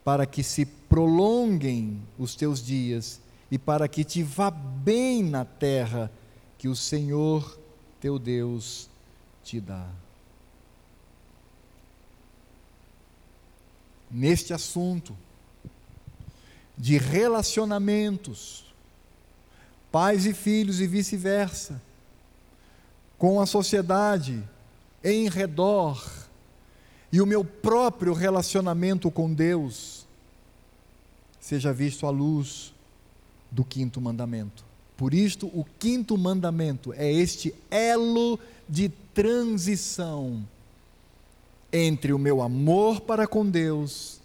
para 0.05 0.27
que 0.27 0.43
se 0.43 0.65
prolonguem 0.65 2.01
os 2.19 2.35
teus 2.35 2.65
dias 2.65 3.21
e 3.51 3.59
para 3.59 3.89
que 3.89 4.05
te 4.05 4.23
vá 4.23 4.51
bem 4.51 5.23
na 5.23 5.45
terra 5.45 6.11
que 6.59 6.69
o 6.69 6.77
Senhor 6.77 7.59
teu 8.01 8.19
Deus 8.19 8.89
te 9.45 9.61
dá. 9.61 9.89
Neste 14.11 14.53
assunto 14.53 15.17
de 16.77 16.99
relacionamentos, 16.99 18.65
pais 19.91 20.27
e 20.27 20.35
filhos 20.35 20.81
e 20.81 20.87
vice-versa, 20.87 21.81
com 23.19 23.41
a 23.41 23.47
sociedade 23.47 24.43
em 25.03 25.29
redor 25.29 26.27
e 27.11 27.21
o 27.21 27.27
meu 27.27 27.45
próprio 27.45 28.13
relacionamento 28.13 29.11
com 29.11 29.33
Deus 29.33 30.07
seja 31.41 31.73
visto 31.73 32.07
à 32.07 32.11
luz 32.11 32.75
do 33.51 33.65
quinto 33.65 34.01
mandamento. 34.01 34.65
Por 34.97 35.15
isto, 35.15 35.47
o 35.47 35.65
quinto 35.79 36.19
mandamento 36.19 36.93
é 36.93 37.11
este 37.11 37.55
elo 37.71 38.39
de 38.69 38.89
transição 39.15 40.47
entre 41.73 42.13
o 42.13 42.19
meu 42.19 42.41
amor 42.43 43.01
para 43.01 43.27
com 43.27 43.49
Deus 43.49 44.21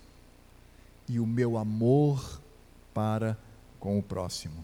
e 1.08 1.20
o 1.20 1.26
meu 1.26 1.58
amor 1.58 2.42
para 2.94 3.38
com 3.80 3.98
o 3.98 4.04
próximo. 4.04 4.64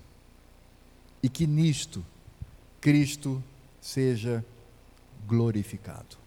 E 1.21 1.30
que 1.30 1.47
nisto 1.47 2.05
Cristo 2.80 3.43
seja 3.82 4.45
glorificado. 5.28 6.17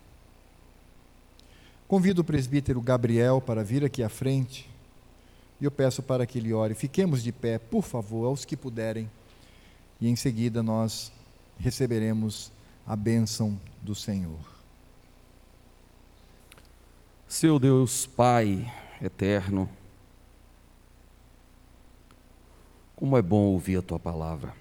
Convido 1.86 2.22
o 2.22 2.24
presbítero 2.24 2.80
Gabriel 2.80 3.40
para 3.40 3.64
vir 3.64 3.84
aqui 3.84 4.02
à 4.02 4.08
frente 4.08 4.68
e 5.60 5.64
eu 5.64 5.70
peço 5.70 6.02
para 6.02 6.26
que 6.26 6.38
ele 6.38 6.52
ore. 6.52 6.74
Fiquemos 6.74 7.22
de 7.22 7.32
pé, 7.32 7.58
por 7.58 7.82
favor, 7.82 8.26
aos 8.26 8.44
que 8.44 8.56
puderem, 8.56 9.10
e 10.00 10.08
em 10.08 10.16
seguida 10.16 10.62
nós 10.62 11.12
receberemos 11.58 12.50
a 12.86 12.96
bênção 12.96 13.60
do 13.82 13.94
Senhor. 13.94 14.49
Seu 17.30 17.60
Deus 17.60 18.06
Pai 18.06 18.68
eterno, 19.00 19.70
como 22.96 23.16
é 23.16 23.22
bom 23.22 23.44
ouvir 23.44 23.78
a 23.78 23.82
tua 23.82 24.00
palavra, 24.00 24.52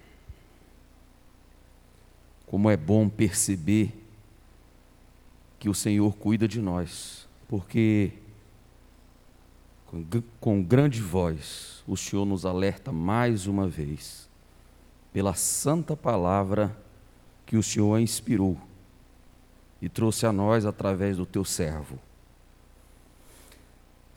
como 2.46 2.70
é 2.70 2.76
bom 2.76 3.08
perceber 3.08 3.92
que 5.58 5.68
o 5.68 5.74
Senhor 5.74 6.14
cuida 6.14 6.46
de 6.46 6.60
nós, 6.60 7.28
porque 7.48 8.12
com, 10.40 10.62
grande 10.62 11.02
voz 11.02 11.82
o 11.88 11.96
Senhor 11.96 12.24
nos 12.24 12.46
alerta 12.46 12.92
mais 12.92 13.48
uma 13.48 13.66
vez, 13.66 14.28
pela 15.12 15.34
santa 15.34 15.96
palavra 15.96 16.80
que 17.44 17.56
o 17.56 17.64
Senhor 17.64 17.98
inspirou 17.98 18.56
e 19.82 19.88
trouxe 19.88 20.24
a 20.24 20.32
nós 20.32 20.64
através 20.64 21.16
do 21.16 21.26
teu 21.26 21.44
servo. 21.44 21.98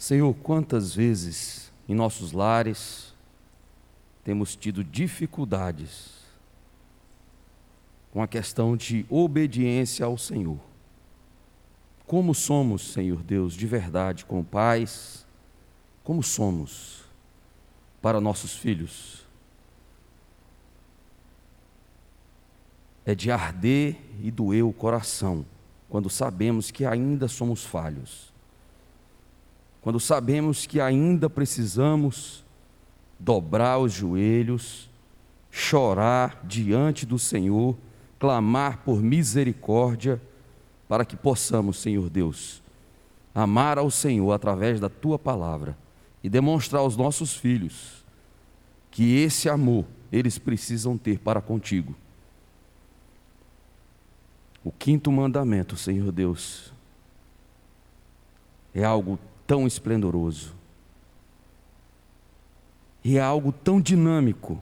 Senhor, 0.04 0.36
quantas 0.43 0.93
vezes 0.93 1.72
em 1.88 1.95
nossos 1.95 2.34
lares 2.34 3.14
temos 4.22 4.54
tido 4.54 4.84
dificuldades 4.84 6.12
com 8.12 8.22
a 8.22 8.28
questão 8.28 8.76
de 8.76 9.06
obediência 9.10 10.06
ao 10.06 10.18
Senhor. 10.18 10.60
Como 12.06 12.36
somos, 12.36 12.91
Senhor 12.91 13.24
Deus, 13.24 13.54
de 13.54 13.66
verdade, 13.66 14.26
como 14.26 14.43
pais, 14.43 15.26
como 16.04 16.22
somos 16.22 17.06
para 18.01 18.20
nossos 18.20 18.58
filhos? 18.58 19.26
É 23.06 23.16
de 23.16 23.32
arder 23.32 23.97
e 24.22 24.30
doer 24.30 24.66
o 24.66 24.74
coração 24.74 25.45
quando 25.88 26.10
sabemos 26.10 26.72
que 26.72 26.84
ainda 26.84 27.30
somos 27.30 27.64
falhos 27.64 28.33
quando 29.84 30.00
sabemos 30.00 30.66
que 30.66 30.80
ainda 30.80 31.30
precisamos 31.30 32.44
dobrar 33.20 33.80
os 33.80 33.92
joelhos, 33.92 34.90
chorar 35.52 36.42
diante 36.46 37.06
do 37.06 37.20
Senhor, 37.20 37.76
clamar 38.18 38.78
por 38.78 39.02
misericórdia, 39.02 40.22
para 40.88 41.04
que 41.04 41.18
possamos, 41.18 41.82
Senhor 41.82 42.10
Deus, 42.10 42.64
amar 43.36 43.78
ao 43.78 43.92
Senhor 43.92 44.32
através 44.32 44.80
da 44.80 44.88
tua 44.88 45.20
palavra 45.20 45.78
e 46.24 46.30
demonstrar 46.30 46.80
aos 46.80 46.96
nossos 46.96 47.36
filhos 47.36 48.06
que 48.90 49.18
esse 49.18 49.50
amor 49.50 49.86
eles 50.10 50.38
precisam 50.38 50.98
ter 50.98 51.20
para 51.20 51.42
contigo. 51.42 51.94
O 54.64 54.72
quinto 54.72 55.12
mandamento, 55.12 55.76
Senhor 55.76 56.10
Deus, 56.10 56.72
é 58.74 58.84
algo 58.86 59.20
tão 59.46 59.68
esplendoroso. 59.68 60.54
E 63.04 63.18
é 63.18 63.22
algo 63.22 63.52
tão 63.52 63.82
dinâmico 63.82 64.62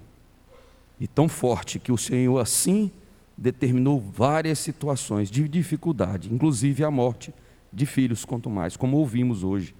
e 1.00 1.08
tão 1.08 1.30
forte 1.30 1.80
que 1.80 1.92
o 1.92 1.98
Senhor 1.98 2.40
assim 2.40 2.92
determinou 3.38 4.00
várias 4.00 4.60
situações 4.60 5.30
de 5.30 5.48
dificuldade, 5.48 6.34
inclusive 6.34 6.84
a 6.84 6.92
morte 6.92 7.34
de 7.72 7.86
filhos, 7.86 8.26
quanto 8.26 8.50
mais, 8.50 8.76
como 8.76 8.98
ouvimos 8.98 9.44
hoje, 9.44 9.74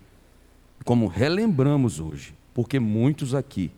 como 0.86 1.08
relembramos 1.08 2.00
hoje, 2.00 2.34
porque 2.54 2.80
muitos 2.80 3.36
aqui 3.36 3.72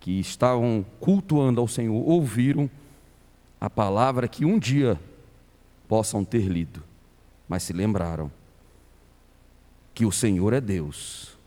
que 0.00 0.20
estavam 0.20 0.84
cultuando 1.00 1.60
ao 1.60 1.68
Senhor 1.68 2.06
ouviram 2.06 2.68
a 3.60 3.70
palavra 3.70 4.28
que 4.28 4.44
um 4.44 4.58
dia 4.58 5.00
possam 5.88 6.24
ter 6.24 6.46
lido, 6.46 6.82
mas 7.48 7.62
se 7.62 7.72
lembraram 7.72 8.30
que 9.96 10.04
o 10.04 10.12
Senhor 10.12 10.52
é 10.52 10.60
Deus. 10.60 11.38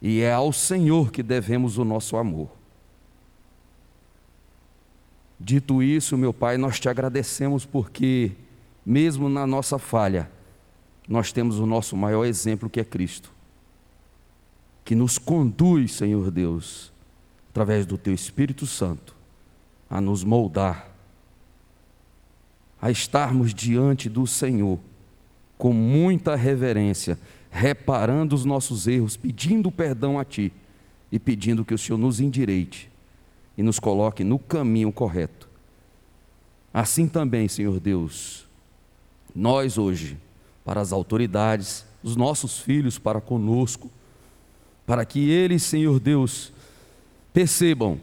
E 0.00 0.20
é 0.20 0.32
ao 0.32 0.52
Senhor 0.52 1.10
que 1.10 1.24
devemos 1.24 1.76
o 1.76 1.84
nosso 1.84 2.16
amor. 2.16 2.48
Dito 5.40 5.82
isso, 5.82 6.16
meu 6.16 6.32
Pai, 6.32 6.56
nós 6.56 6.78
te 6.78 6.88
agradecemos 6.88 7.66
porque, 7.66 8.30
mesmo 8.86 9.28
na 9.28 9.44
nossa 9.44 9.76
falha, 9.76 10.30
nós 11.08 11.32
temos 11.32 11.58
o 11.58 11.66
nosso 11.66 11.96
maior 11.96 12.24
exemplo 12.24 12.70
que 12.70 12.78
é 12.78 12.84
Cristo, 12.84 13.32
que 14.84 14.94
nos 14.94 15.18
conduz, 15.18 15.94
Senhor 15.94 16.30
Deus, 16.30 16.92
através 17.50 17.84
do 17.84 17.98
Teu 17.98 18.14
Espírito 18.14 18.68
Santo, 18.68 19.16
a 19.90 20.00
nos 20.00 20.22
moldar, 20.22 20.94
a 22.80 22.88
estarmos 22.88 23.52
diante 23.52 24.08
do 24.08 24.28
Senhor 24.28 24.78
com 25.62 25.72
muita 25.72 26.34
reverência, 26.34 27.16
reparando 27.48 28.34
os 28.34 28.44
nossos 28.44 28.88
erros, 28.88 29.16
pedindo 29.16 29.70
perdão 29.70 30.18
a 30.18 30.24
Ti 30.24 30.52
e 31.12 31.20
pedindo 31.20 31.64
que 31.64 31.72
o 31.72 31.78
Senhor 31.78 31.96
nos 31.96 32.18
endireite 32.18 32.90
e 33.56 33.62
nos 33.62 33.78
coloque 33.78 34.24
no 34.24 34.40
caminho 34.40 34.90
correto. 34.90 35.48
Assim 36.74 37.06
também, 37.06 37.46
Senhor 37.46 37.78
Deus, 37.78 38.44
nós 39.32 39.78
hoje, 39.78 40.18
para 40.64 40.80
as 40.80 40.90
autoridades, 40.90 41.86
os 42.02 42.16
nossos 42.16 42.58
filhos 42.58 42.98
para 42.98 43.20
conosco, 43.20 43.88
para 44.84 45.04
que 45.04 45.30
eles, 45.30 45.62
Senhor 45.62 46.00
Deus, 46.00 46.52
percebam 47.32 48.00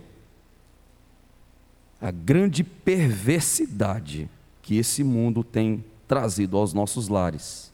a 1.99 2.09
grande 2.09 2.63
perversidade 2.63 4.29
que 4.61 4.77
esse 4.77 5.03
mundo 5.03 5.43
tem 5.43 5.83
trazido 6.09 6.57
aos 6.57 6.73
nossos 6.73 7.07
lares. 7.07 7.71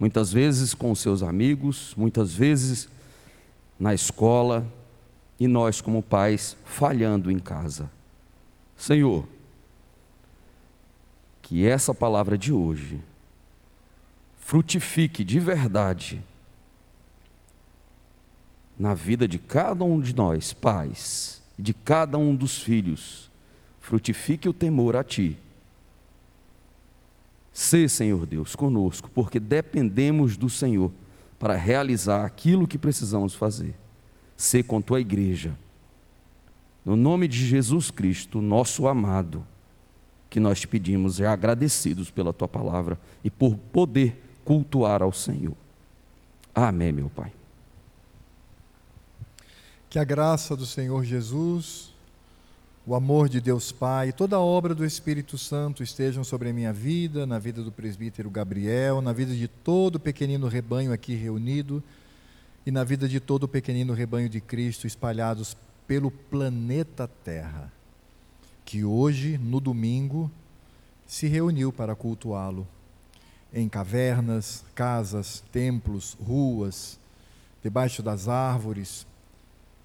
Muitas 0.00 0.32
vezes 0.32 0.74
com 0.74 0.92
seus 0.96 1.22
amigos, 1.22 1.94
muitas 1.96 2.34
vezes 2.34 2.88
na 3.78 3.94
escola 3.94 4.66
e 5.38 5.46
nós, 5.46 5.80
como 5.80 6.02
pais, 6.02 6.56
falhando 6.64 7.30
em 7.30 7.38
casa. 7.38 7.88
Senhor, 8.76 9.28
que 11.40 11.64
essa 11.64 11.94
palavra 11.94 12.36
de 12.36 12.52
hoje 12.52 13.00
frutifique 14.36 15.22
de 15.22 15.38
verdade 15.38 16.20
na 18.76 18.92
vida 18.92 19.28
de 19.28 19.38
cada 19.38 19.84
um 19.84 20.00
de 20.00 20.16
nós, 20.16 20.52
pais, 20.52 21.40
de 21.56 21.72
cada 21.72 22.18
um 22.18 22.34
dos 22.34 22.60
filhos, 22.60 23.30
frutifique 23.80 24.48
o 24.48 24.52
temor 24.52 24.96
a 24.96 25.04
Ti 25.04 25.38
Sê, 27.54 27.88
Senhor 27.88 28.26
Deus, 28.26 28.56
conosco, 28.56 29.08
porque 29.14 29.38
dependemos 29.38 30.36
do 30.36 30.50
Senhor 30.50 30.90
para 31.38 31.54
realizar 31.54 32.24
aquilo 32.24 32.66
que 32.66 32.76
precisamos 32.76 33.32
fazer. 33.32 33.76
Sê 34.36 34.60
com 34.60 34.82
tua 34.82 35.00
igreja. 35.00 35.56
No 36.84 36.96
nome 36.96 37.28
de 37.28 37.46
Jesus 37.46 37.92
Cristo, 37.92 38.42
nosso 38.42 38.88
amado, 38.88 39.46
que 40.28 40.40
nós 40.40 40.58
te 40.58 40.66
pedimos 40.66 41.20
e 41.20 41.24
agradecidos 41.24 42.10
pela 42.10 42.32
tua 42.32 42.48
palavra 42.48 42.98
e 43.22 43.30
por 43.30 43.56
poder 43.56 44.20
cultuar 44.44 45.00
ao 45.00 45.12
Senhor. 45.12 45.56
Amém, 46.52 46.90
meu 46.90 47.08
Pai. 47.08 47.32
Que 49.88 50.00
a 50.00 50.04
graça 50.04 50.56
do 50.56 50.66
Senhor 50.66 51.04
Jesus 51.04 51.93
o 52.86 52.94
amor 52.94 53.30
de 53.30 53.40
Deus 53.40 53.72
Pai, 53.72 54.12
toda 54.12 54.36
a 54.36 54.40
obra 54.40 54.74
do 54.74 54.84
Espírito 54.84 55.38
Santo 55.38 55.82
estejam 55.82 56.22
sobre 56.22 56.50
a 56.50 56.52
minha 56.52 56.72
vida, 56.72 57.26
na 57.26 57.38
vida 57.38 57.62
do 57.62 57.72
presbítero 57.72 58.28
Gabriel, 58.28 59.00
na 59.00 59.12
vida 59.12 59.34
de 59.34 59.48
todo 59.48 59.96
o 59.96 60.00
pequenino 60.00 60.48
rebanho 60.48 60.92
aqui 60.92 61.14
reunido 61.14 61.82
e 62.66 62.70
na 62.70 62.84
vida 62.84 63.08
de 63.08 63.20
todo 63.20 63.44
o 63.44 63.48
pequenino 63.48 63.94
rebanho 63.94 64.28
de 64.28 64.38
Cristo 64.38 64.86
espalhados 64.86 65.56
pelo 65.86 66.10
planeta 66.10 67.08
Terra, 67.08 67.72
que 68.66 68.84
hoje, 68.84 69.38
no 69.38 69.60
domingo, 69.60 70.30
se 71.06 71.26
reuniu 71.26 71.72
para 71.72 71.94
cultuá-lo 71.94 72.66
em 73.52 73.66
cavernas, 73.66 74.62
casas, 74.74 75.42
templos, 75.50 76.18
ruas, 76.20 76.98
debaixo 77.62 78.02
das 78.02 78.28
árvores, 78.28 79.06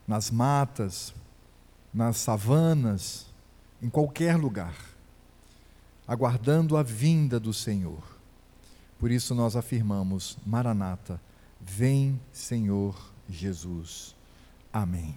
nas 0.06 0.30
matas, 0.32 1.14
nas 1.94 2.18
savanas, 2.18 3.26
em 3.82 3.90
qualquer 3.90 4.36
lugar, 4.36 4.76
aguardando 6.08 6.76
a 6.76 6.84
vinda 6.84 7.40
do 7.40 7.54
Senhor. 7.54 8.04
Por 9.00 9.10
isso 9.10 9.34
nós 9.34 9.56
afirmamos: 9.56 10.38
Maranata, 10.46 11.22
vem 11.62 12.20
Senhor 12.32 12.96
Jesus. 13.30 14.16
Amém. 14.72 15.08